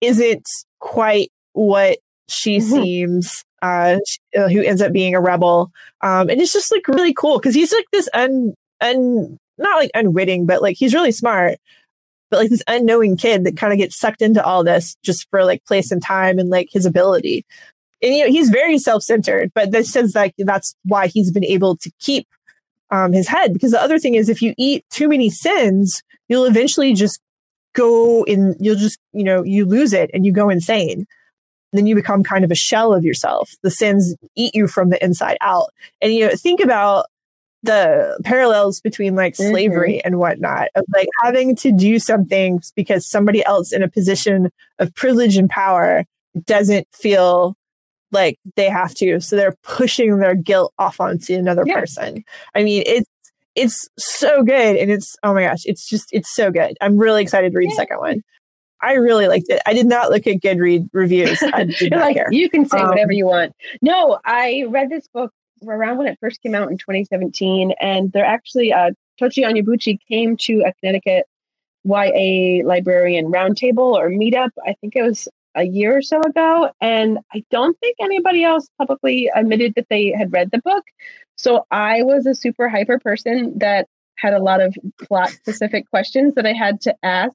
isn't 0.00 0.46
quite 0.80 1.30
what 1.52 1.98
she 2.28 2.58
mm-hmm. 2.58 2.82
seems, 2.82 3.44
uh, 3.62 3.98
uh, 4.36 4.48
who 4.48 4.62
ends 4.62 4.82
up 4.82 4.92
being 4.92 5.14
a 5.14 5.20
rebel. 5.20 5.70
Um, 6.00 6.28
and 6.28 6.40
it's 6.40 6.52
just 6.52 6.72
like 6.72 6.88
really 6.88 7.14
cool 7.14 7.38
because 7.38 7.54
he's 7.54 7.72
like 7.72 7.86
this 7.92 8.08
un, 8.14 8.54
un, 8.80 9.38
not 9.58 9.76
like 9.76 9.90
unwitting, 9.94 10.46
but 10.46 10.60
like 10.60 10.76
he's 10.76 10.94
really 10.94 11.12
smart 11.12 11.58
but 12.32 12.38
like 12.38 12.48
this 12.48 12.62
unknowing 12.66 13.18
kid 13.18 13.44
that 13.44 13.58
kind 13.58 13.74
of 13.74 13.78
gets 13.78 13.94
sucked 13.94 14.22
into 14.22 14.42
all 14.42 14.64
this 14.64 14.96
just 15.02 15.28
for 15.28 15.44
like 15.44 15.62
place 15.66 15.92
and 15.92 16.02
time 16.02 16.38
and 16.38 16.48
like 16.48 16.70
his 16.72 16.86
ability. 16.86 17.44
and 18.02 18.14
you 18.14 18.24
know, 18.24 18.30
he's 18.30 18.48
very 18.48 18.78
self-centered, 18.78 19.52
but 19.54 19.70
this 19.70 19.92
says 19.92 20.14
like 20.14 20.32
that's 20.38 20.74
why 20.84 21.08
he's 21.08 21.30
been 21.30 21.44
able 21.44 21.76
to 21.76 21.92
keep 22.00 22.26
um, 22.90 23.12
his 23.12 23.28
head. 23.28 23.52
Because 23.52 23.70
the 23.70 23.82
other 23.82 23.98
thing 23.98 24.14
is, 24.14 24.30
if 24.30 24.40
you 24.40 24.54
eat 24.56 24.82
too 24.88 25.08
many 25.08 25.28
sins, 25.28 26.02
you'll 26.30 26.46
eventually 26.46 26.94
just 26.94 27.20
go 27.74 28.24
in. 28.24 28.56
You'll 28.58 28.76
just 28.76 28.98
you 29.12 29.24
know 29.24 29.42
you 29.42 29.66
lose 29.66 29.92
it 29.92 30.10
and 30.14 30.24
you 30.24 30.32
go 30.32 30.48
insane. 30.48 31.06
Then 31.74 31.86
you 31.86 31.94
become 31.94 32.22
kind 32.22 32.46
of 32.46 32.50
a 32.50 32.54
shell 32.54 32.94
of 32.94 33.04
yourself. 33.04 33.50
The 33.62 33.70
sins 33.70 34.16
eat 34.36 34.54
you 34.54 34.68
from 34.68 34.88
the 34.88 35.02
inside 35.04 35.36
out. 35.42 35.68
And 36.00 36.14
you 36.14 36.26
know, 36.26 36.34
think 36.34 36.60
about 36.60 37.06
the 37.62 38.18
parallels 38.24 38.80
between 38.80 39.14
like 39.14 39.34
mm-hmm. 39.34 39.50
slavery 39.50 39.94
mm-hmm. 39.94 40.06
and 40.06 40.18
whatnot 40.18 40.68
of 40.74 40.84
like 40.92 41.08
having 41.22 41.54
to 41.56 41.72
do 41.72 41.98
something 41.98 42.60
because 42.74 43.08
somebody 43.08 43.44
else 43.44 43.72
in 43.72 43.82
a 43.82 43.88
position 43.88 44.50
of 44.78 44.94
privilege 44.94 45.36
and 45.36 45.48
power 45.48 46.04
doesn't 46.44 46.86
feel 46.92 47.56
like 48.10 48.38
they 48.56 48.68
have 48.68 48.94
to 48.94 49.20
so 49.20 49.36
they're 49.36 49.56
pushing 49.62 50.18
their 50.18 50.34
guilt 50.34 50.72
off 50.78 51.00
onto 51.00 51.34
another 51.34 51.62
yeah. 51.66 51.78
person 51.78 52.24
i 52.54 52.62
mean 52.62 52.82
it's 52.86 53.08
it's 53.54 53.88
so 53.98 54.42
good 54.42 54.76
and 54.76 54.90
it's 54.90 55.16
oh 55.22 55.32
my 55.32 55.42
gosh 55.42 55.62
it's 55.64 55.88
just 55.88 56.08
it's 56.12 56.34
so 56.34 56.50
good 56.50 56.76
i'm 56.80 56.98
really 56.98 57.22
excited 57.22 57.52
to 57.52 57.58
read 57.58 57.66
yeah. 57.66 57.70
the 57.70 57.76
second 57.76 57.98
one 57.98 58.22
i 58.80 58.94
really 58.94 59.28
liked 59.28 59.46
it 59.48 59.62
i 59.66 59.72
did 59.72 59.86
not 59.86 60.10
look 60.10 60.26
at 60.26 60.40
good 60.40 60.58
read 60.58 60.86
reviews 60.92 61.42
i 61.54 61.64
did 61.64 61.90
not 61.90 62.00
like, 62.00 62.16
care 62.16 62.28
you 62.30 62.48
can 62.50 62.66
say 62.66 62.78
um, 62.78 62.88
whatever 62.88 63.12
you 63.12 63.26
want 63.26 63.54
no 63.80 64.18
i 64.24 64.64
read 64.68 64.90
this 64.90 65.06
book 65.08 65.32
around 65.66 65.98
when 65.98 66.06
it 66.06 66.18
first 66.20 66.42
came 66.42 66.54
out 66.54 66.70
in 66.70 66.78
2017 66.78 67.72
and 67.80 68.12
they're 68.12 68.24
actually 68.24 68.72
uh 68.72 68.90
tochi 69.20 69.44
onyebuchi 69.44 69.98
came 70.08 70.36
to 70.36 70.62
a 70.62 70.72
connecticut 70.74 71.26
YA 71.84 72.64
librarian 72.64 73.26
roundtable 73.26 73.92
or 73.92 74.08
meetup. 74.08 74.50
I 74.64 74.74
think 74.80 74.94
it 74.96 75.02
was 75.02 75.28
a 75.54 75.64
year 75.64 75.96
or 75.96 76.02
so 76.02 76.20
ago. 76.20 76.70
And 76.80 77.18
I 77.34 77.44
don't 77.50 77.78
think 77.80 77.96
anybody 78.00 78.44
else 78.44 78.68
publicly 78.78 79.30
admitted 79.34 79.74
that 79.76 79.86
they 79.90 80.12
had 80.16 80.32
read 80.32 80.50
the 80.50 80.58
book. 80.58 80.84
So 81.36 81.66
I 81.70 82.02
was 82.02 82.26
a 82.26 82.34
super 82.34 82.68
hyper 82.68 82.98
person 82.98 83.58
that 83.58 83.88
had 84.16 84.34
a 84.34 84.42
lot 84.42 84.60
of 84.60 84.76
plot 85.02 85.30
specific 85.30 85.88
questions 85.90 86.34
that 86.34 86.46
I 86.46 86.52
had 86.52 86.80
to 86.82 86.94
ask. 87.02 87.34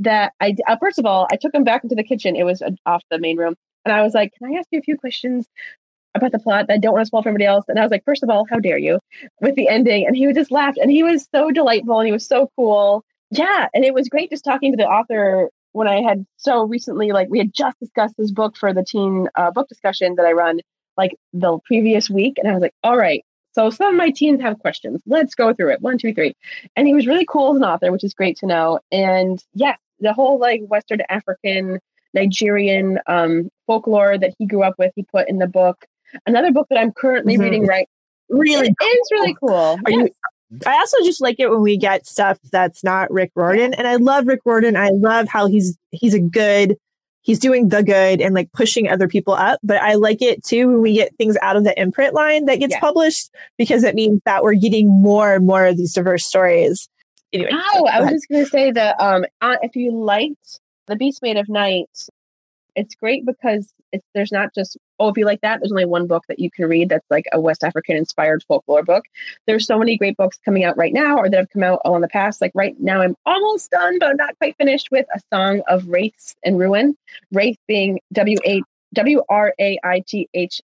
That 0.00 0.32
I, 0.40 0.54
uh, 0.68 0.76
first 0.76 1.00
of 1.00 1.06
all, 1.06 1.26
I 1.32 1.36
took 1.36 1.50
them 1.50 1.64
back 1.64 1.82
into 1.82 1.96
the 1.96 2.04
kitchen. 2.04 2.36
It 2.36 2.44
was 2.44 2.62
uh, 2.62 2.70
off 2.86 3.02
the 3.10 3.18
main 3.18 3.36
room. 3.36 3.56
And 3.84 3.92
I 3.92 4.02
was 4.02 4.14
like, 4.14 4.32
Can 4.38 4.54
I 4.54 4.58
ask 4.58 4.68
you 4.70 4.78
a 4.78 4.82
few 4.82 4.96
questions 4.96 5.48
about 6.18 6.32
the 6.32 6.38
plot 6.38 6.66
that 6.66 6.74
I 6.74 6.78
don't 6.78 6.92
want 6.92 7.02
to 7.02 7.06
spoil 7.06 7.22
for 7.22 7.30
anybody 7.30 7.46
else? 7.46 7.64
And 7.68 7.78
I 7.78 7.82
was 7.82 7.90
like, 7.90 8.04
First 8.04 8.22
of 8.22 8.30
all, 8.30 8.46
how 8.50 8.58
dare 8.58 8.78
you 8.78 8.98
with 9.40 9.54
the 9.54 9.68
ending? 9.68 10.06
And 10.06 10.16
he 10.16 10.26
would 10.26 10.36
just 10.36 10.50
laughed 10.50 10.78
and 10.78 10.90
he 10.90 11.02
was 11.02 11.28
so 11.34 11.50
delightful 11.50 11.98
and 11.98 12.06
he 12.06 12.12
was 12.12 12.26
so 12.26 12.50
cool. 12.56 13.04
Yeah. 13.30 13.68
And 13.74 13.84
it 13.84 13.94
was 13.94 14.08
great 14.08 14.30
just 14.30 14.44
talking 14.44 14.72
to 14.72 14.76
the 14.76 14.88
author 14.88 15.50
when 15.72 15.88
I 15.88 16.00
had 16.00 16.26
so 16.36 16.64
recently, 16.64 17.12
like 17.12 17.28
we 17.28 17.38
had 17.38 17.52
just 17.52 17.78
discussed 17.78 18.14
this 18.18 18.32
book 18.32 18.56
for 18.56 18.72
the 18.72 18.84
teen 18.84 19.28
uh, 19.34 19.50
book 19.50 19.68
discussion 19.68 20.14
that 20.16 20.26
I 20.26 20.32
run 20.32 20.60
like 20.96 21.14
the 21.32 21.58
previous 21.66 22.10
week. 22.10 22.38
And 22.38 22.48
I 22.48 22.52
was 22.52 22.62
like, 22.62 22.74
all 22.82 22.96
right, 22.96 23.24
so 23.52 23.70
some 23.70 23.88
of 23.88 23.96
my 23.96 24.10
teens 24.10 24.40
have 24.40 24.58
questions. 24.58 25.02
Let's 25.06 25.34
go 25.34 25.52
through 25.52 25.72
it. 25.72 25.80
One, 25.80 25.98
two, 25.98 26.14
three. 26.14 26.34
And 26.76 26.86
he 26.86 26.94
was 26.94 27.06
really 27.06 27.26
cool 27.26 27.52
as 27.52 27.56
an 27.56 27.64
author, 27.64 27.90
which 27.90 28.04
is 28.04 28.14
great 28.14 28.36
to 28.38 28.46
know. 28.46 28.78
And 28.92 29.42
yes, 29.54 29.78
the 30.00 30.12
whole 30.12 30.38
like 30.38 30.60
Western 30.66 31.00
African, 31.08 31.80
Nigerian 32.14 33.00
um, 33.06 33.48
folklore 33.66 34.18
that 34.18 34.34
he 34.38 34.46
grew 34.46 34.62
up 34.62 34.74
with, 34.78 34.92
he 34.94 35.02
put 35.02 35.28
in 35.28 35.38
the 35.38 35.46
book. 35.46 35.84
Another 36.26 36.52
book 36.52 36.66
that 36.70 36.78
I'm 36.78 36.92
currently 36.92 37.34
mm-hmm. 37.34 37.42
reading 37.42 37.66
right 37.66 37.88
really 38.28 38.74
cool. 38.80 38.88
is 38.88 39.08
really 39.12 39.36
cool. 39.40 39.78
Yes. 39.86 39.96
you 39.96 40.10
I 40.66 40.74
also 40.76 40.96
just 41.04 41.20
like 41.20 41.38
it 41.38 41.50
when 41.50 41.60
we 41.60 41.76
get 41.76 42.06
stuff 42.06 42.38
that's 42.50 42.82
not 42.82 43.10
Rick 43.10 43.32
Riordan. 43.34 43.74
And 43.74 43.86
I 43.86 43.96
love 43.96 44.26
Rick 44.26 44.40
Riordan. 44.44 44.76
I 44.76 44.88
love 44.88 45.28
how 45.28 45.46
he's 45.46 45.76
he's 45.90 46.14
a 46.14 46.20
good 46.20 46.76
he's 47.20 47.38
doing 47.38 47.68
the 47.68 47.82
good 47.82 48.22
and 48.22 48.34
like 48.34 48.50
pushing 48.52 48.88
other 48.88 49.08
people 49.08 49.34
up. 49.34 49.60
But 49.62 49.82
I 49.82 49.94
like 49.94 50.22
it 50.22 50.42
too 50.42 50.68
when 50.68 50.80
we 50.80 50.94
get 50.94 51.14
things 51.16 51.36
out 51.42 51.56
of 51.56 51.64
the 51.64 51.78
imprint 51.78 52.14
line 52.14 52.46
that 52.46 52.60
gets 52.60 52.74
yeah. 52.74 52.80
published 52.80 53.30
because 53.58 53.84
it 53.84 53.94
means 53.94 54.22
that 54.24 54.42
we're 54.42 54.54
getting 54.54 54.88
more 54.88 55.34
and 55.34 55.46
more 55.46 55.66
of 55.66 55.76
these 55.76 55.92
diverse 55.92 56.24
stories. 56.24 56.88
Anyway, 57.32 57.50
oh, 57.52 57.86
I 57.86 58.00
was 58.00 58.12
just 58.12 58.28
gonna 58.30 58.46
say 58.46 58.70
that 58.72 58.96
um 58.98 59.26
uh, 59.42 59.56
if 59.62 59.76
you 59.76 59.92
liked 59.92 60.60
The 60.86 60.96
Beast 60.96 61.20
Made 61.20 61.36
of 61.36 61.48
Night, 61.50 61.90
it's 62.74 62.94
great 62.94 63.26
because 63.26 63.70
it's 63.92 64.04
there's 64.14 64.32
not 64.32 64.54
just 64.54 64.76
oh 64.98 65.08
if 65.08 65.16
you 65.16 65.24
like 65.24 65.40
that 65.40 65.60
there's 65.60 65.72
only 65.72 65.84
one 65.84 66.06
book 66.06 66.24
that 66.28 66.38
you 66.38 66.50
can 66.50 66.66
read 66.66 66.88
that's 66.88 67.06
like 67.10 67.24
a 67.32 67.40
west 67.40 67.64
african 67.64 67.96
inspired 67.96 68.42
folklore 68.46 68.82
book. 68.82 69.04
There's 69.46 69.66
so 69.66 69.78
many 69.78 69.96
great 69.96 70.16
books 70.16 70.38
coming 70.44 70.64
out 70.64 70.76
right 70.76 70.92
now 70.92 71.16
or 71.18 71.30
that 71.30 71.36
have 71.36 71.50
come 71.50 71.62
out 71.62 71.80
all 71.84 71.96
in 71.96 72.02
the 72.02 72.08
past. 72.08 72.40
Like 72.40 72.52
right 72.54 72.74
now 72.78 73.00
i'm 73.00 73.14
almost 73.26 73.70
done 73.70 73.98
but 73.98 74.08
I'm 74.10 74.16
not 74.16 74.36
quite 74.38 74.56
finished 74.56 74.88
with 74.90 75.06
a 75.14 75.20
song 75.32 75.62
of 75.68 75.88
wraiths 75.88 76.34
and 76.44 76.58
ruin. 76.58 76.96
Wraith 77.32 77.58
being 77.66 78.00
w-a 78.12 78.62
w-r-a-i-t-h-s 78.94 80.62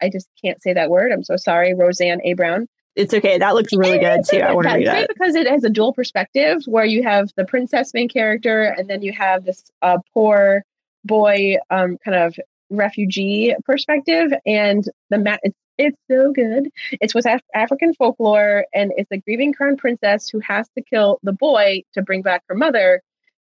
i 0.00 0.08
just 0.08 0.28
can't 0.42 0.62
say 0.62 0.72
that 0.72 0.90
word. 0.90 1.10
I'm 1.12 1.24
so 1.24 1.36
sorry 1.36 1.74
roseanne 1.74 2.20
a. 2.24 2.34
Brown. 2.34 2.68
It's 2.96 3.12
okay. 3.12 3.38
That 3.38 3.54
looks 3.54 3.72
really 3.72 3.98
good 3.98 4.24
too. 4.24 4.38
I 4.38 4.52
want 4.52 4.68
to 4.68 4.74
read 4.74 4.86
that. 4.86 5.08
because 5.08 5.34
it 5.34 5.48
has 5.48 5.64
a 5.64 5.70
dual 5.70 5.92
perspective 5.92 6.62
where 6.66 6.84
you 6.84 7.02
have 7.02 7.30
the 7.36 7.44
princess 7.44 7.92
main 7.92 8.08
character 8.08 8.62
and 8.62 8.88
then 8.88 9.02
you 9.02 9.12
have 9.12 9.44
this 9.44 9.64
uh, 9.82 9.98
poor 10.12 10.64
boy 11.04 11.56
um, 11.70 11.98
kind 12.04 12.16
of 12.16 12.38
refugee 12.70 13.54
perspective 13.64 14.32
and 14.46 14.88
the 15.10 15.18
mat 15.18 15.40
it's, 15.42 15.56
it's 15.76 15.98
so 16.10 16.32
good. 16.32 16.68
It's 16.92 17.14
with 17.14 17.26
Af- 17.26 17.42
african 17.54 17.94
folklore 17.94 18.64
and 18.74 18.92
it's 18.96 19.10
a 19.10 19.18
grieving 19.18 19.52
crown 19.52 19.76
princess 19.76 20.28
who 20.28 20.40
has 20.40 20.68
to 20.76 20.82
kill 20.82 21.18
the 21.22 21.32
boy 21.32 21.82
to 21.94 22.02
bring 22.02 22.22
back 22.22 22.42
her 22.48 22.54
mother 22.54 23.02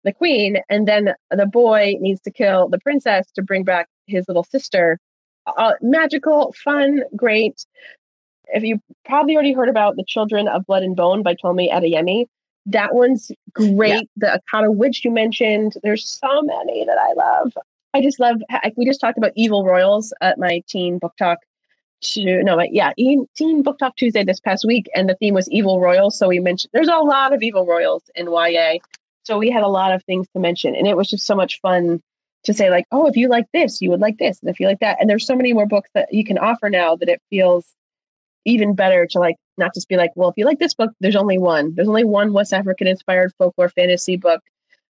the 0.04 0.13
queen 0.13 0.58
and 0.70 0.88
then 0.88 1.13
the 1.32 1.46
boy 1.46 1.96
needs 2.00 2.22
to 2.22 2.32
kill 2.32 2.70
the 2.70 2.80
princess 2.80 3.30
to 3.36 3.41
bring 3.41 3.63
back 3.63 3.88
his 4.08 4.26
little 4.28 4.43
sister. 4.43 5.00
Uh, 5.46 5.74
magical 5.82 6.54
fun 6.63 7.04
great 7.15 7.65
if 8.50 8.63
you 8.63 8.80
probably 9.06 9.36
already 9.36 9.54
heard 9.54 9.70
about 9.70 9.96
the 9.96 10.04
children 10.08 10.48
of 10.48 10.65
blood 10.65 10.84
and 10.84 10.96
bone 10.96 11.24
by 11.24 11.34
tomi 11.34 11.70
adeyemi. 11.70 12.26
That 12.65 12.93
one's 12.93 13.32
great. 13.54 13.93
Yeah. 13.93 14.02
the 14.17 14.41
akata 14.54 14.74
witch 14.74 15.04
you 15.06 15.12
mentioned. 15.12 15.74
There's 15.84 16.06
so 16.06 16.41
many 16.41 16.86
that 16.86 16.98
i 16.98 17.13
love 17.13 17.54
I 17.93 18.02
just 18.02 18.19
love. 18.19 18.38
We 18.76 18.86
just 18.86 19.02
talked 19.02 19.17
about 19.17 19.32
evil 19.36 19.65
royals 19.65 20.13
at 20.21 20.38
my 20.38 20.62
teen 20.67 21.00
book 21.00 21.13
talk. 21.17 21.39
To, 22.02 22.43
no, 22.43 22.62
yeah, 22.69 22.93
teen 22.95 23.63
book 23.63 23.80
talk 23.80 23.95
Tuesday 23.95 24.23
this 24.23 24.39
past 24.39 24.65
week, 24.67 24.88
and 24.93 25.10
the 25.10 25.15
theme 25.15 25.34
was 25.34 25.50
evil 25.50 25.80
royals. 25.80 26.15
So 26.15 26.28
we 26.28 26.39
mentioned 26.39 26.69
there's 26.71 26.88
a 26.88 26.97
lot 26.97 27.34
of 27.34 27.41
evil 27.41 27.65
royals 27.65 28.04
in 28.13 28.28
YA. 28.32 28.76
So 29.23 29.39
we 29.39 29.50
had 29.50 29.63
a 29.63 29.67
lot 29.67 29.91
of 29.93 30.04
things 30.04 30.28
to 30.34 30.39
mention, 30.39 30.76
and 30.76 30.88
it 30.88 30.95
was 30.95 31.10
just 31.10 31.26
so 31.26 31.36
much 31.36 31.60
fun 31.60 32.04
to 32.43 32.54
say 32.54 32.69
like, 32.69 32.86
oh, 32.91 33.08
if 33.08 33.15
you 33.15 33.28
like 33.28 33.47
this, 33.52 33.82
you 33.82 33.89
would 33.89 34.00
like 34.00 34.19
this, 34.19 34.39
and 34.41 34.50
if 34.52 34.60
you 34.60 34.67
like 34.67 34.80
that, 34.82 34.97
and 35.02 35.10
there's 35.10 35.26
so 35.26 35.36
many 35.36 35.54
more 35.54 35.65
books 35.65 35.89
that 35.95 36.13
you 36.13 36.23
can 36.23 36.38
offer 36.38 36.69
now 36.69 36.95
that 36.97 37.10
it 37.10 37.19
feels 37.32 37.65
even 38.45 38.76
better 38.76 39.08
to 39.08 39.19
like 39.19 39.38
not 39.58 39.73
just 39.73 39.89
be 39.89 39.97
like, 39.97 40.12
well, 40.15 40.30
if 40.30 40.36
you 40.38 40.45
like 40.45 40.60
this 40.60 40.76
book, 40.76 40.91
there's 41.00 41.15
only 41.15 41.39
one. 41.39 41.73
There's 41.73 41.89
only 41.89 42.06
one 42.06 42.32
West 42.32 42.54
African 42.54 42.86
inspired 42.86 43.34
folklore 43.39 43.69
fantasy 43.69 44.17
book 44.17 44.41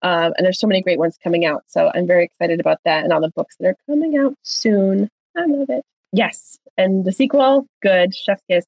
um, 0.01 0.33
and 0.37 0.45
there's 0.45 0.59
so 0.59 0.67
many 0.67 0.81
great 0.81 0.99
ones 0.99 1.17
coming 1.23 1.45
out. 1.45 1.63
So 1.67 1.91
I'm 1.93 2.07
very 2.07 2.23
excited 2.23 2.59
about 2.59 2.79
that 2.85 3.03
and 3.03 3.13
all 3.13 3.21
the 3.21 3.31
books 3.35 3.55
that 3.59 3.67
are 3.67 3.75
coming 3.87 4.17
out 4.17 4.33
soon. 4.43 5.09
I 5.37 5.45
love 5.45 5.69
it. 5.69 5.83
Yes. 6.11 6.57
And 6.77 7.05
the 7.05 7.11
sequel, 7.11 7.67
good. 7.81 8.13
Chef's 8.13 8.43
kiss. 8.49 8.65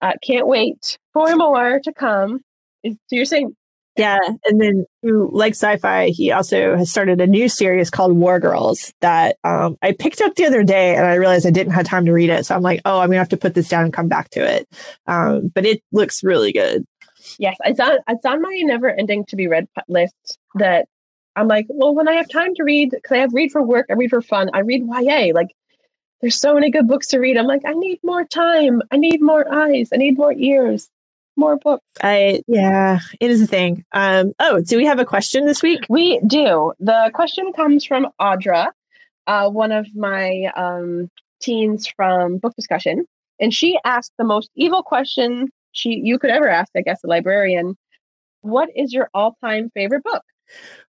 Uh, 0.00 0.12
can't 0.22 0.46
wait 0.46 0.98
for 1.12 1.34
more 1.36 1.80
to 1.80 1.92
come. 1.92 2.40
So 2.84 2.96
you're 3.10 3.24
saying 3.24 3.54
yeah, 3.96 4.18
and 4.44 4.60
then 4.60 4.86
like 5.02 5.52
sci-fi, 5.52 6.08
he 6.08 6.32
also 6.32 6.76
has 6.76 6.90
started 6.90 7.20
a 7.20 7.28
new 7.28 7.48
series 7.48 7.90
called 7.90 8.16
War 8.16 8.40
Girls 8.40 8.92
that 9.00 9.36
um, 9.44 9.76
I 9.82 9.92
picked 9.92 10.20
up 10.20 10.34
the 10.34 10.46
other 10.46 10.64
day, 10.64 10.96
and 10.96 11.06
I 11.06 11.14
realized 11.14 11.46
I 11.46 11.50
didn't 11.50 11.74
have 11.74 11.86
time 11.86 12.04
to 12.06 12.12
read 12.12 12.28
it. 12.28 12.44
So 12.44 12.56
I'm 12.56 12.62
like, 12.62 12.80
oh, 12.84 12.98
I'm 12.98 13.08
gonna 13.08 13.18
have 13.18 13.28
to 13.28 13.36
put 13.36 13.54
this 13.54 13.68
down 13.68 13.84
and 13.84 13.92
come 13.92 14.08
back 14.08 14.30
to 14.30 14.40
it. 14.40 14.68
Um, 15.06 15.52
but 15.54 15.64
it 15.64 15.80
looks 15.92 16.24
really 16.24 16.52
good. 16.52 16.84
Yes, 17.38 17.56
it's 17.64 17.80
on 17.80 17.98
it's 18.08 18.24
on 18.24 18.42
my 18.42 18.60
never 18.64 18.90
ending 18.90 19.24
to 19.26 19.36
be 19.36 19.46
read 19.46 19.68
list. 19.88 20.38
That 20.54 20.86
I'm 21.36 21.48
like, 21.48 21.66
well, 21.68 21.94
when 21.94 22.08
I 22.08 22.14
have 22.14 22.28
time 22.28 22.54
to 22.56 22.64
read, 22.64 22.90
because 22.90 23.12
I 23.12 23.18
have 23.18 23.32
read 23.32 23.50
for 23.52 23.62
work, 23.62 23.86
I 23.90 23.94
read 23.94 24.10
for 24.10 24.22
fun, 24.22 24.50
I 24.54 24.60
read 24.60 24.84
YA. 24.86 25.32
Like, 25.34 25.48
there's 26.20 26.38
so 26.38 26.54
many 26.54 26.70
good 26.70 26.86
books 26.86 27.08
to 27.08 27.18
read. 27.18 27.36
I'm 27.36 27.46
like, 27.46 27.62
I 27.66 27.72
need 27.72 27.98
more 28.02 28.24
time. 28.24 28.82
I 28.90 28.96
need 28.96 29.20
more 29.20 29.52
eyes. 29.52 29.88
I 29.92 29.96
need 29.96 30.16
more 30.16 30.32
ears. 30.32 30.88
More 31.36 31.56
books. 31.56 31.84
I 32.00 32.42
yeah, 32.46 33.00
it 33.20 33.30
is 33.30 33.42
a 33.42 33.46
thing. 33.46 33.84
Um. 33.92 34.32
Oh, 34.38 34.60
do 34.60 34.76
we 34.76 34.86
have 34.86 35.00
a 35.00 35.04
question 35.04 35.46
this 35.46 35.62
week? 35.62 35.80
We 35.88 36.20
do. 36.20 36.72
The 36.78 37.10
question 37.12 37.52
comes 37.52 37.84
from 37.84 38.06
Audra, 38.20 38.70
uh, 39.26 39.50
one 39.50 39.72
of 39.72 39.86
my 39.96 40.52
um 40.54 41.10
teens 41.40 41.88
from 41.88 42.38
book 42.38 42.54
discussion, 42.54 43.04
and 43.40 43.52
she 43.52 43.76
asked 43.84 44.12
the 44.16 44.24
most 44.24 44.48
evil 44.54 44.84
question 44.84 45.50
she 45.74 46.00
you 46.02 46.18
could 46.18 46.30
ever 46.30 46.48
ask, 46.48 46.72
I 46.74 46.80
guess, 46.80 47.04
a 47.04 47.08
librarian, 47.08 47.76
what 48.40 48.70
is 48.74 48.92
your 48.92 49.10
all-time 49.12 49.70
favorite 49.74 50.02
book? 50.02 50.22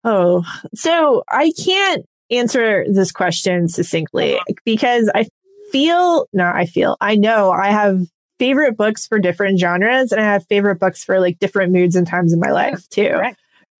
Oh, 0.03 0.43
so 0.75 1.23
I 1.31 1.51
can't 1.63 2.05
answer 2.29 2.85
this 2.87 3.11
question 3.11 3.67
succinctly 3.67 4.35
uh-huh. 4.35 4.53
because 4.65 5.09
I 5.13 5.27
feel 5.71 6.27
no, 6.33 6.51
I 6.53 6.65
feel 6.65 6.97
I 7.01 7.15
know 7.15 7.51
I 7.51 7.69
have 7.69 8.01
favorite 8.39 8.75
books 8.75 9.07
for 9.07 9.19
different 9.19 9.59
genres 9.59 10.11
and 10.11 10.19
I 10.19 10.25
have 10.25 10.45
favorite 10.47 10.79
books 10.79 11.03
for 11.03 11.19
like 11.19 11.39
different 11.39 11.71
moods 11.71 11.95
and 11.95 12.05
times 12.05 12.33
in 12.33 12.39
my 12.39 12.51
life 12.51 12.87
too. 12.89 13.21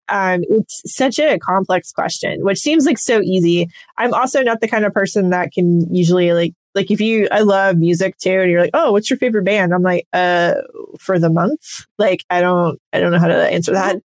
Um, 0.08 0.42
it's 0.48 0.82
such 0.86 1.18
a 1.18 1.38
complex 1.38 1.90
question, 1.92 2.44
which 2.44 2.58
seems 2.58 2.84
like 2.84 2.98
so 2.98 3.20
easy. 3.22 3.68
I'm 3.96 4.12
also 4.12 4.42
not 4.42 4.60
the 4.60 4.68
kind 4.68 4.84
of 4.84 4.92
person 4.92 5.30
that 5.30 5.52
can 5.52 5.92
usually 5.94 6.32
like 6.32 6.54
like 6.74 6.90
if 6.90 7.00
you 7.00 7.28
I 7.30 7.40
love 7.40 7.76
music 7.76 8.18
too, 8.18 8.40
and 8.40 8.50
you're 8.50 8.60
like, 8.60 8.70
oh, 8.74 8.92
what's 8.92 9.08
your 9.08 9.18
favorite 9.18 9.44
band? 9.44 9.72
I'm 9.72 9.82
like, 9.82 10.06
uh, 10.12 10.54
for 10.98 11.18
the 11.18 11.30
month. 11.30 11.86
Like 11.98 12.24
I 12.30 12.40
don't 12.40 12.80
I 12.92 13.00
don't 13.00 13.12
know 13.12 13.18
how 13.18 13.28
to 13.28 13.48
answer 13.48 13.72
that. 13.72 13.96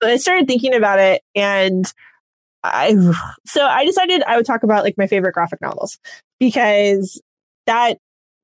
But 0.00 0.10
I 0.10 0.16
started 0.16 0.46
thinking 0.46 0.74
about 0.74 0.98
it, 0.98 1.22
and 1.34 1.90
I 2.62 2.94
so 3.46 3.64
I 3.64 3.84
decided 3.84 4.22
I 4.26 4.36
would 4.36 4.46
talk 4.46 4.62
about 4.62 4.84
like 4.84 4.98
my 4.98 5.06
favorite 5.06 5.32
graphic 5.32 5.60
novels 5.60 5.98
because 6.38 7.20
that 7.66 7.98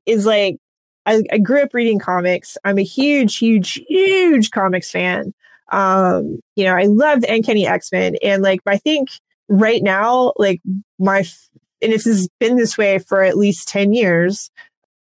is 0.07 0.27
like 0.27 0.57
I, 1.07 1.23
I 1.33 1.39
grew 1.39 1.63
up 1.63 1.75
reading 1.75 1.99
comics. 1.99 2.57
I'm 2.65 2.79
a 2.79 2.85
huge, 2.85 3.39
huge, 3.39 3.83
huge 3.89 4.51
comics 4.51 4.91
fan. 4.91 5.35
Um, 5.71 6.39
you 6.55 6.65
know, 6.65 6.77
I 6.77 6.85
loved 6.85 7.25
Uncanny 7.25 7.67
X 7.67 7.91
Men, 7.93 8.17
and 8.23 8.43
like 8.43 8.61
I 8.67 8.79
think 8.79 9.09
right 9.49 9.83
now, 9.83 10.33
like 10.37 10.61
my 10.99 11.25
and 11.83 11.93
this 11.93 12.05
has 12.05 12.29
been 12.41 12.57
this 12.57 12.79
way 12.79 12.99
for 12.99 13.23
at 13.23 13.37
least 13.37 13.69
ten 13.69 13.93
years, 13.93 14.51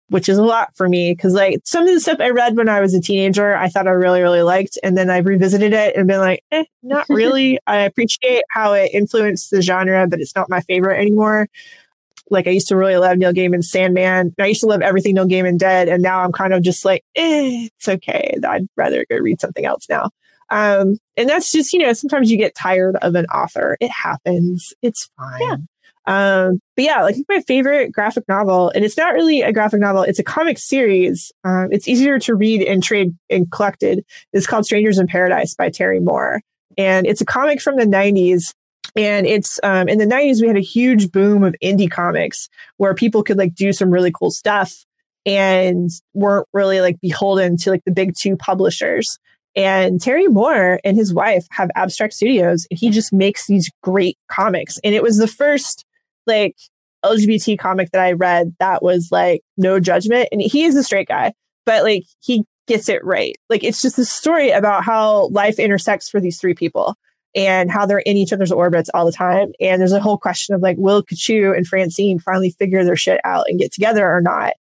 which 0.10 0.30
is 0.30 0.38
a 0.38 0.44
lot 0.44 0.76
for 0.76 0.88
me 0.88 1.14
because 1.14 1.34
like 1.34 1.60
some 1.64 1.88
of 1.88 1.94
the 1.94 2.00
stuff 2.00 2.20
I 2.20 2.30
read 2.30 2.56
when 2.56 2.70
I 2.70 2.80
was 2.80 2.94
a 2.94 3.02
teenager, 3.02 3.56
I 3.56 3.70
thought 3.70 3.88
I 3.88 3.92
really, 3.92 4.22
really 4.22 4.42
liked, 4.42 4.78
and 4.84 4.98
then 4.98 5.10
I've 5.10 5.26
revisited 5.26 5.74
it 5.74 5.96
and 5.96 6.08
been 6.08 6.20
like, 6.20 6.44
eh, 6.52 6.66
not 6.84 7.06
really. 7.10 7.60
I 7.68 7.78
appreciate 7.78 8.44
how 8.52 8.74
it 8.74 8.92
influenced 8.94 9.52
the 9.52 9.62
genre, 9.62 10.08
but 10.08 10.20
it's 10.20 10.36
not 10.36 10.50
my 10.50 10.62
favorite 10.62 11.00
anymore. 11.00 11.48
Like 12.30 12.48
I 12.48 12.52
used 12.52 12.68
to 12.70 12.76
really 12.76 12.98
love 12.98 13.18
Neil 13.18 13.32
Gaiman's 13.32 13.72
Sandman. 13.72 14.36
I 14.38 14.48
used 14.48 14.62
to 14.62 14.68
love 14.68 14.82
everything 14.82 15.16
Neil 15.16 15.28
Gaiman 15.28 15.58
did, 15.58 15.88
and 15.88 16.04
now 16.04 16.20
I'm 16.20 16.32
kind 16.32 16.54
of 16.54 16.62
just 16.62 16.84
like, 16.84 17.04
eh, 17.16 17.68
it's 17.76 17.88
okay. 17.88 18.36
I'd 18.48 18.68
rather 18.76 19.06
go 19.10 19.18
read 19.18 19.40
something 19.40 19.66
else 19.66 19.88
now. 19.90 20.10
Um, 20.50 20.98
and 21.16 21.28
that's 21.30 21.52
just, 21.52 21.74
you 21.74 21.80
know, 21.80 21.94
sometimes 21.94 22.32
you 22.32 22.38
get 22.38 22.56
tired 22.56 22.96
of 23.02 23.16
an 23.16 23.26
author. 23.28 23.78
It 23.80 23.92
happens. 23.92 24.74
It's 24.82 25.10
fine. 25.18 25.42
Yeah. 25.42 25.56
Um, 26.08 26.62
but 26.78 26.86
yeah, 26.86 27.04
like 27.04 27.18
my 27.28 27.42
favorite 27.42 27.92
graphic 27.92 28.24
novel, 28.30 28.70
and 28.70 28.86
it's 28.86 28.96
not 28.96 29.14
really 29.14 29.42
a 29.42 29.52
graphic 29.52 29.82
novel, 29.82 30.04
it's 30.04 30.20
a 30.20 30.24
comic 30.24 30.58
series. 30.58 31.34
Um, 31.44 31.68
it's 31.72 31.88
easier 31.88 32.18
to 32.20 32.34
read 32.34 32.62
and 32.62 32.82
trade 32.82 33.14
and 33.30 33.52
collected. 33.52 34.06
It's 34.32 34.48
called 34.48 34.66
Strangers 34.66 34.98
in 34.98 35.08
Paradise 35.08 35.54
by 35.54 35.70
Terry 35.70 36.00
Moore. 36.00 36.42
And 36.78 37.06
it's 37.06 37.22
a 37.22 37.26
comic 37.26 37.62
from 37.62 37.76
the 37.76 37.86
90s. 37.86 38.54
And 38.96 39.28
it's 39.28 39.60
um, 39.64 39.90
in 39.90 39.98
the 39.98 40.06
90s, 40.06 40.42
we 40.42 40.48
had 40.48 40.58
a 40.58 40.62
huge 40.62 41.12
boom 41.12 41.44
of 41.44 41.56
indie 41.62 41.92
comics 41.92 42.48
where 42.78 42.94
people 42.94 43.22
could 43.22 43.38
like 43.38 43.54
do 43.54 43.74
some 43.74 43.92
really 43.92 44.12
cool 44.12 44.32
stuff 44.32 44.86
and 45.26 45.90
weren't 46.14 46.48
really 46.54 46.80
like 46.80 47.02
beholden 47.02 47.58
to 47.58 47.70
like 47.70 47.84
the 47.86 47.92
big 47.92 48.16
two 48.16 48.38
publishers. 48.38 49.20
And 49.58 50.00
Terry 50.00 50.28
Moore 50.28 50.80
and 50.86 50.96
his 50.96 51.14
wife 51.14 51.48
have 51.50 51.70
Abstract 51.76 52.14
Studios, 52.14 52.68
and 52.70 52.80
he 52.80 52.92
just 52.92 53.12
makes 53.12 53.48
these 53.48 53.72
great 53.82 54.16
comics. 54.32 54.80
And 54.84 54.94
it 54.94 55.02
was 55.02 55.18
the 55.18 55.28
first 55.28 55.84
like 56.28 56.56
LGBT 57.06 57.58
comic 57.58 57.92
that 57.92 58.02
I 58.02 58.14
read 58.14 58.56
that 58.60 58.84
was 58.84 59.10
like 59.12 59.42
no 59.58 59.80
judgment. 59.80 60.30
And 60.32 60.42
he 60.42 60.64
is 60.64 60.76
a 60.76 60.84
straight 60.84 61.08
guy, 61.08 61.34
but 61.66 61.84
like 61.84 62.04
he 62.20 62.44
gets 62.68 62.90
it 62.90 63.04
right. 63.04 63.36
Like 63.50 63.64
it's 63.64 63.82
just 63.82 64.00
a 64.00 64.06
story 64.06 64.52
about 64.52 64.84
how 64.84 65.28
life 65.30 65.60
intersects 65.60 66.10
for 66.10 66.20
these 66.20 66.40
three 66.40 66.54
people 66.54 66.96
and 67.36 67.72
how 67.72 67.86
they're 67.86 68.00
in 68.00 68.18
each 68.18 68.34
other's 68.34 68.52
orbits 68.52 68.90
all 68.94 69.06
the 69.06 69.12
time. 69.12 69.52
And 69.60 69.80
there's 69.80 69.94
a 69.94 70.00
whole 70.00 70.18
question 70.18 70.56
of 70.56 70.62
like, 70.62 70.78
will 70.78 71.04
Katchoo 71.04 71.56
and 71.56 71.68
Francine 71.68 72.20
finally 72.20 72.50
figure 72.52 72.84
their 72.84 72.96
shit 72.96 73.22
out 73.24 73.46
and 73.48 73.60
get 73.60 73.72
together 73.72 74.10
or 74.10 74.22
not? 74.22 74.54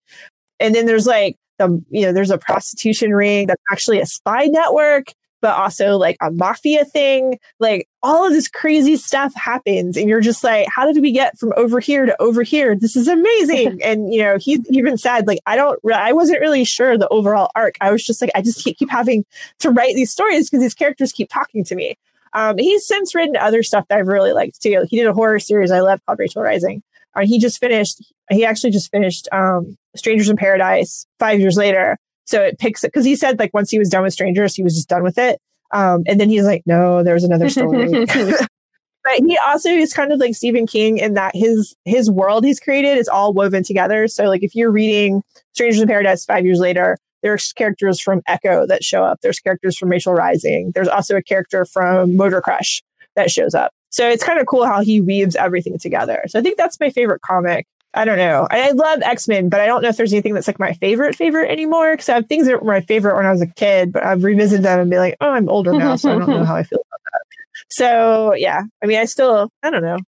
And 0.61 0.75
then 0.75 0.87
there's 0.87 1.07
like 1.07 1.37
the 1.59 1.83
you 1.91 2.03
know 2.03 2.13
there's 2.13 2.31
a 2.31 2.39
prostitution 2.39 3.13
ring 3.13 3.47
that's 3.47 3.63
actually 3.73 4.01
a 4.01 4.07
spy 4.07 4.47
network 4.47 5.07
but 5.41 5.57
also 5.57 5.97
like 5.97 6.17
a 6.21 6.31
mafia 6.31 6.85
thing. 6.85 7.39
Like 7.61 7.89
all 8.03 8.27
of 8.27 8.33
this 8.33 8.49
crazy 8.49 8.97
stuff 8.97 9.35
happens 9.35 9.97
and 9.97 10.09
you're 10.09 10.21
just 10.21 10.43
like 10.43 10.67
how 10.75 10.91
did 10.91 11.03
we 11.03 11.13
get 11.13 11.39
from 11.39 11.53
over 11.57 11.81
here 11.81 12.07
to 12.07 12.21
over 12.21 12.43
here? 12.43 12.75
This 12.75 12.97
is 12.97 13.09
amazing. 13.09 13.81
And 13.87 14.13
you 14.13 14.23
know 14.23 14.37
he 14.39 14.59
even 14.71 14.99
said 14.99 15.27
like 15.27 15.39
i 15.47 15.55
don't 15.55 15.79
i 15.93 16.13
wasn't 16.13 16.41
really 16.41 16.65
sure 16.65 16.99
the 16.99 17.09
overall 17.09 17.51
arc. 17.55 17.77
I 17.81 17.93
was 17.93 18.05
just 18.05 18.21
like 18.21 18.31
i 18.35 18.43
just 18.43 18.65
keep, 18.65 18.79
keep 18.79 18.91
having 18.91 19.25
to 19.61 19.71
write 19.71 19.95
these 19.95 20.11
stories 20.11 20.49
because 20.49 20.63
these 20.63 20.75
characters 20.75 21.13
keep 21.13 21.29
talking 21.31 21.63
to 21.65 21.75
me. 21.75 21.97
Um, 22.33 22.59
he's 22.59 22.87
since 22.87 23.15
written 23.15 23.37
other 23.37 23.63
stuff 23.63 23.87
that 23.89 23.99
i've 23.99 24.09
really 24.09 24.33
liked 24.33 24.61
too. 24.61 24.87
He 24.89 24.97
did 24.97 25.07
a 25.07 25.13
horror 25.13 25.39
series 25.39 25.71
i 25.71 25.81
love 25.81 26.01
called 26.07 26.19
rachel 26.19 26.43
rising. 26.43 26.83
And 27.15 27.25
uh, 27.25 27.27
he 27.27 27.39
just 27.39 27.61
finished 27.61 28.03
he 28.31 28.45
actually 28.45 28.71
just 28.71 28.91
finished 28.91 29.29
um, 29.33 29.77
Strangers 29.95 30.29
in 30.29 30.37
Paradise 30.37 31.07
five 31.19 31.41
years 31.41 31.57
later. 31.57 31.99
So 32.27 32.43
it 32.43 32.59
picks 32.59 32.85
it 32.85 32.89
because 32.89 33.05
he 33.05 33.17
said 33.17 33.39
like 33.39 33.55
once 33.55 33.71
he 33.71 33.79
was 33.79 33.89
done 33.89 34.03
with 34.03 34.13
Strangers, 34.13 34.55
he 34.55 34.63
was 34.63 34.75
just 34.75 34.89
done 34.89 35.03
with 35.03 35.19
it. 35.19 35.41
Um, 35.73 36.03
and 36.07 36.21
then 36.21 36.29
he's 36.29 36.45
like, 36.45 36.63
no, 36.67 37.03
there's 37.03 37.25
another 37.25 37.49
story. 37.49 37.89
but 38.07 39.19
he 39.27 39.39
also 39.39 39.71
is 39.71 39.93
kind 39.93 40.13
of 40.13 40.19
like 40.19 40.35
Stephen 40.35 40.67
King 40.67 40.99
in 40.99 41.15
that 41.15 41.35
his 41.35 41.75
his 41.85 42.11
world 42.11 42.45
he's 42.45 42.61
created 42.61 42.99
is 42.99 43.09
all 43.09 43.33
woven 43.33 43.63
together. 43.63 44.09
So 44.09 44.25
like 44.25 44.43
if 44.43 44.55
you're 44.55 44.71
reading 44.71 45.23
Strangers 45.55 45.81
in 45.81 45.89
Paradise 45.89 46.25
five 46.25 46.45
years 46.45 46.59
later, 46.59 46.99
there's 47.23 47.53
characters 47.53 48.01
from 48.01 48.23
Echo 48.27 48.67
that 48.67 48.85
show 48.85 49.05
up. 49.05 49.21
There's 49.23 49.39
characters 49.39 49.77
from 49.77 49.89
Rachel 49.89 50.13
Rising. 50.13 50.73
There's 50.75 50.89
also 50.89 51.17
a 51.17 51.23
character 51.23 51.65
from 51.65 52.17
Motor 52.17 52.41
Crush 52.41 52.83
that 53.15 53.31
shows 53.31 53.55
up. 53.55 53.73
So 53.91 54.09
it's 54.09 54.23
kind 54.23 54.39
of 54.39 54.47
cool 54.47 54.67
how 54.67 54.83
he 54.83 55.01
weaves 55.01 55.37
everything 55.37 55.79
together. 55.79 56.23
So 56.27 56.39
I 56.39 56.43
think 56.43 56.57
that's 56.57 56.79
my 56.79 56.91
favorite 56.91 57.23
comic. 57.23 57.67
I 57.97 58.05
don't 58.05 58.19
know. 58.19 58.47
I, 58.51 58.69
I 58.69 58.71
love 58.73 59.01
X 59.03 59.27
Men, 59.27 59.49
but 59.49 59.61
I 59.61 59.67
don't 59.67 59.83
know 59.83 59.89
if 59.89 59.97
there's 59.97 60.13
anything 60.13 60.35
that's 60.35 60.47
like 60.47 60.59
my 60.59 60.75
favorite 60.75 61.17
favorite 61.17 61.51
anymore. 61.51 61.93
Because 61.93 62.09
I 62.09 62.15
have 62.15 62.27
things 62.27 62.47
that 62.47 62.63
were 62.63 62.73
my 62.73 62.83
favorite 62.83 63.17
when 63.17 63.27
I 63.27 63.33
was 63.33 63.41
a 63.41 63.47
kid, 63.47 63.93
but 63.93 64.05
I've 64.05 64.23
revisited 64.23 64.65
them 64.65 64.81
and 64.81 64.91
be 64.91 64.99
like, 64.99 65.17
oh, 65.21 65.31
I'm 65.31 65.49
older 65.49 65.73
now, 65.73 65.97
so 65.97 66.15
I 66.15 66.19
don't 66.19 66.29
know 66.29 66.45
how 66.45 66.57
I 66.57 66.63
feel 66.63 66.79
about 66.79 67.01
that. 67.13 67.23
So 67.71 68.35
yeah, 68.35 68.63
I 68.83 68.87
mean, 68.87 68.99
I 68.99 69.07
still, 69.07 69.51
I 69.63 69.71
don't 69.71 69.83
know. 69.83 69.99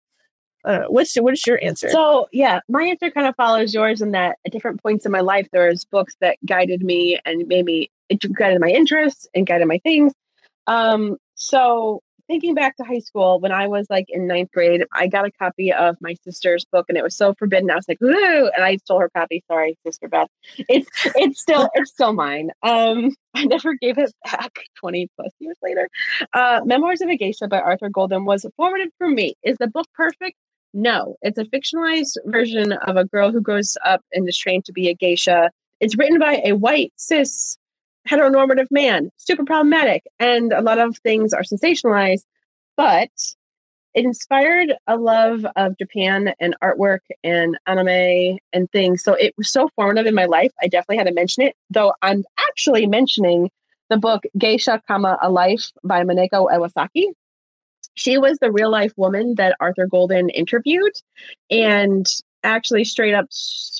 I 0.64 0.72
don't 0.72 0.80
know. 0.82 0.90
What's 0.90 1.16
what's 1.16 1.46
your 1.46 1.58
answer? 1.62 1.88
So 1.88 2.28
yeah, 2.32 2.60
my 2.68 2.82
answer 2.82 3.10
kind 3.10 3.26
of 3.26 3.34
follows 3.36 3.72
yours 3.72 4.02
in 4.02 4.10
that 4.10 4.38
at 4.44 4.52
different 4.52 4.82
points 4.82 5.06
in 5.06 5.12
my 5.12 5.20
life, 5.20 5.48
there's 5.52 5.84
books 5.84 6.14
that 6.20 6.36
guided 6.44 6.82
me 6.82 7.18
and 7.24 7.46
made 7.48 7.64
me 7.64 7.90
it 8.08 8.20
guided 8.34 8.60
my 8.60 8.68
interests 8.68 9.26
and 9.34 9.46
guided 9.46 9.66
my 9.66 9.78
things. 9.78 10.12
Um, 10.66 11.16
so 11.36 12.02
thinking 12.28 12.54
back 12.54 12.76
to 12.76 12.84
high 12.84 13.00
school 13.00 13.40
when 13.40 13.50
I 13.50 13.66
was 13.66 13.86
like 13.90 14.06
in 14.08 14.26
ninth 14.26 14.52
grade, 14.52 14.84
I 14.92 15.08
got 15.08 15.26
a 15.26 15.32
copy 15.32 15.72
of 15.72 15.96
my 16.00 16.14
sister's 16.22 16.64
book 16.64 16.86
and 16.88 16.96
it 16.96 17.02
was 17.02 17.16
so 17.16 17.34
forbidden. 17.34 17.70
I 17.70 17.74
was 17.74 17.88
like, 17.88 18.00
ooh, 18.02 18.50
and 18.54 18.64
I 18.64 18.76
stole 18.76 19.00
her 19.00 19.10
copy. 19.10 19.42
Sorry, 19.48 19.76
sister 19.84 20.08
Beth. 20.08 20.28
It's 20.68 20.88
it's 21.16 21.40
still 21.40 21.68
it's 21.74 21.90
still 21.90 22.12
mine. 22.12 22.50
Um, 22.62 23.14
I 23.34 23.44
never 23.44 23.74
gave 23.74 23.98
it 23.98 24.12
back 24.24 24.52
20 24.80 25.08
plus 25.16 25.32
years 25.40 25.56
later. 25.62 25.88
Uh, 26.32 26.60
Memoirs 26.64 27.00
of 27.00 27.08
a 27.08 27.16
Geisha 27.16 27.48
by 27.48 27.60
Arthur 27.60 27.88
Golden 27.88 28.24
was 28.24 28.46
formative 28.56 28.92
for 28.98 29.08
me. 29.08 29.34
Is 29.42 29.56
the 29.58 29.66
book 29.66 29.86
perfect? 29.94 30.36
No, 30.74 31.16
it's 31.22 31.38
a 31.38 31.44
fictionalized 31.44 32.16
version 32.26 32.72
of 32.72 32.96
a 32.96 33.04
girl 33.04 33.32
who 33.32 33.40
grows 33.40 33.76
up 33.84 34.02
and 34.12 34.28
is 34.28 34.36
trained 34.36 34.66
to 34.66 34.72
be 34.72 34.88
a 34.88 34.94
geisha. 34.94 35.50
It's 35.80 35.96
written 35.96 36.18
by 36.18 36.42
a 36.44 36.52
white 36.52 36.92
cis 36.96 37.56
heteronormative 38.08 38.70
man, 38.70 39.10
super 39.16 39.44
problematic, 39.44 40.04
and 40.18 40.52
a 40.52 40.62
lot 40.62 40.78
of 40.78 40.96
things 40.98 41.32
are 41.32 41.42
sensationalized, 41.42 42.24
but 42.76 43.10
it 43.94 44.04
inspired 44.04 44.74
a 44.86 44.96
love 44.96 45.44
of 45.56 45.76
Japan 45.78 46.32
and 46.38 46.54
artwork 46.62 47.00
and 47.24 47.58
anime 47.66 48.38
and 48.52 48.70
things. 48.70 49.02
So 49.02 49.14
it 49.14 49.34
was 49.36 49.50
so 49.50 49.68
formative 49.74 50.06
in 50.06 50.14
my 50.14 50.26
life. 50.26 50.52
I 50.62 50.68
definitely 50.68 50.98
had 50.98 51.06
to 51.08 51.12
mention 51.12 51.44
it, 51.44 51.56
though 51.70 51.94
I'm 52.02 52.24
actually 52.38 52.86
mentioning 52.86 53.50
the 53.90 53.96
book 53.96 54.24
Geisha, 54.36 54.82
Kama, 54.86 55.18
A 55.22 55.30
Life 55.30 55.72
by 55.82 56.04
Mineko 56.04 56.50
Iwasaki. 56.50 57.06
She 57.94 58.18
was 58.18 58.38
the 58.38 58.52
real 58.52 58.70
life 58.70 58.92
woman 58.96 59.34
that 59.36 59.56
Arthur 59.58 59.86
Golden 59.86 60.28
interviewed. 60.28 60.92
And 61.50 62.06
actually 62.44 62.84
straight 62.84 63.14
up 63.14 63.26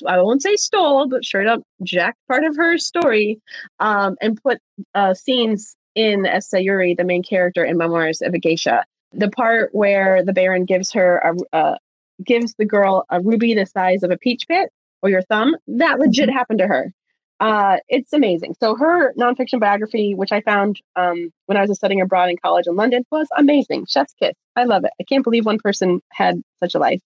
i 0.07 0.21
won't 0.21 0.41
say 0.41 0.55
stole 0.55 1.07
but 1.07 1.23
straight 1.23 1.47
up 1.47 1.61
jacked 1.83 2.19
part 2.27 2.43
of 2.43 2.55
her 2.55 2.77
story 2.77 3.39
um, 3.79 4.15
and 4.21 4.41
put 4.41 4.59
uh, 4.95 5.13
scenes 5.13 5.77
in 5.95 6.25
as 6.25 6.49
sayuri 6.49 6.95
the 6.95 7.03
main 7.03 7.23
character 7.23 7.63
in 7.63 7.77
memoirs 7.77 8.21
of 8.21 8.33
a 8.33 8.39
geisha. 8.39 8.85
The 9.11 9.29
part 9.29 9.69
where 9.73 10.23
the 10.23 10.33
baron 10.33 10.65
gives 10.65 10.91
her 10.93 11.17
a 11.17 11.55
uh, 11.55 11.75
gives 12.23 12.53
the 12.55 12.65
girl 12.65 13.05
a 13.09 13.21
ruby 13.21 13.53
the 13.53 13.65
size 13.65 14.03
of 14.03 14.11
a 14.11 14.17
peach 14.17 14.47
pit 14.47 14.69
or 15.01 15.09
your 15.09 15.21
thumb 15.23 15.55
that 15.67 15.99
legit 15.99 16.29
mm-hmm. 16.29 16.37
happened 16.37 16.59
to 16.59 16.67
her. 16.67 16.93
Uh, 17.39 17.77
it's 17.87 18.11
amazing. 18.11 18.53
So 18.59 18.75
her 18.75 19.13
nonfiction 19.13 19.59
biography 19.59 20.13
which 20.13 20.31
i 20.31 20.41
found 20.41 20.79
um, 20.95 21.31
when 21.47 21.57
i 21.57 21.65
was 21.65 21.77
studying 21.77 22.01
abroad 22.01 22.29
in 22.29 22.37
college 22.37 22.67
in 22.67 22.75
london 22.75 23.03
was 23.11 23.27
amazing. 23.37 23.85
Chef's 23.87 24.13
kiss. 24.13 24.35
I 24.55 24.65
love 24.65 24.83
it. 24.83 24.91
I 24.99 25.03
can't 25.03 25.23
believe 25.23 25.45
one 25.45 25.59
person 25.59 26.01
had 26.11 26.41
such 26.61 26.75
a 26.75 26.79
life. 26.79 27.01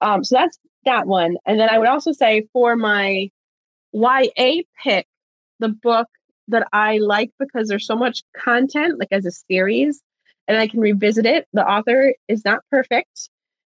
Um, 0.00 0.24
so 0.24 0.36
that's 0.36 0.58
that 0.84 1.06
one. 1.06 1.36
And 1.46 1.58
then 1.58 1.68
I 1.68 1.78
would 1.78 1.88
also 1.88 2.12
say 2.12 2.46
for 2.52 2.76
my 2.76 3.30
YA 3.92 4.62
pick, 4.82 5.06
the 5.58 5.68
book 5.68 6.08
that 6.48 6.66
I 6.72 6.98
like 6.98 7.30
because 7.38 7.68
there's 7.68 7.86
so 7.86 7.96
much 7.96 8.22
content, 8.36 8.98
like 8.98 9.12
as 9.12 9.26
a 9.26 9.30
series, 9.30 10.02
and 10.48 10.58
I 10.58 10.66
can 10.66 10.80
revisit 10.80 11.26
it. 11.26 11.46
The 11.52 11.66
author 11.66 12.14
is 12.28 12.44
not 12.44 12.60
perfect 12.70 13.30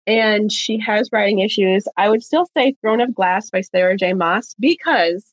and 0.06 0.50
she 0.50 0.78
has 0.78 1.10
writing 1.12 1.40
issues. 1.40 1.84
I 1.96 2.08
would 2.08 2.22
still 2.22 2.46
say 2.56 2.74
Throne 2.80 3.00
of 3.00 3.14
Glass 3.14 3.50
by 3.50 3.60
Sarah 3.60 3.96
J. 3.96 4.14
Maas 4.14 4.54
because 4.58 5.24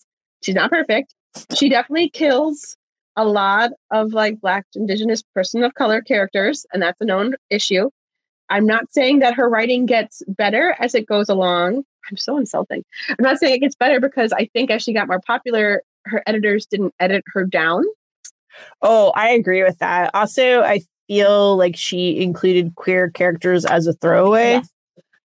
she's 0.44 0.56
not 0.56 0.70
perfect. 0.70 1.14
She 1.56 1.70
definitely 1.70 2.10
kills 2.10 2.76
a 3.16 3.26
lot 3.26 3.72
of 3.92 4.14
like 4.14 4.40
black 4.40 4.66
indigenous 4.76 5.24
person 5.34 5.64
of 5.64 5.74
color 5.74 6.02
characters 6.02 6.66
and 6.72 6.82
that's 6.82 7.02
a 7.02 7.06
known 7.06 7.34
issue 7.50 7.90
i'm 8.50 8.66
not 8.66 8.92
saying 8.92 9.20
that 9.20 9.34
her 9.34 9.50
writing 9.50 9.86
gets 9.86 10.22
better 10.28 10.76
as 10.80 10.96
it 10.96 11.06
goes 11.08 11.30
along 11.30 11.84
i'm 12.10 12.18
so 12.18 12.38
insulting 12.38 12.84
i'm 13.10 13.16
not 13.20 13.38
saying 13.38 13.56
it 13.56 13.60
gets 13.60 13.76
better 13.76 14.00
because 14.00 14.32
i 14.34 14.50
think 14.54 14.72
as 14.72 14.82
she 14.82 14.94
got 14.94 15.08
more 15.08 15.22
popular 15.26 15.82
her 16.06 16.24
editors 16.28 16.66
didn't 16.66 16.94
edit 17.00 17.24
her 17.28 17.44
down 17.44 17.84
oh 18.82 19.12
i 19.16 19.30
agree 19.30 19.64
with 19.64 19.78
that 19.80 20.12
also 20.14 20.62
i 20.62 20.80
feel 21.08 21.58
like 21.58 21.76
she 21.76 22.22
included 22.22 22.76
queer 22.76 23.10
characters 23.10 23.66
as 23.66 23.88
a 23.88 23.94
throwaway 23.94 24.54
yes. 24.54 24.70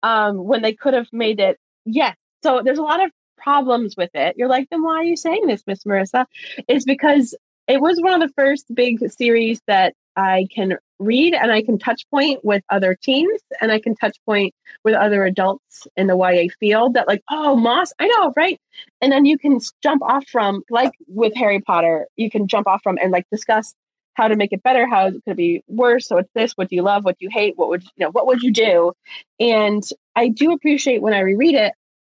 um 0.03 0.43
when 0.43 0.61
they 0.61 0.73
could 0.73 0.93
have 0.93 1.07
made 1.11 1.39
it 1.39 1.57
yes 1.85 2.15
so 2.43 2.61
there's 2.63 2.79
a 2.79 2.83
lot 2.83 3.03
of 3.03 3.11
problems 3.41 3.95
with 3.97 4.11
it. 4.13 4.35
You're 4.37 4.47
like, 4.47 4.69
then 4.69 4.83
why 4.83 4.97
are 4.97 5.03
you 5.03 5.17
saying 5.17 5.47
this, 5.47 5.63
Miss 5.67 5.83
Marisa? 5.83 6.25
It's 6.67 6.85
because 6.85 7.35
it 7.67 7.81
was 7.81 7.99
one 8.01 8.13
of 8.13 8.27
the 8.27 8.33
first 8.35 8.73
big 8.73 8.99
series 9.11 9.61
that 9.67 9.93
I 10.15 10.47
can 10.53 10.77
read 10.99 11.33
and 11.33 11.51
I 11.51 11.61
can 11.63 11.79
touch 11.79 12.03
point 12.11 12.43
with 12.43 12.63
other 12.69 12.95
teens 12.95 13.41
and 13.59 13.71
I 13.71 13.79
can 13.79 13.95
touch 13.95 14.17
point 14.25 14.53
with 14.83 14.93
other 14.93 15.25
adults 15.25 15.87
in 15.97 16.07
the 16.07 16.15
YA 16.15 16.49
field 16.59 16.93
that 16.93 17.07
like, 17.07 17.23
oh, 17.29 17.55
Maas, 17.55 17.93
I 17.99 18.07
know, 18.07 18.33
right? 18.35 18.59
And 19.01 19.11
then 19.11 19.25
you 19.25 19.37
can 19.37 19.59
jump 19.81 20.03
off 20.03 20.27
from, 20.27 20.63
like 20.69 20.91
with 21.07 21.33
Harry 21.35 21.59
Potter, 21.59 22.07
you 22.17 22.29
can 22.29 22.47
jump 22.47 22.67
off 22.67 22.81
from 22.83 22.97
and 23.01 23.11
like 23.11 23.25
discuss 23.31 23.73
how 24.13 24.27
to 24.27 24.35
make 24.35 24.51
it 24.51 24.61
better, 24.61 24.85
how 24.87 25.07
it 25.07 25.15
could 25.25 25.37
be 25.37 25.63
worse. 25.67 26.07
So 26.07 26.17
it's 26.17 26.29
this, 26.35 26.53
what 26.53 26.69
do 26.69 26.75
you 26.75 26.83
love, 26.83 27.05
what 27.05 27.17
do 27.17 27.25
you 27.25 27.31
hate, 27.31 27.57
what 27.57 27.69
would 27.69 27.83
you 27.83 28.05
know, 28.05 28.11
what 28.11 28.27
would 28.27 28.43
you 28.43 28.51
do? 28.51 28.93
And 29.39 29.83
I 30.15 30.27
do 30.27 30.51
appreciate 30.51 31.01
when 31.01 31.13
I 31.13 31.21
reread 31.21 31.55
it, 31.55 31.73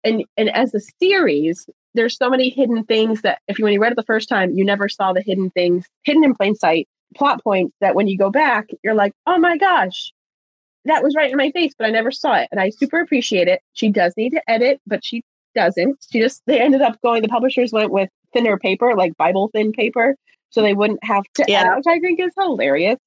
and 0.05 0.25
and 0.37 0.51
as 0.51 0.75
a 0.75 0.81
series 1.01 1.69
there's 1.95 2.17
so 2.17 2.31
many 2.31 2.49
hidden 2.49 2.85
things 2.85 3.23
that 3.23 3.41
if 3.49 3.59
you 3.59 3.65
when 3.65 3.75
you 3.75 3.81
read 3.81 3.93
it 3.93 3.97
the 3.97 4.03
first 4.03 4.29
time 4.29 4.53
you 4.53 4.65
never 4.65 4.89
saw 4.89 5.13
the 5.13 5.23
hidden 5.23 5.51
things 5.51 5.87
hidden 6.05 6.25
in 6.25 6.35
plain 6.35 6.55
sight 6.55 6.89
plot 7.13 7.43
points 7.43 7.75
that 7.81 7.95
when 7.95 8.09
you 8.09 8.17
go 8.17 8.31
back 8.31 8.69
you're 8.83 8.95
like 8.95 9.13
oh 9.27 9.39
my 9.39 9.57
gosh 9.57 10.13
that 10.85 11.03
was 11.03 11.15
right 11.15 11.31
in 11.31 11.37
my 11.37 11.51
face 11.51 11.73
but 11.79 11.87
i 11.87 11.91
never 11.91 12.11
saw 12.11 12.35
it 12.35 12.49
and 12.51 12.61
i 12.61 12.71
super 12.71 13.01
appreciate 13.01 13.49
it 13.49 13.61
she 13.73 13.89
does 13.91 14.13
need 14.17 14.31
to 14.31 14.51
edit 14.51 14.81
but 14.87 15.05
she 15.05 15.23
doesn't 15.55 15.97
she 16.11 16.21
just 16.21 16.43
they 16.47 16.61
ended 16.61 16.83
up 16.83 17.01
going 17.03 17.23
the 17.23 17.29
publishers 17.29 17.73
went 17.73 17.91
with 17.91 18.09
thinner 18.33 18.59
paper 18.59 18.95
like 18.97 19.17
bible 19.17 19.51
thin 19.53 19.73
paper 19.73 20.17
so 20.51 20.63
they 20.63 20.75
wouldn't 20.75 21.03
have 21.05 21.25
to 21.35 21.45
yeah. 21.47 21.61
edit 21.61 21.77
which 21.77 21.87
i 21.87 21.99
think 21.99 22.19
is 22.19 22.33
hilarious 22.39 22.99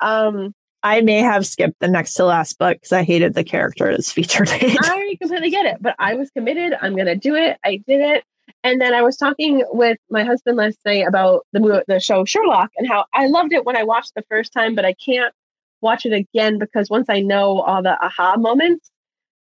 um 0.00 0.54
I 0.84 1.00
may 1.00 1.20
have 1.20 1.46
skipped 1.46 1.80
the 1.80 1.88
next 1.88 2.12
to 2.14 2.26
last 2.26 2.58
book 2.58 2.76
because 2.76 2.92
I 2.92 3.04
hated 3.04 3.32
the 3.32 3.42
character 3.42 3.90
that's 3.90 4.12
featured 4.12 4.50
in. 4.50 4.76
I 4.78 5.16
completely 5.18 5.48
get 5.48 5.64
it, 5.64 5.78
but 5.80 5.96
I 5.98 6.12
was 6.14 6.30
committed. 6.30 6.74
I'm 6.80 6.94
going 6.94 7.06
to 7.06 7.16
do 7.16 7.34
it. 7.34 7.56
I 7.64 7.82
did 7.88 8.02
it. 8.02 8.24
And 8.64 8.80
then 8.80 8.94
I 8.94 9.02
was 9.02 9.18
talking 9.18 9.62
with 9.70 9.98
my 10.10 10.24
husband 10.24 10.56
last 10.56 10.78
night 10.86 11.06
about 11.06 11.46
the 11.52 11.84
the 11.86 12.00
show 12.00 12.24
Sherlock 12.24 12.70
and 12.78 12.88
how 12.88 13.04
I 13.12 13.26
loved 13.26 13.52
it 13.52 13.66
when 13.66 13.76
I 13.76 13.84
watched 13.84 14.14
the 14.16 14.24
first 14.28 14.54
time, 14.54 14.74
but 14.74 14.86
I 14.86 14.94
can't 14.94 15.34
watch 15.82 16.06
it 16.06 16.14
again 16.14 16.58
because 16.58 16.88
once 16.88 17.06
I 17.10 17.20
know 17.20 17.60
all 17.60 17.82
the 17.82 18.02
aha 18.02 18.36
moments, 18.38 18.90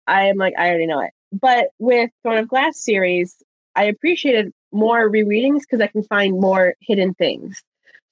I 0.06 0.24
am 0.24 0.38
like 0.38 0.54
I 0.58 0.68
already 0.70 0.86
know 0.86 1.00
it. 1.00 1.10
But 1.30 1.68
with 1.78 2.10
Throne 2.22 2.38
of 2.38 2.48
Glass 2.48 2.82
series, 2.82 3.36
I 3.76 3.84
appreciated 3.84 4.50
more 4.72 5.10
rereadings 5.10 5.60
because 5.60 5.82
I 5.82 5.88
can 5.88 6.02
find 6.04 6.40
more 6.40 6.74
hidden 6.80 7.12
things. 7.14 7.62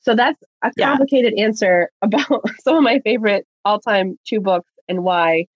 So 0.02 0.14
that's 0.14 0.42
a 0.62 0.70
complicated 0.78 1.34
yeah. 1.36 1.44
answer 1.44 1.90
about 2.02 2.44
some 2.62 2.76
of 2.76 2.82
my 2.82 3.00
favorite 3.00 3.46
all 3.64 3.80
time 3.80 4.18
two 4.26 4.40
books 4.40 4.70
and 4.88 5.02
why. 5.02 5.46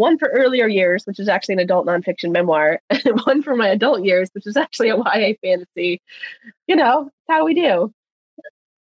One 0.00 0.16
for 0.16 0.28
earlier 0.28 0.66
years, 0.66 1.04
which 1.04 1.20
is 1.20 1.28
actually 1.28 1.52
an 1.56 1.58
adult 1.58 1.86
nonfiction 1.86 2.32
memoir, 2.32 2.80
and 2.90 3.20
one 3.26 3.42
for 3.42 3.54
my 3.54 3.68
adult 3.68 4.02
years, 4.02 4.30
which 4.32 4.46
is 4.46 4.56
actually 4.56 4.88
a 4.88 4.96
YA 4.96 5.34
fantasy. 5.42 6.00
You 6.66 6.76
know, 6.76 7.10
how 7.28 7.44
we 7.44 7.52
do. 7.52 7.92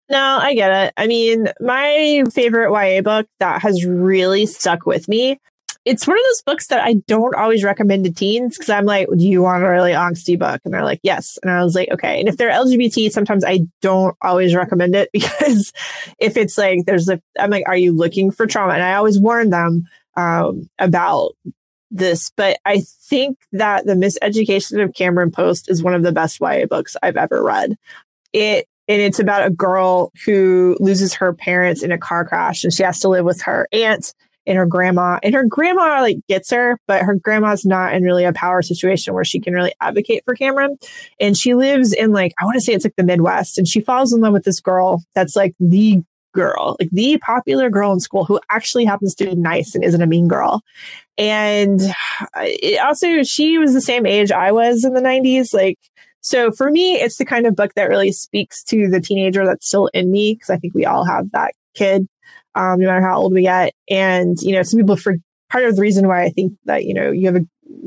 No, 0.08 0.38
I 0.40 0.54
get 0.54 0.86
it. 0.86 0.94
I 0.96 1.08
mean, 1.08 1.48
my 1.60 2.22
favorite 2.32 2.70
YA 2.72 3.02
book 3.02 3.26
that 3.40 3.60
has 3.60 3.84
really 3.84 4.46
stuck 4.46 4.86
with 4.86 5.08
me 5.08 5.40
it's 5.86 6.06
one 6.06 6.18
of 6.18 6.24
those 6.24 6.42
books 6.42 6.66
that 6.66 6.84
I 6.84 6.94
don't 7.06 7.34
always 7.34 7.64
recommend 7.64 8.04
to 8.04 8.12
teens 8.12 8.56
because 8.56 8.68
I'm 8.68 8.84
like, 8.84 9.08
do 9.08 9.26
you 9.26 9.42
want 9.42 9.64
a 9.64 9.68
really 9.68 9.92
angsty 9.92 10.38
book? 10.38 10.60
And 10.64 10.74
they're 10.74 10.84
like, 10.84 11.00
yes. 11.02 11.38
And 11.42 11.50
I 11.50 11.64
was 11.64 11.74
like, 11.74 11.88
okay. 11.90 12.20
And 12.20 12.28
if 12.28 12.36
they're 12.36 12.50
LGBT, 12.50 13.10
sometimes 13.10 13.44
I 13.44 13.60
don't 13.80 14.14
always 14.20 14.54
recommend 14.54 14.94
it 14.94 15.08
because 15.12 15.72
if 16.18 16.36
it's 16.36 16.58
like, 16.58 16.80
there's 16.86 17.08
a, 17.08 17.20
I'm 17.38 17.50
like, 17.50 17.64
are 17.66 17.76
you 17.76 17.92
looking 17.92 18.30
for 18.30 18.46
trauma? 18.46 18.74
And 18.74 18.82
I 18.82 18.94
always 18.94 19.18
warn 19.18 19.50
them 19.50 19.88
um, 20.20 20.68
about 20.78 21.32
this, 21.90 22.30
but 22.36 22.58
I 22.64 22.82
think 23.08 23.38
that 23.52 23.86
The 23.86 23.94
Miseducation 23.94 24.82
of 24.82 24.94
Cameron 24.94 25.30
Post 25.30 25.70
is 25.70 25.82
one 25.82 25.94
of 25.94 26.02
the 26.02 26.12
best 26.12 26.40
YA 26.40 26.66
books 26.66 26.96
I've 27.02 27.16
ever 27.16 27.42
read. 27.42 27.76
It 28.32 28.66
and 28.90 29.00
it's 29.00 29.20
about 29.20 29.46
a 29.46 29.50
girl 29.50 30.10
who 30.24 30.76
loses 30.80 31.14
her 31.14 31.32
parents 31.32 31.84
in 31.84 31.92
a 31.92 31.98
car 31.98 32.24
crash 32.24 32.64
and 32.64 32.72
she 32.72 32.82
has 32.82 32.98
to 33.00 33.08
live 33.08 33.24
with 33.24 33.42
her 33.42 33.68
aunt 33.72 34.12
and 34.46 34.56
her 34.56 34.66
grandma 34.66 35.18
and 35.22 35.32
her 35.32 35.44
grandma 35.44 36.00
like 36.00 36.16
gets 36.28 36.50
her 36.50 36.76
but 36.88 37.02
her 37.02 37.14
grandma's 37.14 37.64
not 37.64 37.94
in 37.94 38.02
really 38.02 38.24
a 38.24 38.32
power 38.32 38.62
situation 38.62 39.14
where 39.14 39.24
she 39.24 39.38
can 39.38 39.54
really 39.54 39.72
advocate 39.80 40.24
for 40.24 40.34
cameron 40.34 40.76
and 41.20 41.36
she 41.36 41.54
lives 41.54 41.92
in 41.92 42.10
like 42.10 42.32
i 42.40 42.44
want 42.44 42.54
to 42.54 42.60
say 42.60 42.72
it's 42.72 42.84
like 42.84 42.96
the 42.96 43.04
midwest 43.04 43.58
and 43.58 43.68
she 43.68 43.80
falls 43.80 44.12
in 44.12 44.20
love 44.20 44.32
with 44.32 44.44
this 44.44 44.60
girl 44.60 45.02
that's 45.14 45.36
like 45.36 45.54
the 45.60 46.02
girl 46.32 46.76
like 46.78 46.90
the 46.90 47.18
popular 47.18 47.70
girl 47.70 47.92
in 47.92 48.00
school 48.00 48.24
who 48.24 48.40
actually 48.50 48.84
happens 48.84 49.14
to 49.14 49.24
be 49.24 49.34
nice 49.34 49.74
and 49.74 49.84
isn't 49.84 50.02
a 50.02 50.06
mean 50.06 50.28
girl 50.28 50.62
and 51.18 51.80
also 52.82 53.22
she 53.22 53.58
was 53.58 53.72
the 53.72 53.80
same 53.80 54.06
age 54.06 54.30
i 54.30 54.52
was 54.52 54.84
in 54.84 54.94
the 54.94 55.00
90s 55.00 55.52
like 55.52 55.78
so 56.20 56.50
for 56.50 56.70
me 56.70 56.94
it's 56.94 57.16
the 57.16 57.24
kind 57.24 57.46
of 57.46 57.56
book 57.56 57.72
that 57.74 57.88
really 57.88 58.12
speaks 58.12 58.62
to 58.62 58.88
the 58.88 59.00
teenager 59.00 59.44
that's 59.44 59.66
still 59.66 59.88
in 59.88 60.10
me 60.10 60.34
because 60.34 60.50
i 60.50 60.56
think 60.56 60.74
we 60.74 60.86
all 60.86 61.04
have 61.04 61.30
that 61.32 61.52
kid 61.74 62.06
um, 62.54 62.80
no 62.80 62.86
matter 62.86 63.02
how 63.02 63.18
old 63.18 63.32
we 63.32 63.42
get. 63.42 63.74
And, 63.88 64.40
you 64.40 64.52
know, 64.52 64.62
some 64.62 64.80
people 64.80 64.96
for 64.96 65.16
part 65.50 65.64
of 65.64 65.76
the 65.76 65.82
reason 65.82 66.08
why 66.08 66.22
I 66.22 66.30
think 66.30 66.52
that, 66.64 66.84
you 66.84 66.94
know, 66.94 67.10
you 67.10 67.26
have 67.26 67.36
a, 67.36 67.46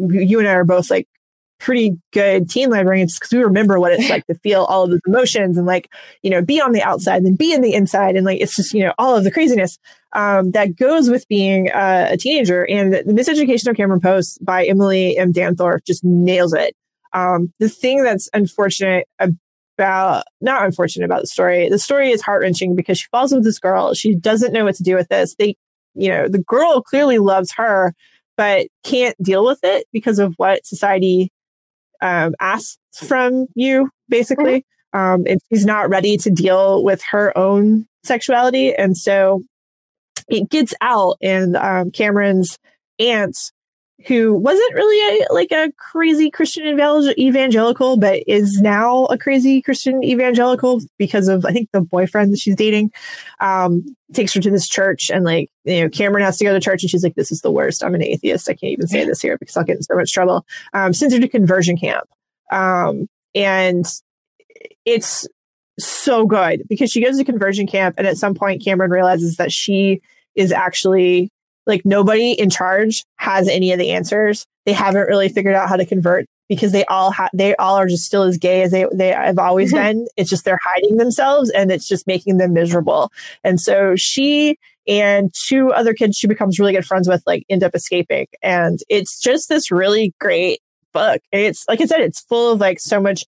you 0.09 0.39
and 0.39 0.47
I 0.47 0.53
are 0.53 0.63
both 0.63 0.89
like 0.89 1.07
pretty 1.63 1.97
good 2.11 2.49
teen 2.49 2.69
librarians 2.69 3.17
because 3.17 3.31
we 3.31 3.41
remember 3.41 3.79
what 3.79 3.93
it's 3.93 4.09
like 4.09 4.25
to 4.27 4.35
feel 4.35 4.65
all 4.65 4.83
of 4.83 4.89
those 4.91 4.99
emotions 5.07 5.57
and 5.57 5.65
like, 5.65 5.89
you 6.21 6.29
know, 6.29 6.41
be 6.41 6.61
on 6.61 6.73
the 6.73 6.83
outside 6.83 7.23
and 7.23 7.37
be 7.37 7.53
in 7.53 7.61
the 7.61 7.73
inside. 7.73 8.15
And 8.15 8.25
like, 8.25 8.41
it's 8.41 8.55
just, 8.55 8.73
you 8.73 8.83
know, 8.83 8.93
all 8.97 9.15
of 9.15 9.23
the 9.23 9.31
craziness 9.31 9.79
um, 10.11 10.51
that 10.51 10.75
goes 10.75 11.09
with 11.09 11.27
being 11.27 11.71
uh, 11.71 12.09
a 12.11 12.17
teenager. 12.17 12.65
And 12.69 12.93
the 12.93 13.13
Miseducation 13.13 13.69
of 13.69 13.77
Cameron 13.77 14.01
Post 14.01 14.43
by 14.43 14.65
Emily 14.65 15.17
M. 15.17 15.31
Danforth 15.31 15.85
just 15.85 16.03
nails 16.03 16.53
it. 16.53 16.75
Um, 17.13 17.53
the 17.59 17.69
thing 17.69 18.03
that's 18.03 18.29
unfortunate 18.33 19.07
about 19.77 20.25
not 20.41 20.65
unfortunate 20.65 21.05
about 21.05 21.21
the 21.21 21.27
story. 21.27 21.69
The 21.69 21.79
story 21.79 22.11
is 22.11 22.21
heart 22.21 22.41
wrenching 22.41 22.75
because 22.75 22.99
she 22.99 23.07
falls 23.09 23.33
with 23.33 23.43
this 23.43 23.59
girl. 23.59 23.93
She 23.93 24.15
doesn't 24.15 24.53
know 24.53 24.65
what 24.65 24.75
to 24.75 24.83
do 24.83 24.95
with 24.95 25.07
this. 25.07 25.35
They, 25.35 25.55
you 25.95 26.09
know, 26.09 26.27
the 26.27 26.43
girl 26.43 26.81
clearly 26.81 27.19
loves 27.19 27.53
her, 27.53 27.93
but 28.35 28.67
can't 28.83 29.15
deal 29.21 29.45
with 29.45 29.59
it 29.63 29.87
because 29.91 30.19
of 30.19 30.33
what 30.37 30.65
society 30.65 31.31
um, 32.03 32.35
asks 32.39 32.77
from 33.07 33.47
you, 33.55 33.89
basically. 34.09 34.65
Mm-hmm. 34.93 35.23
And 35.25 35.39
she's 35.49 35.65
not 35.65 35.89
ready 35.89 36.17
to 36.17 36.29
deal 36.29 36.83
with 36.83 37.01
her 37.09 37.35
own 37.35 37.87
sexuality. 38.03 38.75
And 38.75 38.95
so 38.95 39.41
it 40.27 40.51
gets 40.51 40.75
out, 40.81 41.17
and 41.21 41.57
um, 41.57 41.89
Cameron's 41.89 42.59
aunt 42.99 43.51
who 44.07 44.33
wasn't 44.33 44.73
really 44.73 45.21
a, 45.21 45.33
like 45.33 45.51
a 45.51 45.71
crazy 45.77 46.29
Christian 46.29 46.65
evangelical, 46.67 47.97
but 47.97 48.23
is 48.27 48.59
now 48.61 49.05
a 49.05 49.17
crazy 49.17 49.61
Christian 49.61 50.03
evangelical 50.03 50.81
because 50.97 51.27
of, 51.27 51.45
I 51.45 51.51
think, 51.51 51.69
the 51.71 51.81
boyfriend 51.81 52.33
that 52.33 52.39
she's 52.39 52.55
dating, 52.55 52.91
um, 53.39 53.85
takes 54.13 54.33
her 54.33 54.41
to 54.41 54.51
this 54.51 54.67
church. 54.67 55.09
And 55.09 55.23
like, 55.23 55.49
you 55.63 55.81
know, 55.81 55.89
Cameron 55.89 56.23
has 56.23 56.37
to 56.37 56.45
go 56.45 56.53
to 56.53 56.59
church 56.59 56.83
and 56.83 56.89
she's 56.89 57.03
like, 57.03 57.15
this 57.15 57.31
is 57.31 57.41
the 57.41 57.51
worst. 57.51 57.83
I'm 57.83 57.95
an 57.95 58.03
atheist. 58.03 58.49
I 58.49 58.53
can't 58.53 58.73
even 58.73 58.87
say 58.87 59.05
this 59.05 59.21
here 59.21 59.37
because 59.37 59.55
I'll 59.55 59.63
get 59.63 59.77
in 59.77 59.83
so 59.83 59.95
much 59.95 60.11
trouble. 60.11 60.45
Um, 60.73 60.93
sends 60.93 61.13
her 61.13 61.19
to 61.19 61.27
conversion 61.27 61.77
camp. 61.77 62.07
Um, 62.51 63.07
and 63.33 63.85
it's 64.85 65.27
so 65.79 66.25
good 66.25 66.63
because 66.69 66.91
she 66.91 67.03
goes 67.03 67.17
to 67.17 67.23
conversion 67.23 67.67
camp. 67.67 67.95
And 67.97 68.05
at 68.05 68.17
some 68.17 68.35
point, 68.35 68.63
Cameron 68.63 68.91
realizes 68.91 69.37
that 69.37 69.51
she 69.51 70.01
is 70.35 70.51
actually 70.51 71.31
like 71.65 71.81
nobody 71.85 72.31
in 72.33 72.49
charge 72.49 73.03
has 73.17 73.47
any 73.47 73.71
of 73.71 73.79
the 73.79 73.91
answers. 73.91 74.45
They 74.65 74.73
haven't 74.73 75.07
really 75.07 75.29
figured 75.29 75.55
out 75.55 75.69
how 75.69 75.75
to 75.75 75.85
convert 75.85 76.25
because 76.49 76.71
they 76.71 76.85
all 76.85 77.11
have 77.11 77.29
they 77.33 77.55
all 77.55 77.75
are 77.75 77.87
just 77.87 78.05
still 78.05 78.23
as 78.23 78.37
gay 78.37 78.61
as 78.63 78.71
they 78.71 78.85
they 78.93 79.09
have 79.09 79.39
always 79.39 79.73
been. 79.73 80.07
It's 80.17 80.29
just 80.29 80.45
they're 80.45 80.59
hiding 80.63 80.97
themselves 80.97 81.49
and 81.49 81.71
it's 81.71 81.87
just 81.87 82.07
making 82.07 82.37
them 82.37 82.53
miserable. 82.53 83.11
And 83.43 83.59
so 83.59 83.95
she 83.95 84.57
and 84.87 85.33
two 85.47 85.71
other 85.71 85.93
kids 85.93 86.17
she 86.17 86.27
becomes 86.27 86.59
really 86.59 86.73
good 86.73 86.85
friends 86.85 87.07
with 87.07 87.23
like 87.25 87.45
end 87.49 87.63
up 87.63 87.75
escaping. 87.75 88.27
And 88.41 88.79
it's 88.89 89.19
just 89.19 89.49
this 89.49 89.71
really 89.71 90.13
great 90.19 90.61
book. 90.93 91.21
And 91.31 91.41
it's 91.41 91.65
like 91.67 91.81
I 91.81 91.85
said, 91.85 92.01
it's 92.01 92.21
full 92.21 92.51
of 92.51 92.59
like 92.59 92.79
so 92.79 92.99
much 92.99 93.25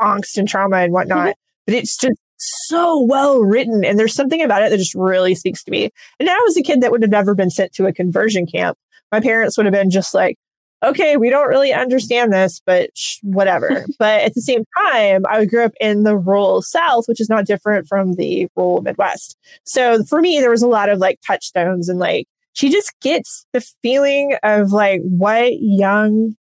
angst 0.00 0.36
and 0.36 0.48
trauma 0.48 0.78
and 0.78 0.92
whatnot. 0.92 1.28
Mm-hmm. 1.28 1.32
but 1.66 1.74
it's 1.74 1.96
just 1.96 2.18
so 2.66 3.00
well 3.00 3.40
written. 3.40 3.84
And 3.84 3.98
there's 3.98 4.14
something 4.14 4.42
about 4.42 4.62
it 4.62 4.70
that 4.70 4.78
just 4.78 4.94
really 4.94 5.34
speaks 5.34 5.62
to 5.64 5.70
me. 5.70 5.90
And 6.18 6.28
I 6.28 6.38
was 6.40 6.56
a 6.56 6.62
kid 6.62 6.80
that 6.80 6.90
would 6.90 7.02
have 7.02 7.10
never 7.10 7.34
been 7.34 7.50
sent 7.50 7.72
to 7.74 7.86
a 7.86 7.92
conversion 7.92 8.46
camp. 8.46 8.78
My 9.12 9.20
parents 9.20 9.56
would 9.56 9.66
have 9.66 9.72
been 9.72 9.90
just 9.90 10.14
like, 10.14 10.36
okay, 10.84 11.16
we 11.16 11.30
don't 11.30 11.48
really 11.48 11.72
understand 11.72 12.32
this, 12.32 12.60
but 12.64 12.90
sh- 12.94 13.18
whatever. 13.22 13.86
but 13.98 14.22
at 14.22 14.34
the 14.34 14.40
same 14.40 14.64
time, 14.82 15.22
I 15.28 15.44
grew 15.44 15.64
up 15.64 15.72
in 15.80 16.02
the 16.02 16.16
rural 16.16 16.62
South, 16.62 17.04
which 17.06 17.20
is 17.20 17.28
not 17.28 17.46
different 17.46 17.88
from 17.88 18.14
the 18.14 18.48
rural 18.56 18.82
Midwest. 18.82 19.36
So 19.64 20.04
for 20.04 20.20
me, 20.20 20.40
there 20.40 20.50
was 20.50 20.62
a 20.62 20.68
lot 20.68 20.88
of 20.88 20.98
like 20.98 21.18
touchstones 21.26 21.88
and 21.88 21.98
like 21.98 22.26
she 22.52 22.70
just 22.70 22.92
gets 23.00 23.46
the 23.52 23.60
feeling 23.82 24.36
of 24.42 24.72
like 24.72 25.00
what 25.02 25.54
young 25.60 26.36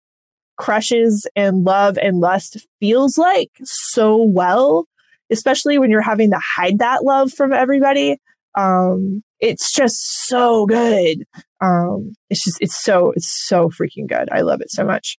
crushes 0.57 1.25
and 1.35 1.63
love 1.63 1.97
and 1.97 2.19
lust 2.19 2.67
feels 2.79 3.17
like 3.17 3.49
so 3.63 4.15
well, 4.15 4.85
especially 5.31 5.77
when 5.77 5.89
you're 5.89 6.01
having 6.01 6.31
to 6.31 6.39
hide 6.39 6.79
that 6.79 7.03
love 7.03 7.31
from 7.31 7.53
everybody. 7.53 8.17
Um, 8.55 9.23
it's 9.39 9.73
just 9.73 10.27
so 10.27 10.65
good. 10.65 11.23
Um, 11.61 12.13
it's 12.29 12.43
just, 12.43 12.57
it's 12.61 12.81
so, 12.81 13.11
it's 13.15 13.47
so 13.47 13.69
freaking 13.69 14.07
good. 14.07 14.29
I 14.31 14.41
love 14.41 14.61
it 14.61 14.71
so 14.71 14.83
much. 14.83 15.17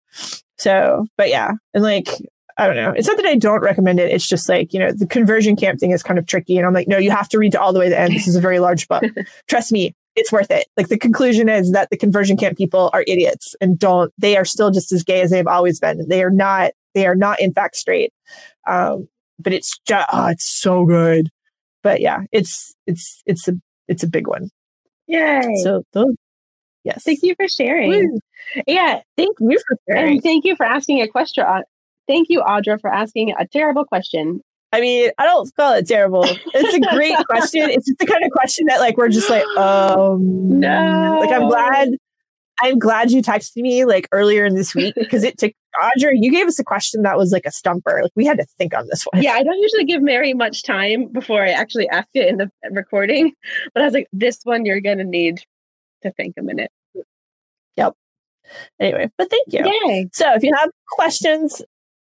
So, 0.57 1.05
but 1.17 1.29
yeah. 1.29 1.53
And 1.73 1.83
like, 1.83 2.09
I 2.57 2.67
don't 2.67 2.75
know. 2.75 2.93
It's 2.95 3.07
not 3.07 3.17
that 3.17 3.25
I 3.25 3.35
don't 3.35 3.61
recommend 3.61 3.99
it. 3.99 4.11
It's 4.11 4.27
just 4.27 4.47
like, 4.47 4.73
you 4.73 4.79
know, 4.79 4.91
the 4.91 5.07
conversion 5.07 5.55
camp 5.55 5.79
thing 5.79 5.91
is 5.91 6.03
kind 6.03 6.19
of 6.19 6.27
tricky. 6.27 6.57
And 6.57 6.67
I'm 6.67 6.73
like, 6.73 6.87
no, 6.87 6.97
you 6.97 7.09
have 7.09 7.29
to 7.29 7.39
read 7.39 7.53
to 7.53 7.61
all 7.61 7.73
the 7.73 7.79
way 7.79 7.85
to 7.85 7.91
the 7.91 7.99
end. 7.99 8.13
This 8.13 8.27
is 8.27 8.35
a 8.35 8.41
very 8.41 8.59
large 8.59 8.87
book. 8.87 9.03
Trust 9.47 9.71
me, 9.71 9.95
it's 10.15 10.31
worth 10.31 10.51
it. 10.51 10.67
Like 10.77 10.89
the 10.89 10.97
conclusion 10.97 11.49
is 11.49 11.71
that 11.71 11.89
the 11.89 11.97
conversion 11.97 12.37
camp 12.37 12.57
people 12.57 12.89
are 12.93 13.03
idiots 13.07 13.55
and 13.61 13.79
don't, 13.79 14.13
they 14.17 14.37
are 14.37 14.45
still 14.45 14.69
just 14.69 14.91
as 14.91 15.03
gay 15.03 15.21
as 15.21 15.31
they've 15.31 15.47
always 15.47 15.79
been. 15.79 16.07
They 16.07 16.23
are 16.23 16.29
not, 16.29 16.71
they 16.93 17.07
are 17.07 17.15
not 17.15 17.39
in 17.39 17.53
fact 17.53 17.77
straight. 17.77 18.13
Um, 18.67 19.07
but 19.43 19.53
it's 19.53 19.77
just, 19.87 20.07
oh, 20.11 20.27
it's 20.27 20.45
so 20.45 20.85
good. 20.85 21.29
But 21.83 22.01
yeah, 22.01 22.21
it's, 22.31 22.73
it's, 22.87 23.21
it's 23.25 23.47
a, 23.47 23.53
it's 23.87 24.03
a 24.03 24.07
big 24.07 24.27
one. 24.27 24.49
Yay. 25.07 25.55
So 25.63 25.83
those, 25.93 26.15
yes. 26.83 27.03
Thank 27.03 27.23
you 27.23 27.35
for 27.35 27.47
sharing. 27.47 27.89
Woo. 27.89 28.19
Yeah. 28.67 29.01
Thank 29.17 29.37
you 29.39 29.59
for 29.67 29.77
sharing. 29.89 30.13
And 30.13 30.23
thank 30.23 30.45
you 30.45 30.55
for 30.55 30.65
asking 30.65 31.01
a 31.01 31.07
question. 31.07 31.43
Thank 32.07 32.29
you, 32.29 32.41
Audra, 32.41 32.79
for 32.79 32.91
asking 32.91 33.33
a 33.37 33.47
terrible 33.47 33.85
question. 33.85 34.41
I 34.73 34.79
mean, 34.79 35.11
I 35.17 35.25
don't 35.25 35.53
call 35.55 35.73
it 35.73 35.87
terrible. 35.87 36.23
It's 36.25 36.73
a 36.73 36.95
great 36.95 37.15
question. 37.29 37.69
It's 37.69 37.85
just 37.85 37.99
the 37.99 38.05
kind 38.05 38.23
of 38.23 38.31
question 38.31 38.67
that 38.67 38.79
like 38.79 38.97
we're 38.97 39.09
just 39.09 39.29
like, 39.29 39.45
um 39.57 40.59
no. 40.59 41.17
Like 41.19 41.31
I'm 41.31 41.49
glad 41.49 41.89
I'm 42.59 42.79
glad 42.79 43.11
you 43.11 43.21
texted 43.21 43.57
me 43.57 43.85
like 43.85 44.07
earlier 44.11 44.45
in 44.45 44.55
this 44.55 44.75
week 44.75 44.95
because 44.97 45.23
it 45.23 45.37
took 45.37 45.53
Audra, 45.75 46.11
you 46.13 46.31
gave 46.31 46.47
us 46.47 46.59
a 46.59 46.63
question 46.63 47.03
that 47.03 47.17
was 47.17 47.31
like 47.31 47.45
a 47.45 47.51
stumper. 47.51 48.01
Like 48.03 48.11
we 48.15 48.25
had 48.25 48.37
to 48.37 48.45
think 48.57 48.75
on 48.75 48.87
this 48.89 49.03
one. 49.03 49.23
Yeah, 49.23 49.33
I 49.33 49.43
don't 49.43 49.59
usually 49.59 49.85
give 49.85 50.01
Mary 50.01 50.33
much 50.33 50.63
time 50.63 51.07
before 51.07 51.43
I 51.43 51.51
actually 51.51 51.87
ask 51.89 52.07
it 52.13 52.27
in 52.27 52.37
the 52.37 52.51
recording. 52.71 53.33
But 53.73 53.83
I 53.83 53.85
was 53.85 53.93
like, 53.93 54.07
this 54.11 54.39
one 54.43 54.65
you're 54.65 54.81
gonna 54.81 55.05
need 55.05 55.41
to 56.03 56.11
think 56.11 56.35
a 56.37 56.41
minute. 56.41 56.71
Yep. 57.77 57.93
Anyway, 58.79 59.09
but 59.17 59.29
thank 59.29 59.53
you. 59.53 59.65
Yay. 59.85 60.09
So 60.11 60.33
if 60.33 60.43
you 60.43 60.53
have 60.55 60.69
questions, 60.89 61.61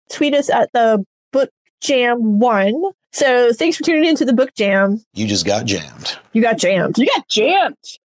tweet 0.09 0.33
us 0.33 0.49
at 0.49 0.71
the 0.73 1.03
book 1.31 1.49
jam 1.81 2.39
one. 2.39 2.81
So 3.11 3.51
thanks 3.53 3.77
for 3.77 3.83
tuning 3.83 4.05
into 4.05 4.25
the 4.25 4.33
book 4.33 4.53
jam. 4.55 5.03
You 5.13 5.27
just 5.27 5.45
got 5.45 5.65
jammed. 5.65 6.17
You 6.33 6.41
got 6.41 6.57
jammed. 6.57 6.97
You 6.97 7.07
got 7.07 7.27
jammed. 7.27 7.75